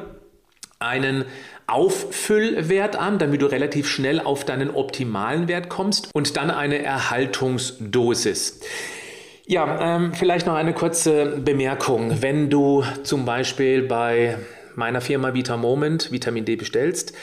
einen 0.79 1.25
Auffüllwert 1.67 2.97
an, 2.97 3.19
damit 3.19 3.43
du 3.43 3.47
relativ 3.47 3.89
schnell 3.89 4.21
auf 4.21 4.45
deinen 4.45 4.71
optimalen 4.71 5.49
Wert 5.49 5.69
kommst 5.69 6.09
und 6.15 6.37
dann 6.37 6.51
eine 6.51 6.83
Erhaltungsdosis. 6.83 8.61
Ja, 9.47 9.97
ähm, 9.97 10.13
vielleicht 10.15 10.47
noch 10.47 10.55
eine 10.55 10.75
kurze 10.75 11.39
Bemerkung. 11.39 12.23
Wenn 12.23 12.51
du 12.51 12.85
zum 13.03 13.25
Beispiel 13.25 13.83
bei 13.83 14.37
meiner 14.77 15.01
Firma 15.01 15.35
Vita 15.35 15.57
Moment 15.57 16.13
Vitamin 16.13 16.45
D 16.45 16.57
bestellst, 16.57 17.15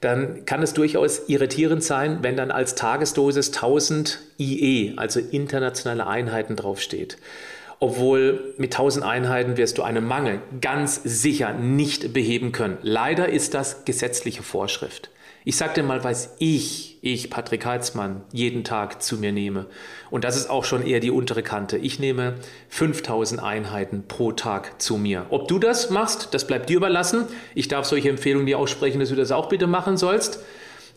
dann 0.00 0.44
kann 0.46 0.62
es 0.62 0.72
durchaus 0.72 1.28
irritierend 1.28 1.84
sein, 1.84 2.18
wenn 2.22 2.36
dann 2.36 2.50
als 2.50 2.74
Tagesdosis 2.74 3.48
1000 3.48 4.18
IE, 4.38 4.94
also 4.96 5.20
internationale 5.20 6.06
Einheiten 6.06 6.56
draufsteht 6.56 7.18
obwohl 7.80 8.54
mit 8.58 8.74
1000 8.74 9.04
Einheiten 9.04 9.56
wirst 9.56 9.78
du 9.78 9.82
einen 9.82 10.04
Mangel 10.04 10.40
ganz 10.60 11.00
sicher 11.02 11.54
nicht 11.54 12.12
beheben 12.12 12.52
können. 12.52 12.76
Leider 12.82 13.30
ist 13.30 13.54
das 13.54 13.86
gesetzliche 13.86 14.42
Vorschrift. 14.42 15.10
Ich 15.42 15.56
sage 15.56 15.72
dir 15.72 15.82
mal, 15.82 16.04
was 16.04 16.34
ich, 16.38 16.98
ich, 17.00 17.30
Patrick 17.30 17.64
Heitzmann, 17.64 18.20
jeden 18.30 18.62
Tag 18.62 19.02
zu 19.02 19.16
mir 19.16 19.32
nehme. 19.32 19.66
Und 20.10 20.24
das 20.24 20.36
ist 20.36 20.50
auch 20.50 20.64
schon 20.64 20.86
eher 20.86 21.00
die 21.00 21.10
untere 21.10 21.42
Kante. 21.42 21.78
Ich 21.78 21.98
nehme 21.98 22.34
5000 22.68 23.42
Einheiten 23.42 24.04
pro 24.06 24.32
Tag 24.32 24.82
zu 24.82 24.98
mir. 24.98 25.24
Ob 25.30 25.48
du 25.48 25.58
das 25.58 25.88
machst, 25.88 26.34
das 26.34 26.46
bleibt 26.46 26.68
dir 26.68 26.76
überlassen. 26.76 27.24
Ich 27.54 27.68
darf 27.68 27.86
solche 27.86 28.10
Empfehlungen 28.10 28.46
dir 28.46 28.58
aussprechen, 28.58 29.00
dass 29.00 29.08
du 29.08 29.14
das 29.14 29.32
auch 29.32 29.48
bitte 29.48 29.66
machen 29.66 29.96
sollst. 29.96 30.40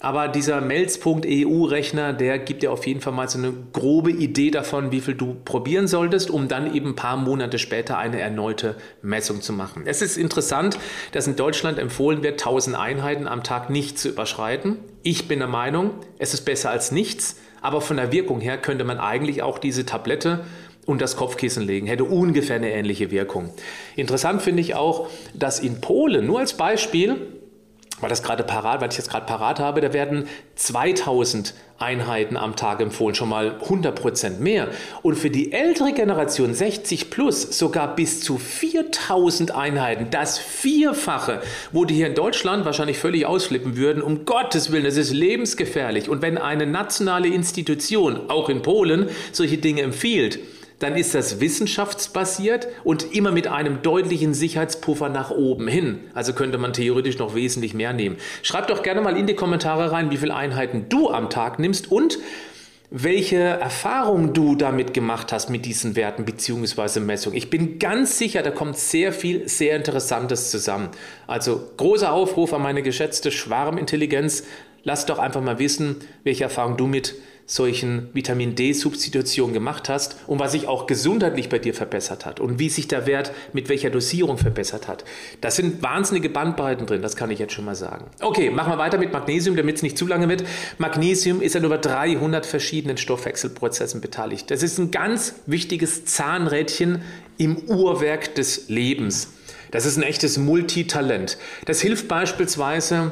Aber 0.03 0.27
dieser 0.27 0.59
Melz.eu-Rechner, 0.59 2.11
der 2.11 2.37
gibt 2.37 2.61
dir 2.61 2.73
auf 2.73 2.85
jeden 2.85 2.99
Fall 2.99 3.13
mal 3.13 3.29
so 3.29 3.37
eine 3.37 3.53
grobe 3.71 4.11
Idee 4.11 4.51
davon, 4.51 4.91
wie 4.91 4.99
viel 4.99 5.15
du 5.15 5.33
probieren 5.45 5.87
solltest, 5.87 6.29
um 6.29 6.49
dann 6.49 6.75
eben 6.75 6.89
ein 6.89 6.95
paar 6.97 7.15
Monate 7.15 7.57
später 7.57 7.97
eine 7.97 8.19
erneute 8.19 8.75
Messung 9.01 9.41
zu 9.41 9.53
machen. 9.53 9.83
Es 9.85 10.01
ist 10.01 10.17
interessant, 10.17 10.77
dass 11.13 11.25
in 11.25 11.37
Deutschland 11.37 11.79
empfohlen 11.79 12.21
wird, 12.21 12.33
1000 12.33 12.77
Einheiten 12.77 13.29
am 13.29 13.43
Tag 13.43 13.69
nicht 13.69 13.97
zu 13.97 14.09
überschreiten. 14.09 14.75
Ich 15.03 15.29
bin 15.29 15.39
der 15.39 15.47
Meinung, 15.47 15.91
es 16.19 16.33
ist 16.33 16.41
besser 16.41 16.69
als 16.69 16.91
nichts, 16.91 17.37
aber 17.61 17.79
von 17.79 17.95
der 17.95 18.11
Wirkung 18.11 18.41
her 18.41 18.57
könnte 18.57 18.83
man 18.83 18.97
eigentlich 18.97 19.41
auch 19.41 19.57
diese 19.57 19.85
Tablette 19.85 20.43
und 20.85 21.01
das 21.01 21.15
Kopfkissen 21.15 21.63
legen, 21.65 21.87
hätte 21.87 22.03
ungefähr 22.03 22.57
eine 22.57 22.73
ähnliche 22.73 23.09
Wirkung. 23.09 23.51
Interessant 23.95 24.41
finde 24.41 24.59
ich 24.59 24.75
auch, 24.75 25.07
dass 25.33 25.61
in 25.61 25.79
Polen, 25.79 26.27
nur 26.27 26.39
als 26.39 26.57
Beispiel, 26.57 27.15
weil 28.01 28.09
das 28.09 28.23
gerade 28.23 28.43
parat, 28.43 28.81
weil 28.81 28.89
ich 28.89 28.97
das 28.97 29.07
gerade 29.07 29.25
parat 29.25 29.59
habe, 29.59 29.81
da 29.81 29.93
werden 29.93 30.27
2000 30.55 31.53
Einheiten 31.79 32.37
am 32.37 32.55
Tag 32.55 32.81
empfohlen, 32.81 33.15
schon 33.15 33.29
mal 33.29 33.55
100 33.61 33.99
Prozent 33.99 34.39
mehr. 34.39 34.69
Und 35.01 35.15
für 35.15 35.29
die 35.29 35.51
ältere 35.51 35.91
Generation 35.91 36.53
60 36.53 37.09
plus 37.09 37.57
sogar 37.57 37.95
bis 37.95 38.21
zu 38.21 38.37
4000 38.37 39.51
Einheiten, 39.51 40.07
das 40.09 40.37
Vierfache, 40.37 41.41
wo 41.71 41.85
die 41.85 41.95
hier 41.95 42.07
in 42.07 42.15
Deutschland 42.15 42.65
wahrscheinlich 42.65 42.97
völlig 42.97 43.25
ausflippen 43.25 43.75
würden. 43.75 44.01
Um 44.01 44.25
Gottes 44.25 44.71
Willen, 44.71 44.85
das 44.85 44.97
ist 44.97 45.11
lebensgefährlich. 45.11 46.09
Und 46.09 46.21
wenn 46.21 46.37
eine 46.37 46.65
nationale 46.65 47.27
Institution, 47.27 48.29
auch 48.29 48.49
in 48.49 48.61
Polen, 48.61 49.09
solche 49.31 49.57
Dinge 49.57 49.81
empfiehlt, 49.81 50.39
dann 50.83 50.95
ist 50.95 51.15
das 51.15 51.39
wissenschaftsbasiert 51.39 52.67
und 52.83 53.15
immer 53.15 53.31
mit 53.31 53.47
einem 53.47 53.81
deutlichen 53.81 54.33
Sicherheitspuffer 54.33 55.09
nach 55.09 55.31
oben 55.31 55.67
hin. 55.67 56.01
Also 56.13 56.33
könnte 56.33 56.57
man 56.57 56.73
theoretisch 56.73 57.17
noch 57.17 57.35
wesentlich 57.35 57.73
mehr 57.73 57.93
nehmen. 57.93 58.17
Schreib 58.41 58.67
doch 58.67 58.83
gerne 58.83 59.01
mal 59.01 59.17
in 59.17 59.25
die 59.25 59.35
Kommentare 59.35 59.91
rein, 59.91 60.11
wie 60.11 60.17
viele 60.17 60.35
Einheiten 60.35 60.87
du 60.89 61.09
am 61.09 61.29
Tag 61.29 61.57
nimmst 61.57 61.89
und 61.89 62.19
welche 62.95 63.37
Erfahrung 63.37 64.33
du 64.33 64.55
damit 64.55 64.93
gemacht 64.93 65.31
hast 65.31 65.49
mit 65.49 65.65
diesen 65.65 65.95
Werten 65.95 66.25
bzw. 66.25 66.99
Messungen. 66.99 67.37
Ich 67.37 67.49
bin 67.49 67.79
ganz 67.79 68.19
sicher, 68.19 68.43
da 68.43 68.51
kommt 68.51 68.77
sehr 68.77 69.13
viel, 69.13 69.47
sehr 69.47 69.75
Interessantes 69.75 70.51
zusammen. 70.51 70.89
Also 71.25 71.71
großer 71.77 72.11
Aufruf 72.11 72.53
an 72.53 72.61
meine 72.61 72.83
geschätzte 72.83 73.31
Schwarmintelligenz. 73.31 74.43
Lass 74.83 75.05
doch 75.05 75.17
einfach 75.17 75.41
mal 75.41 75.59
wissen, 75.59 76.01
welche 76.23 76.43
Erfahrung 76.43 76.77
du 76.77 76.85
mit 76.87 77.15
solchen 77.45 78.09
Vitamin 78.13 78.55
D-Substitutionen 78.55 79.53
gemacht 79.53 79.89
hast 79.89 80.17
und 80.27 80.39
was 80.39 80.53
sich 80.53 80.67
auch 80.67 80.87
gesundheitlich 80.87 81.49
bei 81.49 81.59
dir 81.59 81.73
verbessert 81.73 82.25
hat 82.25 82.39
und 82.39 82.59
wie 82.59 82.69
sich 82.69 82.87
der 82.87 83.05
Wert 83.05 83.31
mit 83.51 83.69
welcher 83.69 83.89
Dosierung 83.89 84.37
verbessert 84.37 84.87
hat. 84.87 85.03
Das 85.41 85.55
sind 85.55 85.83
wahnsinnige 85.83 86.29
Bandbreiten 86.29 86.85
drin, 86.85 87.01
das 87.01 87.15
kann 87.15 87.31
ich 87.31 87.39
jetzt 87.39 87.53
schon 87.53 87.65
mal 87.65 87.75
sagen. 87.75 88.05
Okay, 88.21 88.49
machen 88.49 88.71
wir 88.71 88.77
weiter 88.77 88.97
mit 88.97 89.11
Magnesium, 89.11 89.55
damit 89.55 89.77
es 89.77 89.83
nicht 89.83 89.97
zu 89.97 90.07
lange 90.07 90.29
wird. 90.29 90.43
Magnesium 90.77 91.41
ist 91.41 91.55
an 91.55 91.65
über 91.65 91.77
300 91.77 92.45
verschiedenen 92.45 92.97
Stoffwechselprozessen 92.97 93.99
beteiligt. 93.99 94.49
Das 94.49 94.63
ist 94.63 94.77
ein 94.77 94.91
ganz 94.91 95.35
wichtiges 95.45 96.05
Zahnrädchen 96.05 97.01
im 97.37 97.57
Uhrwerk 97.67 98.35
des 98.35 98.69
Lebens. 98.69 99.33
Das 99.71 99.85
ist 99.85 99.97
ein 99.97 100.03
echtes 100.03 100.37
Multitalent. 100.37 101.37
Das 101.65 101.81
hilft 101.81 102.07
beispielsweise 102.07 103.11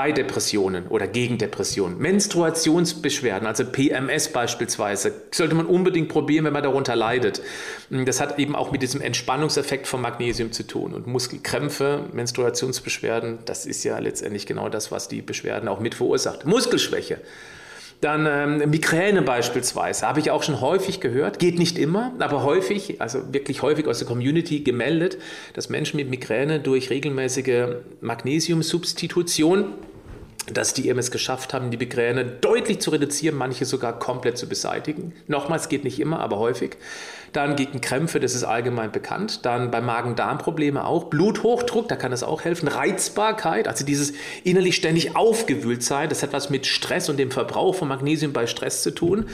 bei 0.00 0.12
Depressionen 0.12 0.86
oder 0.86 1.06
gegen 1.06 1.36
Depressionen. 1.36 1.98
Menstruationsbeschwerden, 1.98 3.46
also 3.46 3.66
PMS 3.66 4.32
beispielsweise, 4.32 5.12
sollte 5.30 5.54
man 5.54 5.66
unbedingt 5.66 6.08
probieren, 6.08 6.46
wenn 6.46 6.54
man 6.54 6.62
darunter 6.62 6.96
leidet. 6.96 7.42
Das 7.90 8.18
hat 8.18 8.38
eben 8.38 8.56
auch 8.56 8.72
mit 8.72 8.80
diesem 8.80 9.02
Entspannungseffekt 9.02 9.86
von 9.86 10.00
Magnesium 10.00 10.52
zu 10.52 10.66
tun. 10.66 10.94
Und 10.94 11.06
Muskelkrämpfe, 11.06 12.06
Menstruationsbeschwerden, 12.14 13.40
das 13.44 13.66
ist 13.66 13.84
ja 13.84 13.98
letztendlich 13.98 14.46
genau 14.46 14.70
das, 14.70 14.90
was 14.90 15.08
die 15.08 15.20
Beschwerden 15.20 15.68
auch 15.68 15.80
mit 15.80 15.94
verursacht. 15.94 16.46
Muskelschwäche. 16.46 17.18
Dann 18.00 18.26
ähm, 18.26 18.70
Migräne 18.70 19.20
beispielsweise, 19.20 20.08
habe 20.08 20.20
ich 20.20 20.30
auch 20.30 20.42
schon 20.42 20.62
häufig 20.62 21.00
gehört, 21.00 21.38
geht 21.38 21.58
nicht 21.58 21.76
immer, 21.76 22.14
aber 22.20 22.42
häufig, 22.42 23.02
also 23.02 23.34
wirklich 23.34 23.60
häufig 23.60 23.86
aus 23.86 23.98
der 23.98 24.08
Community 24.08 24.60
gemeldet, 24.60 25.18
dass 25.52 25.68
Menschen 25.68 25.98
mit 25.98 26.08
Migräne 26.08 26.60
durch 26.60 26.88
regelmäßige 26.88 27.66
Magnesiumsubstitution 28.00 29.74
dass 30.52 30.74
die 30.74 30.88
es 30.88 31.10
geschafft 31.10 31.54
haben, 31.54 31.70
die 31.70 31.76
Migräne 31.76 32.24
deutlich 32.24 32.80
zu 32.80 32.90
reduzieren, 32.90 33.36
manche 33.36 33.64
sogar 33.64 33.98
komplett 33.98 34.38
zu 34.38 34.48
beseitigen. 34.48 35.12
Nochmals 35.26 35.68
geht 35.68 35.84
nicht 35.84 36.00
immer, 36.00 36.20
aber 36.20 36.38
häufig. 36.38 36.76
Dann 37.32 37.54
gegen 37.54 37.80
Krämpfe, 37.80 38.18
das 38.18 38.34
ist 38.34 38.42
allgemein 38.42 38.90
bekannt. 38.90 39.46
Dann 39.46 39.70
bei 39.70 39.80
Magen-Darm-Probleme 39.80 40.84
auch. 40.84 41.04
Bluthochdruck, 41.04 41.88
da 41.88 41.96
kann 41.96 42.10
das 42.10 42.22
auch 42.22 42.42
helfen. 42.42 42.66
Reizbarkeit, 42.66 43.68
also 43.68 43.84
dieses 43.84 44.12
innerlich 44.42 44.74
ständig 44.74 45.16
aufgewühlt 45.16 45.82
sein, 45.82 46.08
das 46.08 46.22
hat 46.22 46.32
was 46.32 46.50
mit 46.50 46.66
Stress 46.66 47.08
und 47.08 47.18
dem 47.18 47.30
Verbrauch 47.30 47.76
von 47.76 47.88
Magnesium 47.88 48.32
bei 48.32 48.46
Stress 48.46 48.82
zu 48.82 48.90
tun. 48.90 49.26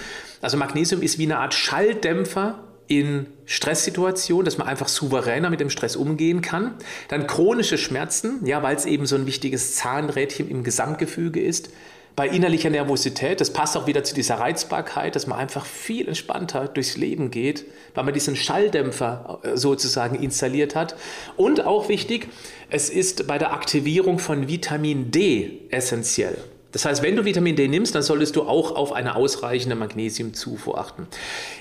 Also 0.42 0.59
Magnesium 0.59 1.00
ist 1.00 1.18
wie 1.18 1.24
eine 1.24 1.38
Art 1.38 1.55
Schalldämpfer 1.55 2.59
in 2.88 3.27
Stresssituationen, 3.46 4.44
dass 4.44 4.59
man 4.59 4.68
einfach 4.68 4.88
souveräner 4.88 5.51
mit 5.51 5.61
dem 5.61 5.70
Stress 5.70 5.96
umgehen 5.96 6.40
kann. 6.40 6.75
Dann 7.09 7.27
chronische 7.27 7.79
Schmerzen, 7.79 8.44
ja, 8.44 8.62
weil 8.62 8.77
es 8.77 8.87
eben 8.87 9.07
so 9.07 9.16
ein 9.16 9.27
wichtiges 9.27 9.75
Zahnrädchen 9.75 10.49
im 10.49 10.62
Gesamtgefüge 10.62 11.40
ist. 11.40 11.70
Bei 12.16 12.27
innerlicher 12.27 12.70
Nervosität, 12.70 13.42
das 13.42 13.53
passt 13.53 13.77
auch 13.77 13.87
wieder 13.87 14.03
zu 14.03 14.14
dieser 14.14 14.37
Reizbarkeit, 14.37 15.14
dass 15.14 15.27
man 15.27 15.38
einfach 15.38 15.66
viel 15.66 16.09
entspannter 16.09 16.66
durchs 16.66 16.96
Leben 16.96 17.31
geht, 17.31 17.66
weil 17.94 18.05
man 18.05 18.14
diesen 18.14 18.37
Schalldämpfer 18.37 19.40
äh, 19.42 19.57
sozusagen 19.59 20.16
installiert 20.22 20.75
hat. 20.75 20.96
Und 21.37 21.66
auch 21.66 21.90
wichtig, 21.90 22.29
es 22.70 22.88
ist 22.88 23.27
bei 23.27 23.37
der 23.37 23.53
Aktivierung 23.53 24.18
von 24.18 24.49
Vitamin 24.49 25.11
D 25.11 25.61
essentiell. 25.70 26.38
Das 26.77 26.85
heißt, 26.85 27.03
wenn 27.03 27.17
du 27.17 27.25
Vitamin 27.25 27.57
D 27.57 27.69
nimmst, 27.69 27.95
dann 27.95 28.03
solltest 28.03 28.37
du 28.37 28.43
auch 28.43 28.77
auf 28.77 28.93
eine 28.93 29.17
ausreichende 29.17 29.75
Magnesiumzufuhr 29.77 30.77
achten. 30.77 31.07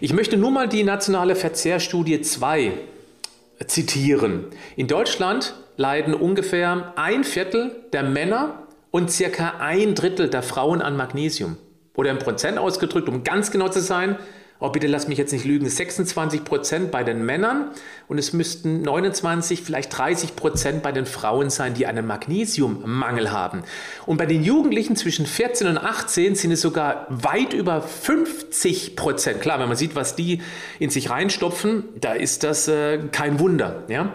Ich 0.01 0.11
möchte 0.11 0.35
nur 0.35 0.51
mal 0.51 0.67
die 0.67 0.83
nationale 0.83 1.37
Verzehrstudie 1.37 2.19
2 2.19 2.73
zitieren. 3.65 4.47
In 4.75 4.87
Deutschland 4.87 5.55
leiden 5.77 6.13
ungefähr 6.13 6.91
ein 6.97 7.23
Viertel 7.23 7.71
der 7.93 8.03
Männer 8.03 8.63
und 8.91 9.09
circa 9.09 9.53
ein 9.59 9.95
Drittel 9.95 10.29
der 10.29 10.43
Frauen 10.43 10.81
an 10.81 10.97
Magnesium. 10.97 11.55
Oder 11.95 12.11
im 12.11 12.19
Prozent 12.19 12.57
ausgedrückt, 12.57 13.07
um 13.07 13.23
ganz 13.23 13.51
genau 13.51 13.69
zu 13.69 13.79
sein, 13.79 14.17
oh 14.59 14.69
bitte 14.69 14.87
lass 14.87 15.07
mich 15.07 15.17
jetzt 15.17 15.33
nicht 15.33 15.45
lügen, 15.45 15.67
26 15.67 16.43
Prozent 16.43 16.91
bei 16.91 17.03
den 17.03 17.25
Männern 17.25 17.71
und 18.07 18.17
es 18.17 18.31
müssten 18.31 18.81
29, 18.83 19.61
vielleicht 19.61 19.95
30 19.97 20.35
Prozent 20.35 20.81
bei 20.81 20.91
den 20.91 21.05
Frauen 21.05 21.49
sein, 21.49 21.73
die 21.73 21.85
einen 21.87 22.07
Magnesiummangel 22.07 23.31
haben. 23.31 23.63
Und 24.05 24.17
bei 24.17 24.25
den 24.25 24.43
Jugendlichen 24.43 24.95
zwischen 24.95 25.25
14 25.25 25.67
und 25.67 25.77
18 25.77 26.35
sind 26.35 26.51
es 26.51 26.61
sogar 26.61 27.05
weit 27.09 27.53
über 27.53 27.81
50 27.81 28.95
Prozent. 28.95 29.41
Klar, 29.41 29.59
wenn 29.59 29.67
man 29.67 29.77
sieht, 29.77 29.95
was 29.95 30.15
die 30.15 30.41
in 30.79 30.89
sich 30.89 31.09
reinstopfen, 31.09 31.83
da 31.99 32.13
ist 32.13 32.43
das 32.43 32.67
äh, 32.67 32.99
kein 33.11 33.39
Wunder. 33.39 33.83
Ja? 33.89 34.13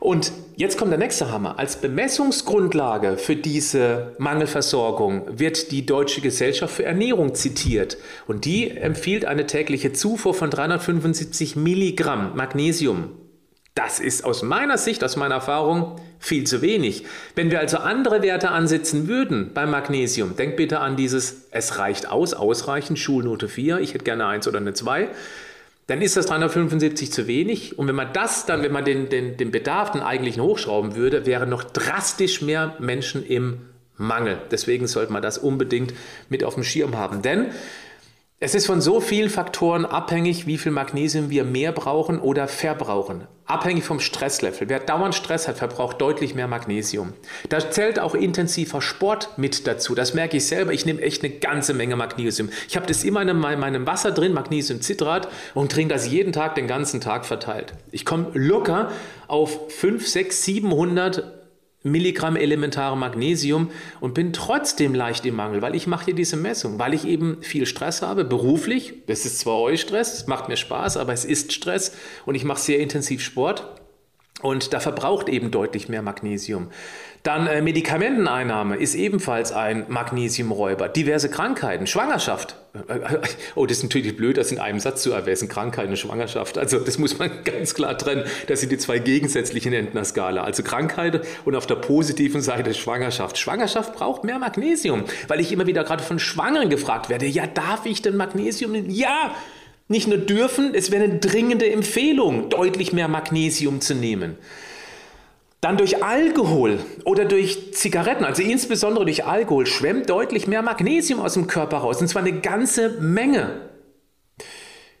Und 0.00 0.32
jetzt 0.56 0.78
kommt 0.78 0.92
der 0.92 0.98
nächste 0.98 1.30
Hammer. 1.30 1.58
Als 1.58 1.80
Bemessungsgrundlage 1.80 3.16
für 3.16 3.36
diese 3.36 4.14
Mangelversorgung 4.18 5.38
wird 5.38 5.72
die 5.72 5.86
Deutsche 5.86 6.20
Gesellschaft 6.20 6.74
für 6.74 6.84
Ernährung 6.84 7.34
zitiert. 7.34 7.98
Und 8.26 8.44
die 8.44 8.70
empfiehlt 8.70 9.24
eine 9.24 9.46
tägliche 9.46 9.92
Zufuhr 9.92 10.34
von 10.34 10.50
375 10.50 11.56
Milligramm 11.56 12.36
Magnesium. 12.36 13.10
Das 13.74 14.00
ist 14.00 14.24
aus 14.24 14.42
meiner 14.42 14.76
Sicht, 14.76 15.04
aus 15.04 15.14
meiner 15.14 15.36
Erfahrung 15.36 16.00
viel 16.18 16.44
zu 16.44 16.62
wenig. 16.62 17.04
Wenn 17.36 17.52
wir 17.52 17.60
also 17.60 17.78
andere 17.78 18.22
Werte 18.22 18.50
ansetzen 18.50 19.06
würden 19.06 19.52
beim 19.54 19.70
Magnesium, 19.70 20.34
denk 20.34 20.56
bitte 20.56 20.80
an 20.80 20.96
dieses, 20.96 21.46
es 21.52 21.78
reicht 21.78 22.10
aus, 22.10 22.34
ausreichend, 22.34 22.98
Schulnote 22.98 23.48
4, 23.48 23.78
ich 23.78 23.94
hätte 23.94 24.04
gerne 24.04 24.26
1 24.26 24.48
oder 24.48 24.58
eine 24.58 24.72
2 24.72 25.10
dann 25.88 26.02
ist 26.02 26.18
das 26.18 26.26
375 26.26 27.10
zu 27.10 27.26
wenig. 27.26 27.78
Und 27.78 27.88
wenn 27.88 27.94
man 27.94 28.12
das 28.12 28.44
dann, 28.44 28.62
wenn 28.62 28.72
man 28.72 28.84
den, 28.84 29.08
den, 29.08 29.38
den 29.38 29.50
Bedarf 29.50 29.90
dann 29.90 30.02
eigentlich 30.02 30.38
hochschrauben 30.38 30.94
würde, 30.94 31.24
wären 31.24 31.48
noch 31.48 31.64
drastisch 31.64 32.42
mehr 32.42 32.76
Menschen 32.78 33.26
im 33.26 33.62
Mangel. 33.96 34.38
Deswegen 34.50 34.86
sollte 34.86 35.12
man 35.12 35.22
das 35.22 35.38
unbedingt 35.38 35.94
mit 36.28 36.44
auf 36.44 36.54
dem 36.54 36.62
Schirm 36.62 36.96
haben. 36.96 37.22
Denn 37.22 37.46
es 38.40 38.54
ist 38.54 38.66
von 38.66 38.80
so 38.80 39.00
vielen 39.00 39.30
Faktoren 39.30 39.84
abhängig, 39.84 40.46
wie 40.46 40.58
viel 40.58 40.70
Magnesium 40.70 41.28
wir 41.28 41.42
mehr 41.42 41.72
brauchen 41.72 42.20
oder 42.20 42.46
verbrauchen. 42.46 43.26
Abhängig 43.46 43.82
vom 43.82 43.98
Stresslevel. 43.98 44.68
Wer 44.68 44.78
dauernd 44.78 45.16
Stress 45.16 45.48
hat, 45.48 45.58
verbraucht 45.58 46.00
deutlich 46.00 46.36
mehr 46.36 46.46
Magnesium. 46.46 47.14
Da 47.48 47.58
zählt 47.70 47.98
auch 47.98 48.14
intensiver 48.14 48.80
Sport 48.80 49.30
mit 49.38 49.66
dazu. 49.66 49.96
Das 49.96 50.14
merke 50.14 50.36
ich 50.36 50.46
selber. 50.46 50.72
Ich 50.72 50.86
nehme 50.86 51.02
echt 51.02 51.24
eine 51.24 51.32
ganze 51.32 51.74
Menge 51.74 51.96
Magnesium. 51.96 52.50
Ich 52.68 52.76
habe 52.76 52.86
das 52.86 53.02
immer 53.02 53.22
in 53.22 53.36
meinem 53.38 53.86
Wasser 53.88 54.12
drin, 54.12 54.34
Magnesiumcitrat, 54.34 55.28
und 55.54 55.72
trinke 55.72 55.94
das 55.94 56.06
jeden 56.06 56.32
Tag, 56.32 56.54
den 56.54 56.68
ganzen 56.68 57.00
Tag 57.00 57.26
verteilt. 57.26 57.72
Ich 57.90 58.04
komme 58.04 58.28
locker 58.34 58.92
auf 59.26 59.72
5, 59.72 60.06
6, 60.06 60.44
700 60.44 61.37
Milligramm 61.84 62.36
elementare 62.36 62.96
Magnesium 62.96 63.70
und 64.00 64.14
bin 64.14 64.32
trotzdem 64.32 64.94
leicht 64.94 65.24
im 65.26 65.36
Mangel, 65.36 65.62
weil 65.62 65.76
ich 65.76 65.86
mache 65.86 66.06
hier 66.06 66.14
diese 66.14 66.36
Messung, 66.36 66.78
weil 66.78 66.92
ich 66.92 67.06
eben 67.06 67.38
viel 67.40 67.66
Stress 67.66 68.02
habe, 68.02 68.24
beruflich. 68.24 68.94
Das 69.06 69.24
ist 69.24 69.38
zwar 69.38 69.60
euch 69.60 69.80
Stress, 69.80 70.26
macht 70.26 70.48
mir 70.48 70.56
Spaß, 70.56 70.96
aber 70.96 71.12
es 71.12 71.24
ist 71.24 71.52
Stress 71.52 71.92
und 72.26 72.34
ich 72.34 72.44
mache 72.44 72.60
sehr 72.60 72.80
intensiv 72.80 73.22
Sport 73.22 73.64
und 74.40 74.72
da 74.72 74.78
verbraucht 74.78 75.28
eben 75.28 75.50
deutlich 75.50 75.88
mehr 75.88 76.02
Magnesium. 76.02 76.68
Dann 77.24 77.48
äh, 77.48 77.60
Medikamenteneinnahme 77.60 78.76
ist 78.76 78.94
ebenfalls 78.94 79.50
ein 79.50 79.86
Magnesiumräuber. 79.88 80.88
Diverse 80.88 81.28
Krankheiten, 81.28 81.88
Schwangerschaft. 81.88 82.56
Oh, 83.56 83.66
das 83.66 83.78
ist 83.78 83.82
natürlich 83.82 84.16
blöd, 84.16 84.36
das 84.36 84.52
in 84.52 84.60
einem 84.60 84.78
Satz 84.78 85.02
zu 85.02 85.10
erwähnen. 85.10 85.48
Krankheit 85.48 85.88
und 85.88 85.98
Schwangerschaft. 85.98 86.56
Also 86.56 86.78
das 86.78 86.98
muss 86.98 87.18
man 87.18 87.30
ganz 87.44 87.74
klar 87.74 87.98
trennen. 87.98 88.24
Das 88.46 88.60
sind 88.60 88.70
die 88.70 88.78
zwei 88.78 89.00
gegensätzlichen 89.00 89.72
Enden 89.72 89.94
der 89.94 90.04
Skala. 90.04 90.44
Also 90.44 90.62
Krankheit 90.62 91.26
und 91.44 91.56
auf 91.56 91.66
der 91.66 91.74
positiven 91.76 92.40
Seite 92.40 92.72
Schwangerschaft. 92.74 93.36
Schwangerschaft 93.36 93.94
braucht 93.94 94.22
mehr 94.22 94.38
Magnesium, 94.38 95.04
weil 95.26 95.40
ich 95.40 95.50
immer 95.50 95.66
wieder 95.66 95.82
gerade 95.82 96.04
von 96.04 96.20
Schwangeren 96.20 96.70
gefragt 96.70 97.08
werde. 97.08 97.26
Ja, 97.26 97.48
darf 97.48 97.84
ich 97.86 98.02
denn 98.02 98.16
Magnesium 98.16 98.70
nehmen? 98.70 98.90
Ja! 98.90 99.34
Nicht 99.88 100.06
nur 100.06 100.18
dürfen, 100.18 100.74
es 100.74 100.90
wäre 100.90 101.04
eine 101.04 101.18
dringende 101.18 101.70
Empfehlung, 101.70 102.50
deutlich 102.50 102.92
mehr 102.92 103.08
Magnesium 103.08 103.80
zu 103.80 103.94
nehmen. 103.94 104.36
Dann 105.60 105.76
durch 105.76 106.04
Alkohol 106.04 106.78
oder 107.04 107.24
durch 107.24 107.74
Zigaretten, 107.74 108.24
also 108.24 108.42
insbesondere 108.42 109.06
durch 109.06 109.24
Alkohol, 109.24 109.66
schwemmt 109.66 110.08
deutlich 110.08 110.46
mehr 110.46 110.62
Magnesium 110.62 111.20
aus 111.20 111.34
dem 111.34 111.48
Körper 111.48 111.78
raus. 111.78 112.00
Und 112.00 112.08
zwar 112.08 112.22
eine 112.22 112.40
ganze 112.40 113.00
Menge. 113.00 113.62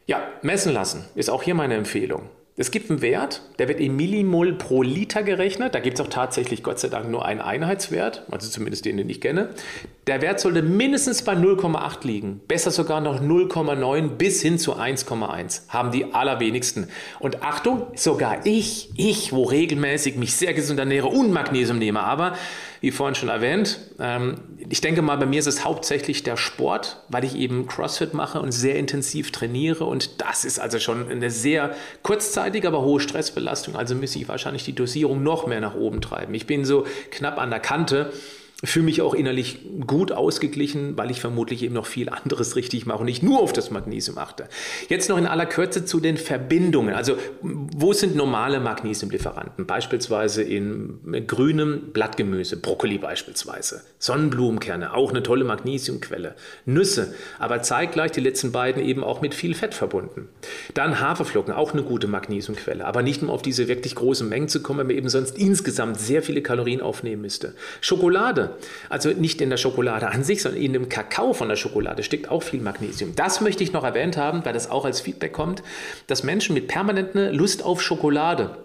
Ja, 0.06 0.26
messen 0.42 0.72
lassen 0.72 1.04
ist 1.14 1.28
auch 1.28 1.42
hier 1.42 1.54
meine 1.54 1.74
Empfehlung. 1.74 2.22
Es 2.60 2.72
gibt 2.72 2.90
einen 2.90 3.02
Wert, 3.02 3.42
der 3.60 3.68
wird 3.68 3.78
in 3.78 3.94
Millimol 3.94 4.52
pro 4.54 4.82
Liter 4.82 5.22
gerechnet. 5.22 5.76
Da 5.76 5.78
gibt 5.78 6.00
es 6.00 6.04
auch 6.04 6.10
tatsächlich 6.10 6.64
Gott 6.64 6.80
sei 6.80 6.88
Dank 6.88 7.08
nur 7.08 7.24
einen 7.24 7.40
Einheitswert, 7.40 8.24
also 8.32 8.50
zumindest 8.50 8.84
den, 8.84 8.96
den 8.96 9.08
ich 9.08 9.20
kenne. 9.20 9.50
Der 10.08 10.22
Wert 10.22 10.40
sollte 10.40 10.62
mindestens 10.62 11.22
bei 11.22 11.34
0,8 11.34 12.04
liegen, 12.04 12.40
besser 12.48 12.72
sogar 12.72 13.00
noch 13.00 13.20
0,9 13.20 14.08
bis 14.08 14.42
hin 14.42 14.58
zu 14.58 14.74
1,1 14.74 15.68
haben 15.68 15.92
die 15.92 16.12
allerwenigsten. 16.12 16.88
Und 17.20 17.44
Achtung, 17.44 17.86
sogar 17.94 18.44
ich, 18.44 18.90
ich, 18.96 19.32
wo 19.32 19.44
regelmäßig 19.44 20.16
mich 20.16 20.34
sehr 20.34 20.52
gesund 20.52 20.80
ernähre 20.80 21.06
und 21.06 21.30
Magnesium 21.30 21.78
nehme, 21.78 22.00
aber 22.00 22.34
wie 22.80 22.90
vorhin 22.90 23.14
schon 23.14 23.28
erwähnt. 23.28 23.78
Ähm, 23.98 24.36
ich 24.68 24.80
denke 24.80 25.02
mal, 25.02 25.16
bei 25.16 25.26
mir 25.26 25.38
ist 25.38 25.46
es 25.46 25.64
hauptsächlich 25.64 26.22
der 26.22 26.36
Sport, 26.36 26.98
weil 27.08 27.24
ich 27.24 27.36
eben 27.36 27.66
CrossFit 27.66 28.14
mache 28.14 28.40
und 28.40 28.52
sehr 28.52 28.76
intensiv 28.76 29.32
trainiere. 29.32 29.84
Und 29.84 30.20
das 30.20 30.44
ist 30.44 30.58
also 30.58 30.78
schon 30.78 31.10
eine 31.10 31.30
sehr 31.30 31.74
kurzzeitige, 32.02 32.68
aber 32.68 32.82
hohe 32.82 33.00
Stressbelastung. 33.00 33.76
Also 33.76 33.94
müsste 33.94 34.18
ich 34.18 34.28
wahrscheinlich 34.28 34.64
die 34.64 34.74
Dosierung 34.74 35.22
noch 35.22 35.46
mehr 35.46 35.60
nach 35.60 35.74
oben 35.74 36.00
treiben. 36.00 36.34
Ich 36.34 36.46
bin 36.46 36.64
so 36.64 36.86
knapp 37.10 37.38
an 37.38 37.50
der 37.50 37.60
Kante 37.60 38.12
fühle 38.64 38.86
mich 38.86 39.02
auch 39.02 39.14
innerlich 39.14 39.60
gut 39.86 40.10
ausgeglichen, 40.10 40.98
weil 40.98 41.12
ich 41.12 41.20
vermutlich 41.20 41.62
eben 41.62 41.74
noch 41.74 41.86
viel 41.86 42.08
anderes 42.08 42.56
richtig 42.56 42.86
mache 42.86 42.98
und 42.98 43.04
nicht 43.04 43.22
nur 43.22 43.40
auf 43.40 43.52
das 43.52 43.70
Magnesium 43.70 44.18
achte. 44.18 44.48
Jetzt 44.88 45.08
noch 45.08 45.16
in 45.16 45.26
aller 45.26 45.46
Kürze 45.46 45.84
zu 45.84 46.00
den 46.00 46.16
Verbindungen. 46.16 46.92
Also 46.92 47.16
wo 47.40 47.92
sind 47.92 48.16
normale 48.16 48.58
Magnesiumlieferanten? 48.58 49.66
Beispielsweise 49.66 50.42
in 50.42 51.24
grünem 51.28 51.92
Blattgemüse, 51.92 52.56
Brokkoli 52.56 52.98
beispielsweise. 52.98 53.82
Sonnenblumenkerne, 54.00 54.92
auch 54.92 55.10
eine 55.10 55.22
tolle 55.22 55.44
Magnesiumquelle. 55.44 56.34
Nüsse, 56.66 57.14
aber 57.38 57.62
zeitgleich 57.62 58.10
die 58.10 58.20
letzten 58.20 58.50
beiden 58.50 58.82
eben 58.82 59.04
auch 59.04 59.20
mit 59.20 59.34
viel 59.34 59.54
Fett 59.54 59.74
verbunden. 59.74 60.28
Dann 60.74 60.98
Haferflocken, 60.98 61.54
auch 61.54 61.74
eine 61.74 61.84
gute 61.84 62.08
Magnesiumquelle, 62.08 62.84
aber 62.84 63.02
nicht 63.02 63.22
nur 63.22 63.32
auf 63.32 63.42
diese 63.42 63.68
wirklich 63.68 63.94
großen 63.94 64.28
Mengen 64.28 64.48
zu 64.48 64.62
kommen, 64.62 64.80
weil 64.80 64.86
man 64.86 64.96
eben 64.96 65.08
sonst 65.08 65.38
insgesamt 65.38 66.00
sehr 66.00 66.24
viele 66.24 66.42
Kalorien 66.42 66.80
aufnehmen 66.80 67.22
müsste. 67.22 67.54
Schokolade, 67.80 68.47
also 68.88 69.10
nicht 69.10 69.40
in 69.40 69.50
der 69.50 69.56
Schokolade 69.56 70.08
an 70.08 70.24
sich, 70.24 70.42
sondern 70.42 70.62
in 70.62 70.72
dem 70.72 70.88
Kakao 70.88 71.32
von 71.32 71.48
der 71.48 71.56
Schokolade 71.56 72.02
steckt 72.02 72.30
auch 72.30 72.42
viel 72.42 72.60
Magnesium. 72.60 73.14
Das 73.14 73.40
möchte 73.40 73.64
ich 73.64 73.72
noch 73.72 73.84
erwähnt 73.84 74.16
haben, 74.16 74.44
weil 74.44 74.52
das 74.52 74.70
auch 74.70 74.84
als 74.84 75.00
Feedback 75.00 75.32
kommt, 75.32 75.62
dass 76.06 76.22
Menschen 76.22 76.54
mit 76.54 76.68
permanenter 76.68 77.32
Lust 77.32 77.64
auf 77.64 77.82
Schokolade 77.82 78.56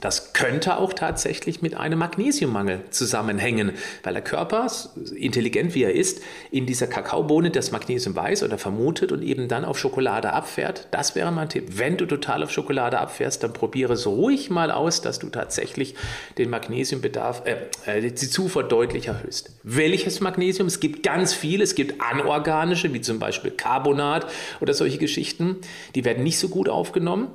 das 0.00 0.34
könnte 0.34 0.76
auch 0.78 0.92
tatsächlich 0.92 1.62
mit 1.62 1.74
einem 1.74 1.98
Magnesiummangel 1.98 2.82
zusammenhängen, 2.90 3.72
weil 4.02 4.12
der 4.12 4.22
Körper, 4.22 4.66
intelligent 5.14 5.74
wie 5.74 5.84
er 5.84 5.94
ist, 5.94 6.20
in 6.50 6.66
dieser 6.66 6.86
Kakaobohne 6.86 7.50
das 7.50 7.72
Magnesium 7.72 8.14
weiß 8.14 8.42
oder 8.42 8.58
vermutet 8.58 9.12
und 9.12 9.22
eben 9.22 9.48
dann 9.48 9.64
auf 9.64 9.78
Schokolade 9.78 10.32
abfährt. 10.32 10.88
Das 10.90 11.14
wäre 11.14 11.32
mein 11.32 11.48
Tipp. 11.48 11.78
Wenn 11.78 11.96
du 11.96 12.06
total 12.06 12.42
auf 12.42 12.50
Schokolade 12.50 12.98
abfährst, 12.98 13.42
dann 13.42 13.52
probiere 13.52 13.94
es 13.94 14.06
ruhig 14.06 14.50
mal 14.50 14.70
aus, 14.70 15.00
dass 15.00 15.18
du 15.18 15.28
tatsächlich 15.28 15.94
den 16.36 16.50
Magnesiumbedarf, 16.50 17.42
äh, 17.44 17.56
äh 17.86 18.10
die 18.10 18.28
Zufuhr 18.28 18.64
deutlich 18.64 19.08
erhöhst. 19.08 19.50
Welches 19.62 20.20
Magnesium? 20.20 20.66
Es 20.68 20.80
gibt 20.80 21.02
ganz 21.02 21.32
viele. 21.32 21.64
Es 21.64 21.74
gibt 21.74 22.00
anorganische, 22.00 22.92
wie 22.92 23.00
zum 23.00 23.18
Beispiel 23.18 23.50
Carbonat 23.50 24.26
oder 24.60 24.74
solche 24.74 24.98
Geschichten. 24.98 25.56
Die 25.94 26.04
werden 26.04 26.22
nicht 26.22 26.38
so 26.38 26.48
gut 26.48 26.68
aufgenommen. 26.68 27.28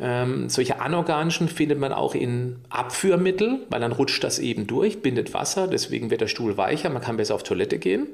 Ähm, 0.00 0.48
solche 0.48 0.80
anorganischen 0.80 1.48
findet 1.48 1.78
man 1.78 1.92
auch 1.92 2.07
auch 2.08 2.14
in 2.14 2.56
Abführmittel, 2.70 3.66
weil 3.68 3.80
dann 3.80 3.92
rutscht 3.92 4.24
das 4.24 4.38
eben 4.38 4.66
durch, 4.66 5.02
bindet 5.02 5.34
Wasser, 5.34 5.68
deswegen 5.68 6.10
wird 6.10 6.22
der 6.22 6.26
Stuhl 6.26 6.56
weicher, 6.56 6.88
man 6.88 7.02
kann 7.02 7.18
besser 7.18 7.34
auf 7.34 7.42
Toilette 7.42 7.78
gehen. 7.78 8.06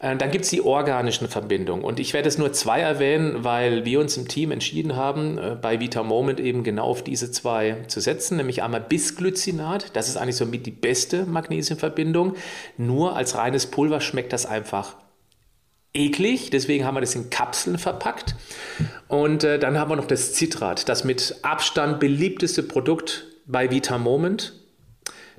Äh, 0.00 0.16
dann 0.16 0.32
gibt 0.32 0.44
es 0.44 0.50
die 0.50 0.62
organischen 0.62 1.28
Verbindungen. 1.28 1.84
Und 1.84 2.00
ich 2.00 2.12
werde 2.12 2.28
es 2.28 2.38
nur 2.38 2.52
zwei 2.52 2.80
erwähnen, 2.80 3.44
weil 3.44 3.84
wir 3.84 4.00
uns 4.00 4.16
im 4.16 4.26
Team 4.26 4.50
entschieden 4.50 4.96
haben, 4.96 5.38
äh, 5.38 5.56
bei 5.60 5.78
Vita 5.78 6.02
Moment 6.02 6.40
eben 6.40 6.64
genau 6.64 6.86
auf 6.86 7.04
diese 7.04 7.30
zwei 7.30 7.76
zu 7.86 8.00
setzen, 8.00 8.36
nämlich 8.36 8.64
einmal 8.64 8.80
Bisglycinat. 8.80 9.94
Das 9.94 10.08
ist 10.08 10.16
eigentlich 10.16 10.36
somit 10.36 10.66
die 10.66 10.72
beste 10.72 11.24
Magnesiumverbindung. 11.24 12.34
Nur 12.76 13.14
als 13.14 13.36
reines 13.36 13.66
Pulver 13.66 14.00
schmeckt 14.00 14.32
das 14.32 14.44
einfach 14.44 14.96
eklig, 15.94 16.50
deswegen 16.50 16.84
haben 16.84 16.96
wir 16.96 17.00
das 17.00 17.14
in 17.14 17.30
Kapseln 17.30 17.78
verpackt. 17.78 18.34
Und 19.08 19.44
äh, 19.44 19.58
dann 19.58 19.78
haben 19.78 19.90
wir 19.90 19.96
noch 19.96 20.06
das 20.06 20.34
Zitrat, 20.34 20.88
das 20.88 21.04
mit 21.04 21.36
Abstand 21.42 22.00
beliebteste 22.00 22.62
Produkt 22.62 23.26
bei 23.46 23.70
Vita 23.70 23.98
Moment. 23.98 24.52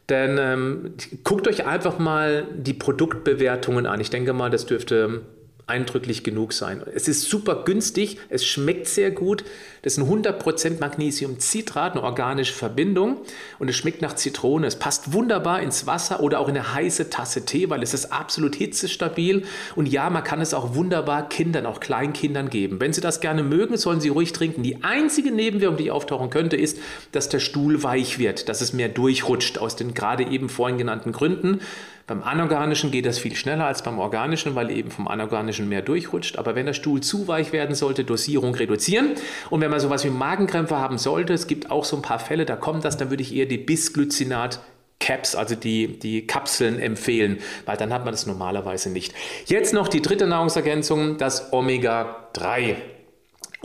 Denn 0.09 0.37
ähm, 0.39 0.93
guckt 1.23 1.47
euch 1.47 1.65
einfach 1.65 1.99
mal 1.99 2.47
die 2.55 2.73
Produktbewertungen 2.73 3.85
an. 3.85 3.99
Ich 3.99 4.11
denke 4.11 4.33
mal, 4.33 4.49
das 4.49 4.65
dürfte 4.65 5.23
eindrücklich 5.67 6.23
genug 6.23 6.53
sein. 6.53 6.83
Es 6.93 7.07
ist 7.07 7.23
super 7.23 7.63
günstig, 7.65 8.19
es 8.29 8.45
schmeckt 8.45 8.87
sehr 8.87 9.09
gut. 9.09 9.43
Das 9.81 9.97
ist 9.97 9.99
ein 9.99 10.07
100% 10.07 10.79
Magnesiumcitrat, 10.79 11.93
eine 11.93 12.03
organische 12.03 12.53
Verbindung 12.53 13.17
und 13.57 13.69
es 13.69 13.75
schmeckt 13.75 14.01
nach 14.01 14.13
Zitrone. 14.13 14.67
Es 14.67 14.77
passt 14.77 15.13
wunderbar 15.13 15.61
ins 15.61 15.87
Wasser 15.87 16.21
oder 16.21 16.39
auch 16.39 16.49
in 16.49 16.57
eine 16.57 16.73
heiße 16.73 17.09
Tasse 17.09 17.45
Tee, 17.45 17.69
weil 17.69 17.81
es 17.81 17.95
ist 17.95 18.11
absolut 18.11 18.55
hitzestabil 18.55 19.43
und 19.75 19.87
ja, 19.87 20.09
man 20.11 20.23
kann 20.23 20.39
es 20.39 20.53
auch 20.53 20.75
wunderbar 20.75 21.29
Kindern, 21.29 21.65
auch 21.65 21.79
Kleinkindern 21.79 22.49
geben. 22.49 22.79
Wenn 22.79 22.93
sie 22.93 23.01
das 23.01 23.19
gerne 23.19 23.41
mögen, 23.41 23.77
sollen 23.77 24.01
sie 24.01 24.09
ruhig 24.09 24.33
trinken. 24.33 24.61
Die 24.61 24.83
einzige 24.83 25.31
Nebenwirkung, 25.31 25.77
die 25.77 25.89
auftauchen 25.89 26.29
könnte, 26.29 26.57
ist, 26.57 26.77
dass 27.11 27.29
der 27.29 27.39
Stuhl 27.39 27.81
weich 27.81 28.19
wird, 28.19 28.49
dass 28.49 28.61
es 28.61 28.73
mehr 28.73 28.89
durchrutscht 28.89 29.57
aus 29.57 29.75
den 29.75 29.95
gerade 29.95 30.23
eben 30.29 30.49
vorhin 30.49 30.77
genannten 30.77 31.11
Gründen. 31.11 31.61
Beim 32.07 32.21
anorganischen 32.21 32.91
geht 32.91 33.07
das 33.07 33.17
viel 33.17 33.35
schneller 33.35 33.65
als 33.65 33.81
beim 33.81 33.97
organischen, 33.97 34.53
weil 34.53 34.69
eben 34.69 34.91
vom 34.91 35.07
anorganischen 35.07 35.67
mehr 35.67 35.81
durchrutscht. 35.81 36.37
Aber 36.37 36.53
wenn 36.53 36.67
der 36.67 36.73
Stuhl 36.73 37.01
zu 37.01 37.27
weich 37.27 37.51
werden 37.51 37.73
sollte, 37.73 38.03
Dosierung 38.03 38.53
reduzieren. 38.53 39.15
Und 39.49 39.61
wenn 39.61 39.71
man 39.71 39.79
sowas 39.79 40.05
wie 40.05 40.11
Magenkrämpfe 40.11 40.77
haben 40.77 40.99
sollte, 40.99 41.33
es 41.33 41.47
gibt 41.47 41.71
auch 41.71 41.83
so 41.83 41.95
ein 41.95 42.03
paar 42.03 42.19
Fälle, 42.19 42.45
da 42.45 42.55
kommt 42.55 42.85
das, 42.85 42.97
dann 42.97 43.09
würde 43.09 43.23
ich 43.23 43.35
eher 43.35 43.47
die 43.47 43.57
Bisglycinat 43.57 44.59
Caps, 44.99 45.35
also 45.35 45.55
die, 45.55 45.99
die 45.99 46.25
Kapseln 46.25 46.79
empfehlen, 46.79 47.39
weil 47.65 47.75
dann 47.75 47.91
hat 47.91 48.05
man 48.05 48.13
das 48.13 48.27
normalerweise 48.27 48.89
nicht. 48.89 49.13
Jetzt 49.45 49.73
noch 49.73 49.87
die 49.87 50.01
dritte 50.01 50.25
Nahrungsergänzung, 50.25 51.17
das 51.17 51.51
Omega-3. 51.51 52.75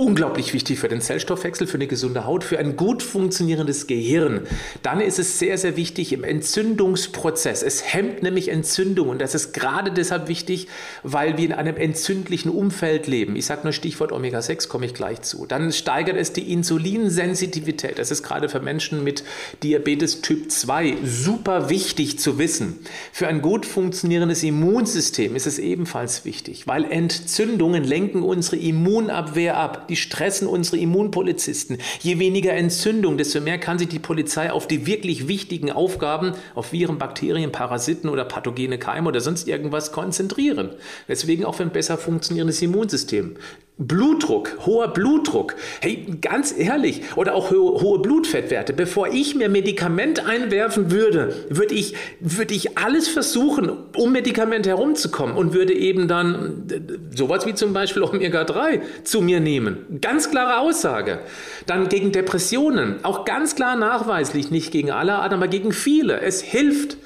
Unglaublich 0.00 0.54
wichtig 0.54 0.78
für 0.78 0.88
den 0.88 1.02
Zellstoffwechsel, 1.02 1.66
für 1.66 1.74
eine 1.74 1.86
gesunde 1.86 2.24
Haut, 2.24 2.42
für 2.42 2.58
ein 2.58 2.74
gut 2.74 3.02
funktionierendes 3.02 3.86
Gehirn. 3.86 4.46
Dann 4.82 5.02
ist 5.02 5.18
es 5.18 5.38
sehr, 5.38 5.58
sehr 5.58 5.76
wichtig 5.76 6.14
im 6.14 6.24
Entzündungsprozess. 6.24 7.62
Es 7.62 7.92
hemmt 7.92 8.22
nämlich 8.22 8.48
Entzündung 8.48 9.10
und 9.10 9.20
das 9.20 9.34
ist 9.34 9.52
gerade 9.52 9.90
deshalb 9.90 10.26
wichtig, 10.28 10.68
weil 11.02 11.36
wir 11.36 11.44
in 11.44 11.52
einem 11.52 11.76
entzündlichen 11.76 12.50
Umfeld 12.50 13.08
leben. 13.08 13.36
Ich 13.36 13.44
sage 13.44 13.60
nur 13.64 13.74
Stichwort 13.74 14.10
Omega-6, 14.10 14.68
komme 14.68 14.86
ich 14.86 14.94
gleich 14.94 15.20
zu. 15.20 15.44
Dann 15.44 15.70
steigert 15.70 16.16
es 16.16 16.32
die 16.32 16.50
Insulinsensitivität. 16.50 17.98
Das 17.98 18.10
ist 18.10 18.22
gerade 18.22 18.48
für 18.48 18.60
Menschen 18.60 19.04
mit 19.04 19.22
Diabetes 19.62 20.22
Typ 20.22 20.50
2 20.50 20.96
super 21.04 21.68
wichtig 21.68 22.18
zu 22.18 22.38
wissen. 22.38 22.78
Für 23.12 23.28
ein 23.28 23.42
gut 23.42 23.66
funktionierendes 23.66 24.42
Immunsystem 24.44 25.36
ist 25.36 25.46
es 25.46 25.58
ebenfalls 25.58 26.24
wichtig, 26.24 26.66
weil 26.66 26.90
Entzündungen 26.90 27.84
lenken 27.84 28.22
unsere 28.22 28.56
Immunabwehr 28.56 29.58
ab 29.58 29.89
die 29.90 29.96
stressen 29.96 30.48
unsere 30.48 30.78
Immunpolizisten. 30.78 31.78
Je 32.00 32.18
weniger 32.18 32.54
Entzündung, 32.54 33.18
desto 33.18 33.40
mehr 33.40 33.58
kann 33.58 33.78
sich 33.78 33.88
die 33.88 33.98
Polizei 33.98 34.50
auf 34.50 34.66
die 34.66 34.86
wirklich 34.86 35.28
wichtigen 35.28 35.70
Aufgaben, 35.70 36.32
auf 36.54 36.72
Viren, 36.72 36.98
Bakterien, 36.98 37.52
Parasiten 37.52 38.08
oder 38.08 38.24
pathogene 38.24 38.78
Keime 38.78 39.08
oder 39.08 39.20
sonst 39.20 39.48
irgendwas 39.48 39.92
konzentrieren. 39.92 40.70
Deswegen 41.08 41.44
auch 41.44 41.60
ein 41.60 41.70
besser 41.70 41.98
funktionierendes 41.98 42.62
Immunsystem. 42.62 43.36
Blutdruck, 43.80 44.58
hoher 44.66 44.88
Blutdruck. 44.88 45.56
Hey, 45.80 46.06
ganz 46.20 46.54
ehrlich, 46.56 47.00
oder 47.16 47.34
auch 47.34 47.50
ho 47.50 47.80
hohe 47.80 47.98
Blutfettwerte. 48.00 48.74
Bevor 48.74 49.08
ich 49.08 49.34
mir 49.34 49.48
Medikament 49.48 50.26
einwerfen 50.26 50.90
würde, 50.90 51.34
würde 51.48 51.74
ich, 51.74 51.94
würde 52.20 52.52
ich 52.52 52.76
alles 52.76 53.08
versuchen, 53.08 53.72
um 53.96 54.12
Medikamente 54.12 54.68
herumzukommen 54.68 55.34
und 55.34 55.54
würde 55.54 55.72
eben 55.72 56.08
dann 56.08 56.68
sowas 57.14 57.46
wie 57.46 57.54
zum 57.54 57.72
Beispiel 57.72 58.02
Omega-3 58.02 58.82
zu 59.02 59.22
mir 59.22 59.40
nehmen. 59.40 59.98
Ganz 60.02 60.30
klare 60.30 60.58
Aussage. 60.58 61.20
Dann 61.64 61.88
gegen 61.88 62.12
Depressionen, 62.12 63.02
auch 63.02 63.24
ganz 63.24 63.54
klar 63.54 63.76
nachweislich, 63.76 64.50
nicht 64.50 64.72
gegen 64.72 64.90
alle 64.90 65.14
Arten, 65.14 65.34
aber 65.34 65.48
gegen 65.48 65.72
viele. 65.72 66.20
Es 66.20 66.42
hilft 66.42 66.98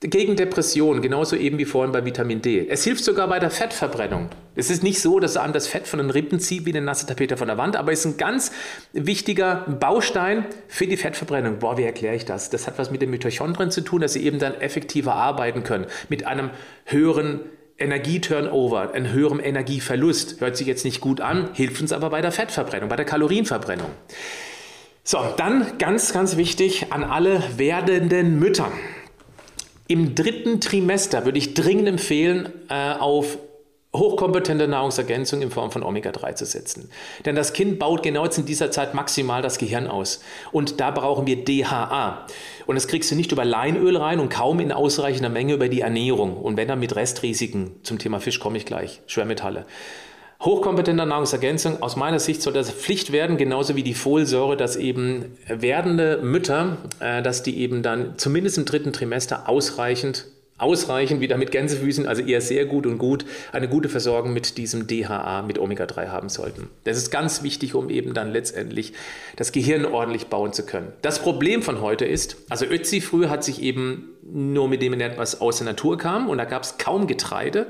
gegen 0.00 0.34
Depressionen, 0.34 1.02
genauso 1.02 1.36
eben 1.36 1.58
wie 1.58 1.66
vorhin 1.66 1.92
bei 1.92 2.02
Vitamin 2.04 2.40
D. 2.40 2.66
Es 2.66 2.84
hilft 2.84 3.04
sogar 3.04 3.28
bei 3.28 3.38
der 3.38 3.50
Fettverbrennung. 3.50 4.30
Es 4.54 4.70
ist 4.70 4.82
nicht 4.82 4.98
so, 5.00 5.20
dass 5.20 5.36
einem 5.36 5.52
das 5.52 5.66
Fett 5.66 5.86
von 5.86 5.98
den 5.98 6.08
Rippen 6.08 6.40
zieht 6.40 6.64
wie 6.64 6.70
eine 6.70 6.80
nasse 6.80 7.06
Tapete 7.06 7.36
von 7.36 7.48
der 7.48 7.58
Wand, 7.58 7.76
aber 7.76 7.92
es 7.92 8.00
ist 8.00 8.06
ein 8.06 8.16
ganz 8.16 8.50
wichtiger 8.94 9.66
Baustein 9.78 10.46
für 10.68 10.86
die 10.86 10.96
Fettverbrennung. 10.96 11.58
Boah, 11.58 11.76
wie 11.76 11.82
erkläre 11.82 12.16
ich 12.16 12.24
das? 12.24 12.48
Das 12.48 12.66
hat 12.66 12.78
was 12.78 12.90
mit 12.90 13.02
den 13.02 13.10
Mitochondrien 13.10 13.70
zu 13.70 13.82
tun, 13.82 14.00
dass 14.00 14.14
sie 14.14 14.24
eben 14.24 14.38
dann 14.38 14.54
effektiver 14.54 15.14
arbeiten 15.14 15.64
können, 15.64 15.84
mit 16.08 16.26
einem 16.26 16.48
höheren 16.86 17.40
Energieturnover, 17.76 18.94
einem 18.94 19.12
höheren 19.12 19.40
Energieverlust. 19.40 20.40
Hört 20.40 20.56
sich 20.56 20.66
jetzt 20.66 20.86
nicht 20.86 21.02
gut 21.02 21.20
an, 21.20 21.50
hilft 21.52 21.82
uns 21.82 21.92
aber 21.92 22.08
bei 22.08 22.22
der 22.22 22.32
Fettverbrennung, 22.32 22.88
bei 22.88 22.96
der 22.96 23.06
Kalorienverbrennung. 23.06 23.90
So, 25.04 25.18
dann 25.36 25.78
ganz, 25.78 26.14
ganz 26.14 26.38
wichtig 26.38 26.86
an 26.90 27.04
alle 27.04 27.42
werdenden 27.58 28.38
Mütter. 28.38 28.70
Im 29.90 30.14
dritten 30.14 30.60
Trimester 30.60 31.24
würde 31.24 31.38
ich 31.38 31.54
dringend 31.54 31.88
empfehlen, 31.88 32.48
äh, 32.68 32.92
auf 32.92 33.38
hochkompetente 33.92 34.68
Nahrungsergänzung 34.68 35.42
in 35.42 35.50
Form 35.50 35.72
von 35.72 35.82
Omega-3 35.82 36.36
zu 36.36 36.46
setzen. 36.46 36.88
Denn 37.24 37.34
das 37.34 37.52
Kind 37.52 37.80
baut 37.80 38.04
genau 38.04 38.22
jetzt 38.22 38.38
in 38.38 38.46
dieser 38.46 38.70
Zeit 38.70 38.94
maximal 38.94 39.42
das 39.42 39.58
Gehirn 39.58 39.88
aus. 39.88 40.22
Und 40.52 40.78
da 40.78 40.92
brauchen 40.92 41.26
wir 41.26 41.44
DHA. 41.44 42.24
Und 42.66 42.76
das 42.76 42.86
kriegst 42.86 43.10
du 43.10 43.16
nicht 43.16 43.32
über 43.32 43.44
Leinöl 43.44 43.96
rein 43.96 44.20
und 44.20 44.28
kaum 44.28 44.60
in 44.60 44.70
ausreichender 44.70 45.28
Menge 45.28 45.54
über 45.54 45.68
die 45.68 45.80
Ernährung. 45.80 46.36
Und 46.36 46.56
wenn 46.56 46.68
dann 46.68 46.78
mit 46.78 46.94
Restrisiken, 46.94 47.72
zum 47.82 47.98
Thema 47.98 48.20
Fisch 48.20 48.38
komme 48.38 48.58
ich 48.58 48.66
gleich, 48.66 49.00
Schwermetalle 49.08 49.66
hochkompetenter 50.40 51.06
Nahrungsergänzung. 51.06 51.82
Aus 51.82 51.96
meiner 51.96 52.18
Sicht 52.18 52.42
soll 52.42 52.52
das 52.52 52.70
Pflicht 52.70 53.12
werden, 53.12 53.36
genauso 53.36 53.76
wie 53.76 53.82
die 53.82 53.94
Folsäure, 53.94 54.56
dass 54.56 54.76
eben 54.76 55.36
werdende 55.46 56.20
Mütter, 56.22 56.78
äh, 57.00 57.22
dass 57.22 57.42
die 57.42 57.58
eben 57.58 57.82
dann 57.82 58.14
zumindest 58.16 58.58
im 58.58 58.64
dritten 58.64 58.92
Trimester 58.92 59.48
ausreichend 59.48 60.26
ausreichend, 60.60 61.20
wieder 61.20 61.38
mit 61.38 61.50
Gänsefüßen, 61.50 62.06
also 62.06 62.22
eher 62.22 62.40
sehr 62.40 62.66
gut 62.66 62.86
und 62.86 62.98
gut, 62.98 63.24
eine 63.52 63.68
gute 63.68 63.88
Versorgung 63.88 64.32
mit 64.32 64.58
diesem 64.58 64.86
DHA, 64.86 65.42
mit 65.42 65.58
Omega-3 65.58 66.08
haben 66.08 66.28
sollten. 66.28 66.68
Das 66.84 66.98
ist 66.98 67.10
ganz 67.10 67.42
wichtig, 67.42 67.74
um 67.74 67.88
eben 67.88 68.14
dann 68.14 68.30
letztendlich 68.30 68.92
das 69.36 69.52
Gehirn 69.52 69.86
ordentlich 69.86 70.26
bauen 70.26 70.52
zu 70.52 70.64
können. 70.66 70.92
Das 71.02 71.20
Problem 71.20 71.62
von 71.62 71.80
heute 71.80 72.04
ist, 72.04 72.36
also 72.50 72.66
Ötzi 72.66 73.00
früher 73.00 73.30
hat 73.30 73.42
sich 73.42 73.62
eben 73.62 74.10
nur 74.22 74.68
mit 74.68 74.82
dem 74.82 74.92
etwas 75.00 75.40
aus 75.40 75.58
der 75.58 75.66
Natur 75.66 75.96
kam 75.96 76.28
und 76.28 76.38
da 76.38 76.44
gab 76.44 76.62
es 76.62 76.76
kaum 76.76 77.06
Getreide. 77.06 77.66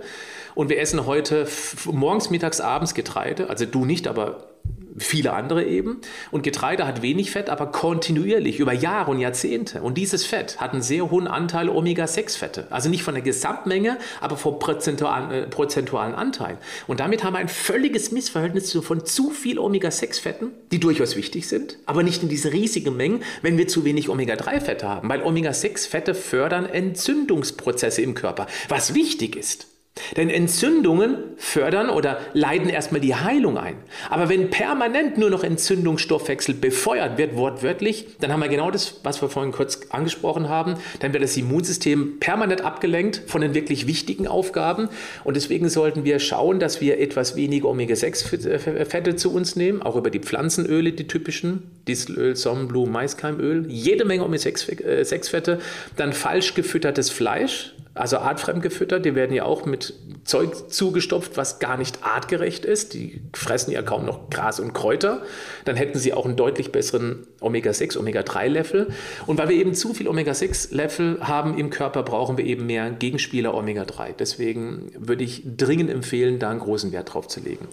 Und 0.55 0.69
wir 0.69 0.79
essen 0.81 1.07
heute 1.07 1.47
morgens, 1.91 2.31
mittags, 2.31 2.61
abends 2.61 2.95
Getreide. 2.95 3.51
Also 3.51 3.67
du 3.67 3.85
nicht, 3.85 4.09
aber 4.09 4.51
viele 4.99 5.33
andere 5.33 5.65
eben. 5.65 6.01
Und 6.31 6.43
Getreide 6.43 6.87
hat 6.87 7.03
wenig 7.03 7.31
Fett, 7.31 7.49
aber 7.49 7.67
kontinuierlich 7.67 8.59
über 8.59 8.73
Jahre 8.73 9.11
und 9.11 9.21
Jahrzehnte. 9.21 9.83
Und 9.83 9.97
dieses 9.97 10.25
Fett 10.25 10.61
hat 10.61 10.73
einen 10.73 10.83
sehr 10.83 11.11
hohen 11.11 11.27
Anteil 11.27 11.69
Omega-6-Fette. 11.69 12.67
Also 12.71 12.89
nicht 12.89 13.03
von 13.03 13.15
der 13.15 13.23
Gesamtmenge, 13.23 13.99
aber 14.21 14.37
vom 14.37 14.59
prozentualen, 14.59 15.31
äh, 15.31 15.47
prozentualen 15.47 16.15
Anteil. 16.15 16.59
Und 16.87 17.01
damit 17.01 17.25
haben 17.25 17.35
wir 17.35 17.39
ein 17.39 17.49
völliges 17.49 18.13
Missverhältnis 18.13 18.73
von 18.83 19.05
zu 19.05 19.31
viel 19.31 19.59
Omega-6-Fetten, 19.59 20.51
die 20.71 20.81
durchaus 20.81 21.17
wichtig 21.17 21.49
sind, 21.49 21.79
aber 21.87 22.03
nicht 22.03 22.23
in 22.23 22.29
diese 22.29 22.53
riesigen 22.53 22.97
Mengen, 22.97 23.23
wenn 23.43 23.59
wir 23.59 23.69
zu 23.69 23.85
wenig 23.85 24.09
Omega-3-Fette 24.09 24.89
haben. 24.89 25.09
Weil 25.09 25.23
Omega-6-Fette 25.23 26.15
fördern 26.15 26.67
Entzündungsprozesse 26.67 28.03
im 28.03 28.15
Körper, 28.15 28.47
was 28.69 28.95
wichtig 28.95 29.37
ist. 29.37 29.70
Denn 30.17 30.31
Entzündungen 30.31 31.17
fördern 31.37 31.91
oder 31.91 32.19
leiten 32.33 32.69
erstmal 32.69 33.01
die 33.01 33.15
Heilung 33.15 33.59
ein. 33.59 33.77
Aber 34.09 34.29
wenn 34.29 34.51
permanent 34.51 35.19
nur 35.19 35.31
noch 35.31 35.45
Entzündungsstoffwechsel 35.45 36.55
befeuert 36.55 37.19
wird, 37.19 37.37
wortwörtlich, 37.37 38.07
dann 38.21 38.33
haben 38.33 38.41
wir 38.41 38.49
genau 38.49 38.71
das, 38.71 39.01
was 39.03 39.23
wir 39.23 39.29
vorhin 39.29 39.53
kurz 39.53 39.81
angesprochen 39.91 40.49
haben. 40.49 40.75
Dann 41.01 41.13
wird 41.13 41.23
das 41.23 41.37
Immunsystem 41.37 42.19
permanent 42.21 42.63
abgelenkt 42.63 43.23
von 43.27 43.41
den 43.41 43.55
wirklich 43.55 43.87
wichtigen 43.87 44.27
Aufgaben. 44.27 44.89
Und 45.25 45.37
deswegen 45.37 45.69
sollten 45.69 46.05
wir 46.05 46.19
schauen, 46.19 46.61
dass 46.61 46.81
wir 46.81 47.01
etwas 47.01 47.37
weniger 47.37 47.69
Omega-6-Fette 47.69 49.17
zu 49.17 49.33
uns 49.33 49.57
nehmen, 49.57 49.83
auch 49.83 49.97
über 49.97 50.11
die 50.11 50.21
Pflanzenöle, 50.21 50.93
die 50.93 51.07
typischen, 51.07 51.71
Distelöl, 51.89 52.37
Sonnenblumen, 52.37 52.93
Maiskeimöl, 52.93 53.67
jede 53.69 54.05
Menge 54.05 54.25
Omega-6-Fette, 54.25 55.59
dann 55.97 56.13
falsch 56.13 56.55
gefüttertes 56.55 57.11
Fleisch, 57.11 57.75
also 58.01 58.19
artfremd 58.19 58.63
gefüttert, 58.63 59.05
die 59.05 59.15
werden 59.15 59.35
ja 59.35 59.45
auch 59.45 59.67
mit 59.67 59.95
Zeug 60.25 60.71
zugestopft, 60.71 61.37
was 61.37 61.59
gar 61.59 61.77
nicht 61.77 62.03
artgerecht 62.03 62.65
ist. 62.65 62.95
Die 62.95 63.21
fressen 63.35 63.71
ja 63.73 63.83
kaum 63.83 64.05
noch 64.05 64.31
Gras 64.31 64.61
und 64.61 64.73
Kräuter. 64.73 65.23
Dann 65.65 65.77
hätten 65.77 65.99
sie 65.99 66.13
auch 66.13 66.25
einen 66.25 66.37
deutlich 66.37 66.73
besseren 66.73 67.27
Omega-6, 67.41 67.99
Omega-3-Level. 67.99 68.89
Und 69.27 69.39
weil 69.39 69.49
wir 69.49 69.57
eben 69.57 69.75
zu 69.75 69.95
viel 69.95 70.09
Omega-6-Level 70.09 71.19
haben 71.21 71.59
im 71.59 71.71
Körper, 71.71 72.03
brauchen 72.03 72.39
wir 72.39 72.45
eben 72.45 72.67
mehr 72.67 72.91
Gegenspieler 72.91 73.55
Omega-3. 73.55 74.15
Deswegen 74.19 74.93
würde 74.99 75.25
ich 75.25 75.43
dringend 75.57 75.91
empfehlen, 75.91 76.39
da 76.39 76.51
einen 76.51 76.61
großen 76.61 76.93
Wert 76.93 77.15
drauf 77.15 77.29
zu 77.29 77.41
legen. 77.41 77.69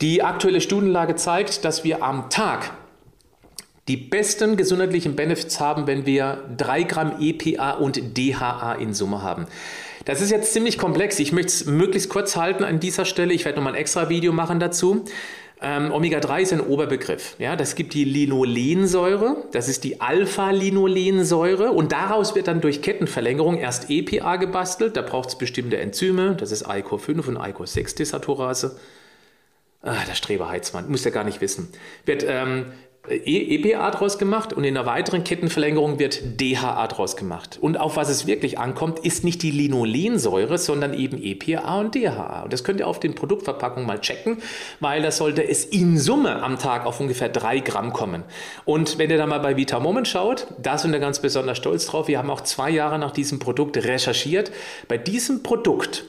Die 0.00 0.22
aktuelle 0.22 0.60
Studienlage 0.60 1.16
zeigt, 1.16 1.64
dass 1.64 1.82
wir 1.82 2.02
am 2.02 2.28
Tag 2.28 2.70
die 3.88 3.96
besten 3.96 4.56
gesundheitlichen 4.56 5.14
Benefits 5.14 5.60
haben, 5.60 5.86
wenn 5.86 6.06
wir 6.06 6.44
3 6.56 6.82
Gramm 6.84 7.20
EPA 7.20 7.72
und 7.72 8.18
DHA 8.18 8.74
in 8.74 8.94
Summe 8.94 9.22
haben. 9.22 9.46
Das 10.04 10.20
ist 10.20 10.30
jetzt 10.30 10.52
ziemlich 10.52 10.78
komplex. 10.78 11.18
Ich 11.18 11.32
möchte 11.32 11.48
es 11.48 11.66
möglichst 11.66 12.08
kurz 12.08 12.36
halten 12.36 12.64
an 12.64 12.80
dieser 12.80 13.04
Stelle. 13.04 13.32
Ich 13.32 13.44
werde 13.44 13.58
nochmal 13.58 13.74
ein 13.74 13.80
extra 13.80 14.08
Video 14.08 14.32
machen 14.32 14.60
dazu. 14.60 15.04
Ähm, 15.60 15.90
Omega-3 15.90 16.40
ist 16.42 16.52
ein 16.52 16.60
Oberbegriff. 16.60 17.34
Ja, 17.38 17.56
das 17.56 17.74
gibt 17.76 17.94
die 17.94 18.04
Linolensäure, 18.04 19.44
das 19.52 19.68
ist 19.68 19.84
die 19.84 20.02
Alpha-Linolensäure 20.02 21.72
und 21.72 21.92
daraus 21.92 22.34
wird 22.34 22.48
dann 22.48 22.60
durch 22.60 22.82
Kettenverlängerung 22.82 23.56
erst 23.56 23.88
EPA 23.88 24.36
gebastelt. 24.36 24.98
Da 24.98 25.02
braucht 25.02 25.30
es 25.30 25.38
bestimmte 25.38 25.78
Enzyme, 25.78 26.36
das 26.38 26.52
ist 26.52 26.68
ICO5 26.68 27.26
und 27.26 27.38
ICO6-Desaturase. 27.38 28.76
Ah, 29.80 30.04
der 30.06 30.14
Streber 30.14 30.48
Heizmann, 30.48 30.90
muss 30.90 31.04
ja 31.04 31.10
gar 31.10 31.24
nicht 31.24 31.40
wissen. 31.40 31.68
Wird 32.04 32.24
ähm, 32.28 32.66
EPA 33.08 33.90
draus 33.90 34.18
gemacht 34.18 34.52
und 34.52 34.64
in 34.64 34.76
einer 34.76 34.86
weiteren 34.86 35.24
Kettenverlängerung 35.24 35.98
wird 35.98 36.40
DHA 36.40 36.86
draus 36.88 37.16
gemacht. 37.16 37.58
Und 37.60 37.78
auf 37.78 37.96
was 37.96 38.08
es 38.08 38.26
wirklich 38.26 38.58
ankommt, 38.58 38.98
ist 39.00 39.24
nicht 39.24 39.42
die 39.42 39.50
Linolensäure, 39.50 40.58
sondern 40.58 40.94
eben 40.94 41.22
EPA 41.22 41.80
und 41.80 41.94
DHA. 41.94 42.42
Und 42.42 42.52
das 42.52 42.64
könnt 42.64 42.80
ihr 42.80 42.86
auf 42.86 43.00
den 43.00 43.14
Produktverpackungen 43.14 43.86
mal 43.86 44.00
checken, 44.00 44.38
weil 44.80 45.02
da 45.02 45.10
sollte 45.10 45.46
es 45.46 45.64
in 45.64 45.98
Summe 45.98 46.42
am 46.42 46.58
Tag 46.58 46.86
auf 46.86 47.00
ungefähr 47.00 47.28
drei 47.28 47.60
Gramm 47.60 47.92
kommen. 47.92 48.24
Und 48.64 48.98
wenn 48.98 49.10
ihr 49.10 49.18
da 49.18 49.26
mal 49.26 49.40
bei 49.40 49.56
Vitamoment 49.56 50.08
schaut, 50.08 50.48
da 50.60 50.78
sind 50.78 50.92
wir 50.92 51.00
ganz 51.00 51.20
besonders 51.20 51.58
stolz 51.58 51.86
drauf. 51.86 52.08
Wir 52.08 52.18
haben 52.18 52.30
auch 52.30 52.40
zwei 52.40 52.70
Jahre 52.70 52.98
nach 52.98 53.12
diesem 53.12 53.38
Produkt 53.38 53.76
recherchiert. 53.76 54.50
Bei 54.88 54.98
diesem 54.98 55.42
Produkt 55.42 56.04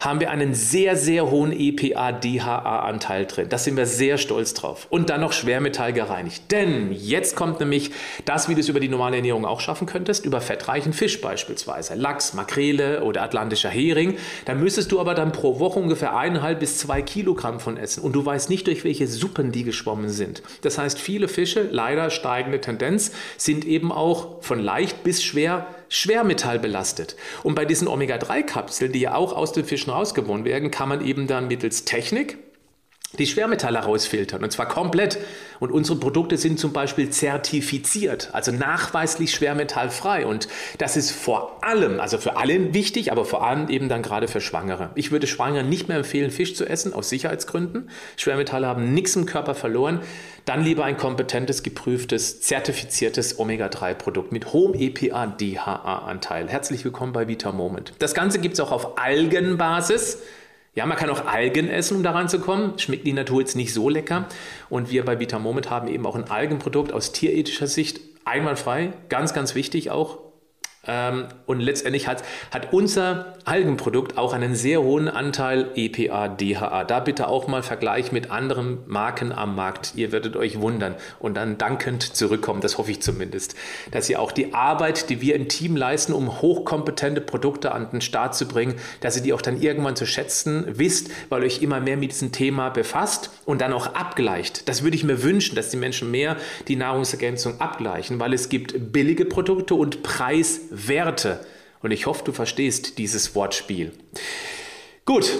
haben 0.00 0.20
wir 0.20 0.30
einen 0.30 0.54
sehr, 0.54 0.96
sehr 0.96 1.30
hohen 1.30 1.52
EPA-DHA-Anteil 1.52 3.26
drin. 3.26 3.48
Da 3.48 3.58
sind 3.58 3.76
wir 3.76 3.86
sehr 3.86 4.18
stolz 4.18 4.54
drauf. 4.54 4.86
Und 4.90 5.10
dann 5.10 5.20
noch 5.20 5.32
Schwermetall 5.32 5.92
gereinigt. 5.92 6.50
Denn 6.50 6.92
jetzt 6.92 7.36
kommt 7.36 7.60
nämlich 7.60 7.90
das, 8.24 8.48
wie 8.48 8.54
du 8.54 8.60
es 8.60 8.68
über 8.68 8.80
die 8.80 8.88
normale 8.88 9.16
Ernährung 9.16 9.44
auch 9.44 9.60
schaffen 9.60 9.86
könntest, 9.86 10.24
über 10.24 10.40
fettreichen 10.40 10.92
Fisch 10.92 11.20
beispielsweise. 11.20 11.94
Lachs, 11.94 12.34
Makrele 12.34 13.02
oder 13.02 13.22
atlantischer 13.22 13.70
Hering. 13.70 14.16
Da 14.44 14.54
müsstest 14.54 14.92
du 14.92 15.00
aber 15.00 15.14
dann 15.14 15.32
pro 15.32 15.58
Woche 15.58 15.78
ungefähr 15.78 16.16
eineinhalb 16.16 16.60
bis 16.60 16.78
zwei 16.78 17.02
Kilogramm 17.02 17.60
von 17.60 17.76
essen. 17.76 18.02
Und 18.02 18.12
du 18.14 18.24
weißt 18.24 18.50
nicht, 18.50 18.66
durch 18.66 18.84
welche 18.84 19.06
Suppen 19.06 19.52
die 19.52 19.64
geschwommen 19.64 20.08
sind. 20.08 20.42
Das 20.62 20.78
heißt, 20.78 20.98
viele 20.98 21.28
Fische, 21.28 21.68
leider 21.70 22.10
steigende 22.10 22.60
Tendenz, 22.60 23.12
sind 23.36 23.64
eben 23.64 23.92
auch 23.92 24.42
von 24.42 24.58
leicht 24.58 25.02
bis 25.04 25.22
schwer 25.22 25.66
Schwermetall 25.94 26.58
belastet. 26.58 27.14
Und 27.44 27.54
bei 27.54 27.64
diesen 27.64 27.86
Omega-3-Kapseln, 27.86 28.90
die 28.92 29.00
ja 29.00 29.14
auch 29.14 29.32
aus 29.32 29.52
den 29.52 29.64
Fischen 29.64 29.90
rausgewonnen 29.90 30.44
werden, 30.44 30.70
kann 30.70 30.88
man 30.88 31.04
eben 31.04 31.26
dann 31.26 31.46
mittels 31.46 31.84
Technik 31.84 32.36
die 33.18 33.26
Schwermetalle 33.26 33.78
rausfiltern 33.78 34.42
und 34.42 34.50
zwar 34.50 34.68
komplett. 34.68 35.18
Und 35.60 35.70
unsere 35.70 35.98
Produkte 35.98 36.36
sind 36.36 36.58
zum 36.58 36.72
Beispiel 36.72 37.10
zertifiziert, 37.10 38.30
also 38.32 38.52
nachweislich 38.52 39.32
schwermetallfrei. 39.32 40.26
Und 40.26 40.48
das 40.78 40.96
ist 40.96 41.12
vor 41.12 41.58
allem, 41.62 42.00
also 42.00 42.18
für 42.18 42.36
alle 42.36 42.74
wichtig, 42.74 43.12
aber 43.12 43.24
vor 43.24 43.46
allem 43.46 43.68
eben 43.68 43.88
dann 43.88 44.02
gerade 44.02 44.28
für 44.28 44.40
Schwangere. 44.40 44.90
Ich 44.94 45.10
würde 45.10 45.26
Schwangeren 45.26 45.68
nicht 45.68 45.88
mehr 45.88 45.98
empfehlen, 45.98 46.30
Fisch 46.30 46.54
zu 46.54 46.66
essen, 46.66 46.92
aus 46.92 47.08
Sicherheitsgründen. 47.08 47.88
Schwermetalle 48.16 48.66
haben 48.66 48.92
nichts 48.92 49.16
im 49.16 49.26
Körper 49.26 49.54
verloren. 49.54 50.00
Dann 50.44 50.62
lieber 50.62 50.84
ein 50.84 50.98
kompetentes, 50.98 51.62
geprüftes, 51.62 52.42
zertifiziertes 52.42 53.38
Omega-3-Produkt 53.38 54.32
mit 54.32 54.52
hohem 54.52 54.74
EPA-DHA-Anteil. 54.74 56.48
Herzlich 56.48 56.84
willkommen 56.84 57.12
bei 57.12 57.28
Vita 57.28 57.52
Moment. 57.52 57.94
Das 58.00 58.12
Ganze 58.12 58.40
gibt 58.40 58.54
es 58.54 58.60
auch 58.60 58.72
auf 58.72 58.98
Algenbasis. 58.98 60.18
Ja, 60.74 60.86
man 60.86 60.98
kann 60.98 61.08
auch 61.10 61.26
Algen 61.26 61.68
essen, 61.68 61.98
um 61.98 62.02
daran 62.02 62.28
zu 62.28 62.40
kommen. 62.40 62.78
Schmeckt 62.78 63.06
die 63.06 63.12
Natur 63.12 63.40
jetzt 63.40 63.54
nicht 63.54 63.72
so 63.72 63.88
lecker. 63.88 64.26
Und 64.68 64.90
wir 64.90 65.04
bei 65.04 65.20
Vita 65.20 65.38
Moment 65.38 65.70
haben 65.70 65.86
eben 65.86 66.04
auch 66.04 66.16
ein 66.16 66.30
Algenprodukt 66.30 66.92
aus 66.92 67.12
tierethischer 67.12 67.68
Sicht 67.68 68.00
einwandfrei. 68.24 68.92
Ganz, 69.08 69.34
ganz 69.34 69.54
wichtig 69.54 69.90
auch. 69.90 70.23
Ähm, 70.86 71.26
und 71.46 71.60
letztendlich 71.60 72.08
hat, 72.08 72.22
hat 72.50 72.72
unser 72.72 73.34
Algenprodukt 73.44 74.16
auch 74.18 74.32
einen 74.32 74.54
sehr 74.54 74.82
hohen 74.82 75.08
Anteil 75.08 75.70
EPA, 75.74 76.28
DHA. 76.28 76.84
Da 76.84 77.00
bitte 77.00 77.28
auch 77.28 77.46
mal 77.46 77.62
Vergleich 77.62 78.12
mit 78.12 78.30
anderen 78.30 78.78
Marken 78.86 79.32
am 79.32 79.54
Markt. 79.54 79.92
Ihr 79.96 80.12
werdet 80.12 80.36
euch 80.36 80.60
wundern 80.60 80.94
und 81.18 81.36
dann 81.36 81.58
dankend 81.58 82.02
zurückkommen, 82.02 82.60
das 82.60 82.78
hoffe 82.78 82.90
ich 82.90 83.02
zumindest, 83.02 83.54
dass 83.90 84.08
ihr 84.08 84.20
auch 84.20 84.32
die 84.32 84.54
Arbeit, 84.54 85.10
die 85.10 85.20
wir 85.20 85.34
im 85.34 85.48
Team 85.48 85.76
leisten, 85.76 86.12
um 86.12 86.40
hochkompetente 86.40 87.20
Produkte 87.20 87.72
an 87.72 87.90
den 87.90 88.00
Start 88.00 88.34
zu 88.34 88.46
bringen, 88.46 88.74
dass 89.00 89.16
ihr 89.16 89.22
die 89.22 89.32
auch 89.32 89.42
dann 89.42 89.60
irgendwann 89.60 89.96
zu 89.96 90.06
schätzen 90.06 90.64
wisst, 90.68 91.10
weil 91.28 91.42
euch 91.42 91.62
immer 91.62 91.80
mehr 91.80 91.96
mit 91.96 92.12
diesem 92.12 92.32
Thema 92.32 92.70
befasst 92.70 93.30
und 93.44 93.60
dann 93.60 93.72
auch 93.72 93.94
abgleicht. 93.94 94.68
Das 94.68 94.82
würde 94.82 94.96
ich 94.96 95.04
mir 95.04 95.22
wünschen, 95.22 95.54
dass 95.54 95.70
die 95.70 95.76
Menschen 95.76 96.10
mehr 96.10 96.36
die 96.68 96.76
Nahrungsergänzung 96.76 97.60
abgleichen, 97.60 98.20
weil 98.20 98.32
es 98.32 98.48
gibt 98.48 98.92
billige 98.92 99.24
Produkte 99.24 99.74
und 99.74 100.02
Preis 100.02 100.60
Werte. 100.74 101.40
Und 101.82 101.90
ich 101.90 102.06
hoffe, 102.06 102.24
du 102.24 102.32
verstehst 102.32 102.98
dieses 102.98 103.34
Wortspiel. 103.34 103.92
Gut, 105.04 105.30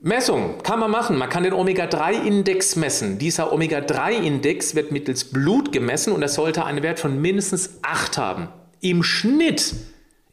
Messung 0.00 0.58
kann 0.62 0.80
man 0.80 0.90
machen. 0.90 1.16
Man 1.16 1.28
kann 1.28 1.44
den 1.44 1.52
Omega-3-Index 1.52 2.76
messen. 2.76 3.18
Dieser 3.18 3.52
Omega-3-Index 3.52 4.74
wird 4.74 4.90
mittels 4.90 5.24
Blut 5.24 5.70
gemessen 5.70 6.12
und 6.12 6.22
er 6.22 6.28
sollte 6.28 6.64
einen 6.64 6.82
Wert 6.82 6.98
von 6.98 7.20
mindestens 7.20 7.78
8 7.82 8.18
haben. 8.18 8.48
Im 8.80 9.04
Schnitt 9.04 9.74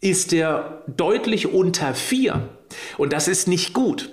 ist 0.02 0.34
er 0.34 0.84
deutlich 0.88 1.54
unter 1.54 1.94
4 1.94 2.50
und 2.98 3.14
das 3.14 3.28
ist 3.28 3.48
nicht 3.48 3.74
gut. 3.74 4.10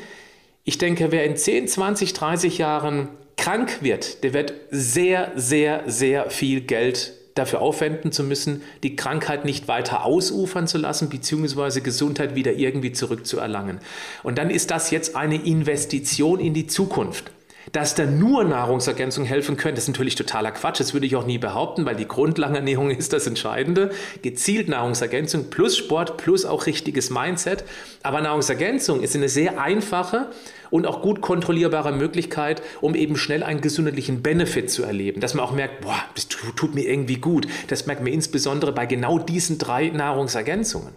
ich 0.64 0.78
denke, 0.78 1.12
wer 1.12 1.24
in 1.24 1.38
10, 1.38 1.68
20, 1.70 2.14
30 2.14 2.58
Jahren 2.58 3.08
krank 3.38 3.78
wird, 3.82 4.24
der 4.24 4.34
wird 4.34 4.54
sehr, 4.70 5.32
sehr, 5.36 5.84
sehr 5.86 6.30
viel 6.30 6.62
Geld 6.62 7.14
dafür 7.36 7.62
aufwenden 7.62 8.12
zu 8.12 8.24
müssen, 8.24 8.64
die 8.84 8.96
Krankheit 8.96 9.46
nicht 9.46 9.68
weiter 9.68 10.04
ausufern 10.04 10.68
zu 10.68 10.78
lassen, 10.78 11.10
beziehungsweise 11.10 11.82
Gesundheit 11.82 12.36
wieder 12.36 12.54
irgendwie 12.54 12.92
zurückzuerlangen. 12.92 13.80
Und 14.24 14.38
dann 14.38 14.50
ist 14.50 14.72
das 14.72 14.92
jetzt 14.92 15.16
eine 15.16 15.36
Investition 15.36 16.40
in 16.40 16.54
die 16.54 16.68
Zukunft. 16.68 17.32
Dass 17.72 17.96
da 17.96 18.06
nur 18.06 18.44
Nahrungsergänzungen 18.44 19.28
helfen 19.28 19.58
können, 19.58 19.76
das 19.76 19.86
ist 19.86 19.90
natürlich 19.90 20.16
totaler 20.16 20.52
Quatsch. 20.52 20.80
Das 20.80 20.94
würde 20.94 21.06
ich 21.06 21.16
auch 21.16 21.26
nie 21.26 21.38
behaupten, 21.38 21.86
weil 21.86 21.96
die 21.96 22.08
Grundlagenernährung 22.08 22.90
ist 22.98 23.14
das 23.14 23.28
Entscheidende. 23.28 23.92
Gezielt 24.22 24.70
Nahrungsergänzung 24.70 25.50
plus 25.50 25.78
Sport 25.78 26.18
plus 26.18 26.46
auch 26.46 26.66
richtiges 26.66 27.10
Mindset. 27.10 27.64
Aber 28.04 28.22
Nahrungsergänzung 28.22 29.02
ist 29.02 29.16
eine 29.16 29.30
sehr 29.30 29.60
einfache 29.60 30.28
und 30.70 30.86
auch 30.86 31.02
gut 31.02 31.22
kontrollierbare 31.22 31.92
Möglichkeit, 31.92 32.62
um 32.82 32.96
eben 32.96 33.18
schnell 33.18 33.44
einen 33.44 33.62
gesundheitlichen 33.62 34.22
Benefit 34.22 34.70
zu 34.72 34.84
erleben. 34.84 35.22
Dass 35.22 35.34
man 35.34 35.46
auch 35.46 35.52
merkt, 35.54 35.82
boah, 35.82 36.00
das 36.16 36.28
tut 36.28 36.76
mir 36.76 36.88
irgendwie 36.88 37.18
gut. 37.18 37.48
Das 37.68 37.86
merkt 37.86 38.04
man 38.04 38.14
insbesondere 38.14 38.72
bei 38.72 38.86
genau 38.86 39.20
diesen 39.20 39.58
drei 39.58 39.90
Nahrungsergänzungen. 39.90 40.94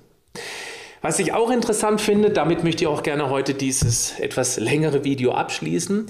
Was 1.03 1.18
ich 1.18 1.33
auch 1.33 1.51
interessant 1.51 2.01
finde, 2.01 2.29
damit 2.29 2.62
möchte 2.62 2.85
ich 2.85 2.89
auch 2.89 3.03
gerne 3.03 3.31
heute 3.31 3.55
dieses 3.55 4.18
etwas 4.21 4.59
längere 4.59 5.03
Video 5.03 5.33
abschließen. 5.33 6.07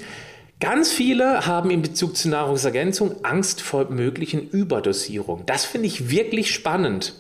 Ganz 0.61 0.93
viele 0.93 1.47
haben 1.47 1.71
in 1.71 1.81
Bezug 1.81 2.17
zur 2.17 2.33
Nahrungsergänzung 2.33 3.25
Angst 3.25 3.63
vor 3.63 3.91
möglichen 3.91 4.51
Überdosierungen. 4.51 5.47
Das 5.47 5.65
finde 5.65 5.87
ich 5.87 6.11
wirklich 6.11 6.53
spannend. 6.53 7.15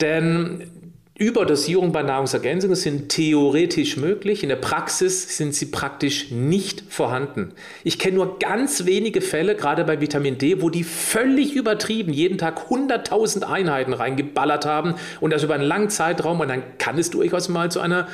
Denn 0.00 0.70
Überdosierungen 1.20 1.92
bei 1.92 2.02
Nahrungsergänzungen 2.02 2.76
sind 2.76 3.10
theoretisch 3.10 3.96
möglich, 3.96 4.42
in 4.42 4.48
der 4.48 4.56
Praxis 4.56 5.36
sind 5.36 5.54
sie 5.54 5.66
praktisch 5.66 6.30
nicht 6.30 6.82
vorhanden. 6.88 7.52
Ich 7.84 7.98
kenne 7.98 8.16
nur 8.16 8.38
ganz 8.38 8.86
wenige 8.86 9.20
Fälle, 9.20 9.54
gerade 9.54 9.84
bei 9.84 10.00
Vitamin 10.00 10.38
D, 10.38 10.62
wo 10.62 10.70
die 10.70 10.84
völlig 10.84 11.54
übertrieben 11.54 12.12
jeden 12.12 12.38
Tag 12.38 12.70
100.000 12.70 13.42
Einheiten 13.42 13.92
reingeballert 13.92 14.64
haben 14.64 14.94
und 15.20 15.32
das 15.32 15.42
über 15.42 15.54
einen 15.54 15.64
langen 15.64 15.90
Zeitraum 15.90 16.40
und 16.40 16.48
dann 16.48 16.62
kann 16.78 16.98
es 16.98 17.10
durchaus 17.10 17.50
mal 17.50 17.70
zu 17.70 17.80
einer 17.80 18.08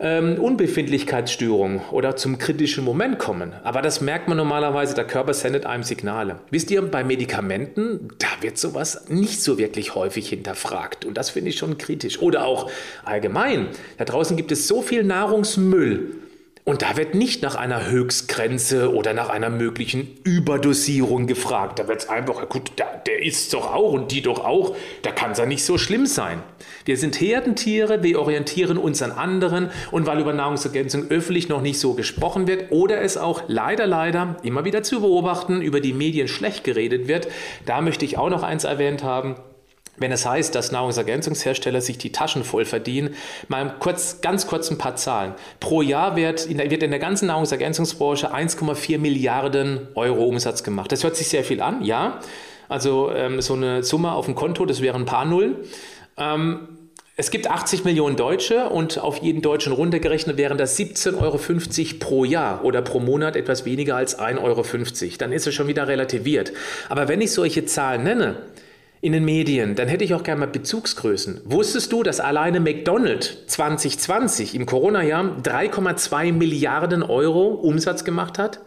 ähm, 0.00 0.38
Unbefindlichkeitsstörung 0.38 1.82
oder 1.90 2.16
zum 2.16 2.38
kritischen 2.38 2.84
Moment 2.84 3.18
kommen. 3.18 3.52
Aber 3.62 3.82
das 3.82 4.00
merkt 4.00 4.28
man 4.28 4.36
normalerweise, 4.36 4.94
der 4.94 5.06
Körper 5.06 5.34
sendet 5.34 5.66
einem 5.66 5.84
Signale. 5.84 6.38
Wisst 6.50 6.70
ihr, 6.70 6.82
bei 6.82 7.04
Medikamenten, 7.04 8.08
da 8.18 8.26
wird 8.40 8.58
sowas 8.58 9.08
nicht 9.08 9.42
so 9.42 9.58
wirklich 9.58 9.94
häufig 9.94 10.28
hinterfragt. 10.28 11.04
Und 11.04 11.16
das 11.16 11.30
finde 11.30 11.50
ich 11.50 11.58
schon 11.58 11.78
kritisch. 11.78 12.20
Oder 12.20 12.44
auch 12.44 12.70
allgemein, 13.04 13.68
da 13.98 14.04
draußen 14.04 14.36
gibt 14.36 14.52
es 14.52 14.68
so 14.68 14.82
viel 14.82 15.04
Nahrungsmüll 15.04 16.23
Und 16.66 16.80
da 16.80 16.96
wird 16.96 17.14
nicht 17.14 17.42
nach 17.42 17.56
einer 17.56 17.90
Höchstgrenze 17.90 18.94
oder 18.94 19.12
nach 19.12 19.28
einer 19.28 19.50
möglichen 19.50 20.16
Überdosierung 20.24 21.26
gefragt. 21.26 21.78
Da 21.78 21.88
wird 21.88 22.00
es 22.00 22.08
einfach, 22.08 22.48
gut, 22.48 22.72
der, 22.78 23.02
der 23.06 23.22
isst 23.22 23.52
doch 23.52 23.74
auch 23.74 23.92
und 23.92 24.10
die 24.10 24.22
doch 24.22 24.42
auch. 24.42 24.74
Da 25.02 25.10
kann 25.10 25.32
es 25.32 25.38
ja 25.38 25.44
nicht 25.44 25.62
so 25.62 25.76
schlimm 25.76 26.06
sein. 26.06 26.42
Wir 26.86 26.96
sind 26.96 27.20
Herdentiere, 27.20 28.02
wir 28.02 28.18
orientieren 28.18 28.78
uns 28.78 29.02
an 29.02 29.12
anderen 29.12 29.68
und 29.90 30.06
weil 30.06 30.18
über 30.20 30.32
Nahrungsergänzung 30.32 31.10
öffentlich 31.10 31.50
noch 31.50 31.60
nicht 31.60 31.78
so 31.78 31.92
gesprochen 31.92 32.46
wird 32.46 32.72
oder 32.72 33.02
es 33.02 33.18
auch 33.18 33.42
leider, 33.46 33.86
leider 33.86 34.36
immer 34.42 34.64
wieder 34.64 34.82
zu 34.82 35.02
beobachten, 35.02 35.60
über 35.60 35.82
die 35.82 35.92
Medien 35.92 36.28
schlecht 36.28 36.64
geredet 36.64 37.08
wird, 37.08 37.28
da 37.66 37.82
möchte 37.82 38.06
ich 38.06 38.16
auch 38.16 38.30
noch 38.30 38.42
eins 38.42 38.64
erwähnt 38.64 39.02
haben. 39.02 39.36
Wenn 39.96 40.10
es 40.10 40.26
heißt, 40.26 40.54
dass 40.54 40.72
Nahrungsergänzungshersteller 40.72 41.80
sich 41.80 41.98
die 41.98 42.10
Taschen 42.10 42.42
voll 42.42 42.64
verdienen, 42.64 43.14
mal 43.48 43.74
kurz, 43.78 44.20
ganz 44.20 44.46
kurz 44.46 44.70
ein 44.70 44.78
paar 44.78 44.96
Zahlen. 44.96 45.34
Pro 45.60 45.82
Jahr 45.82 46.16
wird 46.16 46.46
in, 46.46 46.58
der, 46.58 46.70
wird 46.70 46.82
in 46.82 46.90
der 46.90 47.00
ganzen 47.00 47.26
Nahrungsergänzungsbranche 47.26 48.34
1,4 48.34 48.98
Milliarden 48.98 49.88
Euro 49.94 50.24
Umsatz 50.24 50.64
gemacht. 50.64 50.90
Das 50.90 51.04
hört 51.04 51.16
sich 51.16 51.28
sehr 51.28 51.44
viel 51.44 51.60
an, 51.60 51.84
ja. 51.84 52.20
Also 52.68 53.12
ähm, 53.12 53.40
so 53.40 53.54
eine 53.54 53.82
Summe 53.82 54.12
auf 54.12 54.24
dem 54.24 54.34
Konto, 54.34 54.64
das 54.64 54.80
wären 54.80 55.02
ein 55.02 55.06
paar 55.06 55.24
Nullen. 55.26 55.56
Ähm, 56.16 56.68
es 57.16 57.30
gibt 57.30 57.48
80 57.48 57.84
Millionen 57.84 58.16
Deutsche 58.16 58.68
und 58.68 58.98
auf 58.98 59.18
jeden 59.18 59.40
Deutschen 59.40 59.72
runtergerechnet 59.72 60.36
wären 60.36 60.58
das 60.58 60.76
17,50 60.76 61.20
Euro 61.20 61.38
pro 62.00 62.24
Jahr 62.24 62.64
oder 62.64 62.82
pro 62.82 62.98
Monat 62.98 63.36
etwas 63.36 63.64
weniger 63.64 63.94
als 63.94 64.18
1,50 64.18 64.40
Euro. 64.42 65.16
Dann 65.18 65.30
ist 65.30 65.46
es 65.46 65.54
schon 65.54 65.68
wieder 65.68 65.86
relativiert. 65.86 66.52
Aber 66.88 67.06
wenn 67.06 67.20
ich 67.20 67.30
solche 67.30 67.66
Zahlen 67.66 68.02
nenne, 68.02 68.42
in 69.04 69.12
den 69.12 69.26
Medien, 69.26 69.74
dann 69.74 69.86
hätte 69.86 70.02
ich 70.02 70.14
auch 70.14 70.22
gerne 70.22 70.40
mal 70.40 70.46
Bezugsgrößen. 70.46 71.42
Wusstest 71.44 71.92
du, 71.92 72.02
dass 72.02 72.20
alleine 72.20 72.58
McDonald's 72.58 73.36
2020 73.48 74.54
im 74.54 74.64
Corona-Jahr 74.64 75.36
3,2 75.42 76.32
Milliarden 76.32 77.02
Euro 77.02 77.48
Umsatz 77.48 78.04
gemacht 78.04 78.38
hat? 78.38 78.60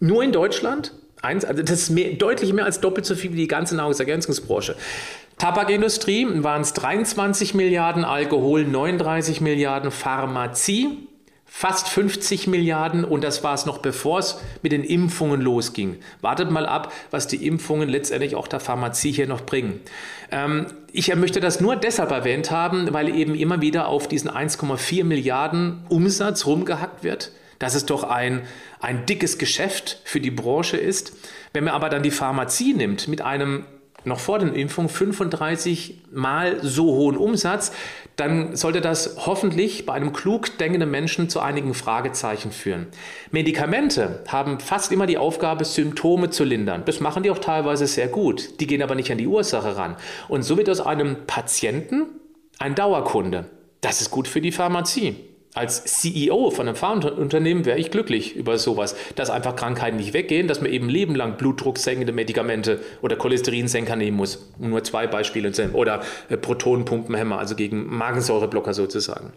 Nur 0.00 0.24
in 0.24 0.32
Deutschland? 0.32 0.94
Eins, 1.20 1.44
also 1.44 1.62
das 1.62 1.82
ist 1.82 1.90
mehr, 1.90 2.14
deutlich 2.14 2.54
mehr 2.54 2.64
als 2.64 2.80
doppelt 2.80 3.04
so 3.04 3.14
viel 3.14 3.34
wie 3.34 3.36
die 3.36 3.48
ganze 3.48 3.76
Nahrungsergänzungsbranche. 3.76 4.76
Tabakindustrie 5.36 6.26
waren 6.42 6.62
es 6.62 6.72
23 6.72 7.52
Milliarden, 7.52 8.06
Alkohol 8.06 8.64
39 8.64 9.42
Milliarden, 9.42 9.90
Pharmazie 9.90 11.06
fast 11.54 11.90
50 11.90 12.46
Milliarden 12.46 13.04
und 13.04 13.22
das 13.22 13.44
war 13.44 13.52
es 13.52 13.66
noch 13.66 13.78
bevor 13.78 14.18
es 14.18 14.40
mit 14.62 14.72
den 14.72 14.82
Impfungen 14.82 15.42
losging. 15.42 15.98
Wartet 16.22 16.50
mal 16.50 16.64
ab, 16.64 16.90
was 17.10 17.26
die 17.26 17.46
Impfungen 17.46 17.90
letztendlich 17.90 18.34
auch 18.34 18.48
der 18.48 18.58
Pharmazie 18.58 19.12
hier 19.12 19.26
noch 19.26 19.42
bringen. 19.42 19.78
Ähm, 20.30 20.66
ich 20.92 21.14
möchte 21.14 21.40
das 21.40 21.60
nur 21.60 21.76
deshalb 21.76 22.10
erwähnt 22.10 22.50
haben, 22.50 22.92
weil 22.94 23.14
eben 23.14 23.34
immer 23.34 23.60
wieder 23.60 23.88
auf 23.88 24.08
diesen 24.08 24.30
1,4 24.30 25.04
Milliarden 25.04 25.84
Umsatz 25.90 26.46
rumgehackt 26.46 27.04
wird 27.04 27.32
dass 27.58 27.76
es 27.76 27.86
doch 27.86 28.02
ein, 28.02 28.42
ein 28.80 29.06
dickes 29.06 29.38
Geschäft 29.38 30.00
für 30.02 30.18
die 30.18 30.32
Branche 30.32 30.76
ist. 30.76 31.12
Wenn 31.52 31.62
man 31.62 31.74
aber 31.74 31.90
dann 31.90 32.02
die 32.02 32.10
Pharmazie 32.10 32.74
nimmt 32.74 33.06
mit 33.06 33.20
einem 33.20 33.66
noch 34.04 34.20
vor 34.20 34.38
den 34.38 34.54
Impfungen 34.54 34.88
35 34.88 36.02
mal 36.10 36.58
so 36.62 36.86
hohen 36.86 37.16
Umsatz, 37.16 37.72
dann 38.16 38.56
sollte 38.56 38.80
das 38.80 39.16
hoffentlich 39.26 39.86
bei 39.86 39.94
einem 39.94 40.12
klug 40.12 40.58
denkenden 40.58 40.90
Menschen 40.90 41.28
zu 41.28 41.40
einigen 41.40 41.74
Fragezeichen 41.74 42.52
führen. 42.52 42.86
Medikamente 43.30 44.22
haben 44.28 44.60
fast 44.60 44.92
immer 44.92 45.06
die 45.06 45.18
Aufgabe, 45.18 45.64
Symptome 45.64 46.30
zu 46.30 46.44
lindern. 46.44 46.82
Das 46.84 47.00
machen 47.00 47.22
die 47.22 47.30
auch 47.30 47.38
teilweise 47.38 47.86
sehr 47.86 48.08
gut. 48.08 48.60
Die 48.60 48.66
gehen 48.66 48.82
aber 48.82 48.94
nicht 48.94 49.10
an 49.10 49.18
die 49.18 49.26
Ursache 49.26 49.76
ran. 49.76 49.96
Und 50.28 50.42
so 50.42 50.56
wird 50.56 50.68
aus 50.68 50.80
einem 50.80 51.26
Patienten 51.26 52.06
ein 52.58 52.74
Dauerkunde. 52.74 53.46
Das 53.80 54.00
ist 54.00 54.10
gut 54.10 54.28
für 54.28 54.40
die 54.40 54.52
Pharmazie 54.52 55.16
als 55.54 55.84
CEO 55.84 56.50
von 56.50 56.66
einem 56.66 56.76
Pharmaunternehmen 56.76 57.66
wäre 57.66 57.78
ich 57.78 57.90
glücklich 57.90 58.36
über 58.36 58.56
sowas, 58.58 58.96
dass 59.16 59.28
einfach 59.28 59.54
Krankheiten 59.54 59.98
nicht 59.98 60.14
weggehen, 60.14 60.48
dass 60.48 60.62
man 60.62 60.72
eben 60.72 60.88
lebenlang 60.88 61.36
blutdrucksenkende 61.36 62.12
Medikamente 62.12 62.80
oder 63.02 63.16
Cholesterinsenker 63.16 63.96
nehmen 63.96 64.16
muss, 64.16 64.50
nur 64.58 64.82
zwei 64.82 65.06
Beispiele 65.06 65.52
oder 65.74 66.02
äh, 66.28 66.36
Protonenpumpenhämmer, 66.36 67.38
also 67.38 67.54
gegen 67.54 67.86
Magensäureblocker 67.94 68.72
sozusagen 68.72 69.32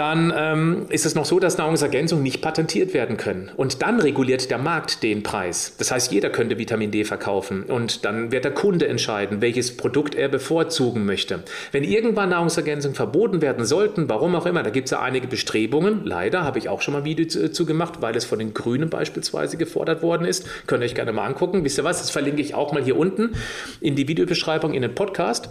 dann 0.00 0.32
ähm, 0.34 0.86
ist 0.88 1.04
es 1.04 1.14
noch 1.14 1.26
so, 1.26 1.38
dass 1.40 1.58
Nahrungsergänzungen 1.58 2.22
nicht 2.22 2.40
patentiert 2.40 2.94
werden 2.94 3.18
können. 3.18 3.50
Und 3.54 3.82
dann 3.82 4.00
reguliert 4.00 4.50
der 4.50 4.56
Markt 4.56 5.02
den 5.02 5.22
Preis. 5.22 5.74
Das 5.76 5.90
heißt, 5.90 6.10
jeder 6.10 6.30
könnte 6.30 6.56
Vitamin 6.56 6.90
D 6.90 7.04
verkaufen 7.04 7.64
und 7.64 8.06
dann 8.06 8.32
wird 8.32 8.44
der 8.44 8.54
Kunde 8.54 8.88
entscheiden, 8.88 9.42
welches 9.42 9.76
Produkt 9.76 10.14
er 10.14 10.30
bevorzugen 10.30 11.04
möchte. 11.04 11.44
Wenn 11.70 11.84
irgendwann 11.84 12.30
Nahrungsergänzungen 12.30 12.94
verboten 12.94 13.42
werden 13.42 13.66
sollten, 13.66 14.08
warum 14.08 14.34
auch 14.36 14.46
immer, 14.46 14.62
da 14.62 14.70
gibt 14.70 14.86
es 14.86 14.92
ja 14.92 15.02
einige 15.02 15.26
Bestrebungen, 15.26 16.06
leider 16.06 16.44
habe 16.44 16.58
ich 16.58 16.70
auch 16.70 16.80
schon 16.80 16.92
mal 16.92 17.00
ein 17.00 17.04
Video 17.04 17.26
zu, 17.26 17.52
zu, 17.52 17.66
gemacht, 17.66 18.00
weil 18.00 18.16
es 18.16 18.24
von 18.24 18.38
den 18.38 18.54
Grünen 18.54 18.88
beispielsweise 18.88 19.58
gefordert 19.58 20.02
worden 20.02 20.24
ist. 20.24 20.46
Könnt 20.66 20.82
ihr 20.82 20.86
euch 20.86 20.94
gerne 20.94 21.12
mal 21.12 21.26
angucken. 21.26 21.62
Wisst 21.62 21.76
ihr 21.76 21.84
was, 21.84 21.98
das 22.00 22.08
verlinke 22.08 22.40
ich 22.40 22.54
auch 22.54 22.72
mal 22.72 22.82
hier 22.82 22.96
unten 22.96 23.34
in 23.82 23.96
die 23.96 24.08
Videobeschreibung 24.08 24.72
in 24.72 24.80
den 24.80 24.94
Podcast 24.94 25.50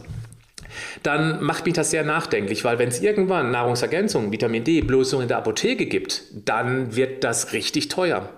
dann 1.03 1.43
macht 1.43 1.65
mich 1.65 1.73
das 1.73 1.91
sehr 1.91 2.03
nachdenklich, 2.03 2.63
weil 2.63 2.79
wenn 2.79 2.89
es 2.89 3.01
irgendwann 3.01 3.51
Nahrungsergänzungen, 3.51 4.31
Vitamin 4.31 4.63
D, 4.63 4.81
bloß 4.81 5.13
in 5.13 5.27
der 5.27 5.37
Apotheke 5.37 5.85
gibt, 5.85 6.23
dann 6.33 6.95
wird 6.95 7.23
das 7.23 7.53
richtig 7.53 7.87
teuer. 7.87 8.29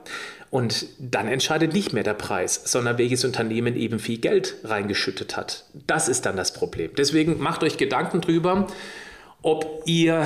Und 0.49 0.87
dann 0.99 1.29
entscheidet 1.29 1.73
nicht 1.73 1.93
mehr 1.93 2.03
der 2.03 2.13
Preis, 2.13 2.61
sondern 2.65 2.97
welches 2.97 3.23
Unternehmen 3.23 3.77
eben 3.77 3.99
viel 3.99 4.17
Geld 4.17 4.55
reingeschüttet 4.65 5.37
hat. 5.37 5.65
Das 5.87 6.09
ist 6.09 6.25
dann 6.25 6.35
das 6.35 6.53
Problem. 6.53 6.91
Deswegen 6.97 7.39
macht 7.39 7.63
euch 7.63 7.77
Gedanken 7.77 8.19
drüber, 8.19 8.67
ob 9.41 9.83
ihr 9.85 10.25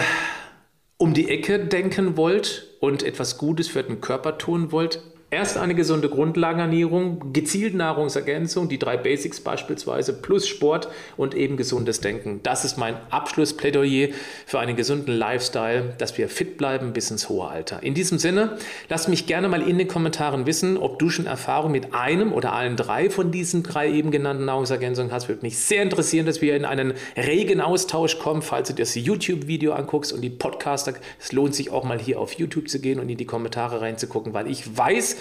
um 0.98 1.14
die 1.14 1.30
Ecke 1.30 1.60
denken 1.60 2.18
wollt 2.18 2.68
und 2.80 3.04
etwas 3.04 3.38
Gutes 3.38 3.68
für 3.68 3.84
den 3.84 4.02
Körper 4.02 4.40
tun 4.40 4.72
wollt, 4.72 5.02
Erst 5.36 5.58
eine 5.58 5.76
gesunde 5.76 6.08
Grundlagenernährung, 6.08 7.34
gezielt 7.34 7.74
Nahrungsergänzung, 7.74 8.70
die 8.70 8.80
drei 8.80 8.96
Basics 8.96 9.42
beispielsweise, 9.42 10.14
plus 10.14 10.48
Sport 10.48 10.88
und 11.18 11.36
eben 11.36 11.58
gesundes 11.58 12.00
Denken. 12.00 12.40
Das 12.42 12.64
ist 12.64 12.78
mein 12.78 12.96
Abschlussplädoyer 13.10 14.14
für 14.46 14.60
einen 14.60 14.78
gesunden 14.78 15.14
Lifestyle, 15.14 15.94
dass 15.98 16.18
wir 16.18 16.30
fit 16.30 16.58
bleiben 16.58 16.94
bis 16.94 17.12
ins 17.12 17.28
hohe 17.28 17.50
Alter. 17.50 17.84
In 17.84 17.94
diesem 17.94 18.18
Sinne, 18.18 18.58
lasst 18.88 19.10
mich 19.10 19.28
gerne 19.28 19.50
mal 19.50 19.62
in 19.62 19.78
den 19.78 19.90
Kommentaren 19.90 20.46
wissen, 20.46 20.78
ob 20.78 21.00
du 21.00 21.10
schon 21.10 21.26
Erfahrung 21.26 21.74
mit 21.74 21.94
einem 21.94 22.32
oder 22.32 22.54
allen 22.54 22.78
drei 22.78 23.10
von 23.10 23.32
diesen 23.32 23.62
drei 23.62 23.92
eben 23.92 24.12
genannten 24.12 24.46
Nahrungsergänzungen 24.46 25.12
hast. 25.12 25.28
Würde 25.28 25.42
mich 25.42 25.58
sehr 25.58 25.84
interessieren, 25.84 26.26
dass 26.26 26.42
wir 26.42 26.56
in 26.56 26.64
einen 26.64 26.94
regen 27.18 27.60
Austausch 27.60 28.20
kommen, 28.20 28.42
falls 28.42 28.70
du 28.70 28.74
das 28.74 28.96
YouTube-Video 28.96 29.74
anguckst 29.74 30.14
und 30.14 30.22
die 30.22 30.30
Podcaster. 30.30 30.94
Es 31.20 31.34
lohnt 31.34 31.56
sich 31.56 31.72
auch 31.72 31.84
mal 31.84 32.00
hier 32.00 32.22
auf 32.22 32.32
YouTube 32.32 32.70
zu 32.70 32.80
gehen 32.80 33.02
und 33.02 33.10
in 33.10 33.18
die 33.18 33.26
Kommentare 33.26 33.82
reinzugucken, 33.82 34.34
weil 34.34 34.48
ich 34.48 34.78
weiß, 34.78 35.18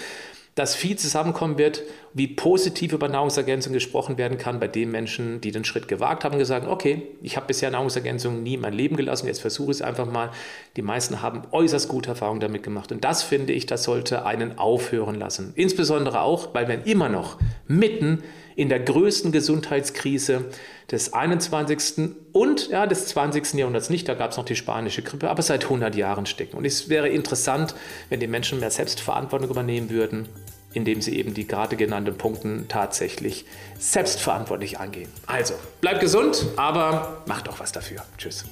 dass 0.55 0.73
viel 0.73 0.97
zusammenkommen 0.97 1.57
wird, 1.57 1.83
wie 2.13 2.27
positiv 2.27 2.93
über 2.93 3.09
Nahrungsergänzung 3.09 3.73
gesprochen 3.73 4.17
werden 4.17 4.37
kann 4.37 4.61
bei 4.61 4.69
den 4.69 4.89
Menschen, 4.89 5.41
die 5.41 5.51
den 5.51 5.65
Schritt 5.65 5.89
gewagt 5.89 6.23
haben 6.23 6.33
und 6.33 6.39
gesagt, 6.39 6.65
okay, 6.65 7.03
ich 7.21 7.35
habe 7.35 7.47
bisher 7.47 7.69
Nahrungsergänzung 7.71 8.41
nie 8.41 8.53
in 8.53 8.61
mein 8.61 8.73
Leben 8.73 8.95
gelassen, 8.95 9.27
jetzt 9.27 9.41
versuche 9.41 9.71
ich 9.71 9.77
es 9.77 9.81
einfach 9.81 10.09
mal. 10.09 10.31
Die 10.77 10.81
meisten 10.81 11.21
haben 11.21 11.41
äußerst 11.51 11.89
gute 11.89 12.11
Erfahrungen 12.11 12.39
damit 12.39 12.63
gemacht 12.63 12.93
und 12.93 13.03
das 13.03 13.21
finde 13.21 13.51
ich, 13.51 13.65
das 13.65 13.83
sollte 13.83 14.25
einen 14.25 14.57
aufhören 14.57 15.15
lassen. 15.15 15.51
Insbesondere 15.55 16.21
auch, 16.21 16.53
weil 16.53 16.69
wir 16.69 16.87
immer 16.87 17.09
noch 17.09 17.37
mitten 17.67 18.23
in 18.55 18.69
der 18.69 18.79
größten 18.79 19.31
Gesundheitskrise 19.31 20.45
des 20.91 21.13
21. 21.13 22.11
und 22.31 22.69
ja, 22.69 22.87
des 22.87 23.07
20. 23.07 23.53
Jahrhunderts 23.55 23.89
nicht. 23.89 24.07
Da 24.07 24.13
gab 24.13 24.31
es 24.31 24.37
noch 24.37 24.45
die 24.45 24.55
spanische 24.55 25.01
Grippe, 25.01 25.29
aber 25.29 25.41
seit 25.41 25.63
100 25.63 25.95
Jahren 25.95 26.25
stecken. 26.25 26.57
Und 26.57 26.65
es 26.65 26.89
wäre 26.89 27.09
interessant, 27.09 27.75
wenn 28.09 28.19
die 28.19 28.27
Menschen 28.27 28.59
mehr 28.59 28.71
Selbstverantwortung 28.71 29.49
übernehmen 29.49 29.89
würden, 29.89 30.29
indem 30.73 31.01
sie 31.01 31.17
eben 31.17 31.33
die 31.33 31.47
gerade 31.47 31.75
genannten 31.75 32.17
Punkte 32.17 32.65
tatsächlich 32.67 33.45
selbstverantwortlich 33.79 34.79
angehen. 34.79 35.09
Also, 35.25 35.55
bleibt 35.81 36.01
gesund, 36.01 36.45
aber 36.57 37.23
macht 37.25 37.49
auch 37.49 37.59
was 37.59 37.71
dafür. 37.71 38.03
Tschüss. 38.17 38.45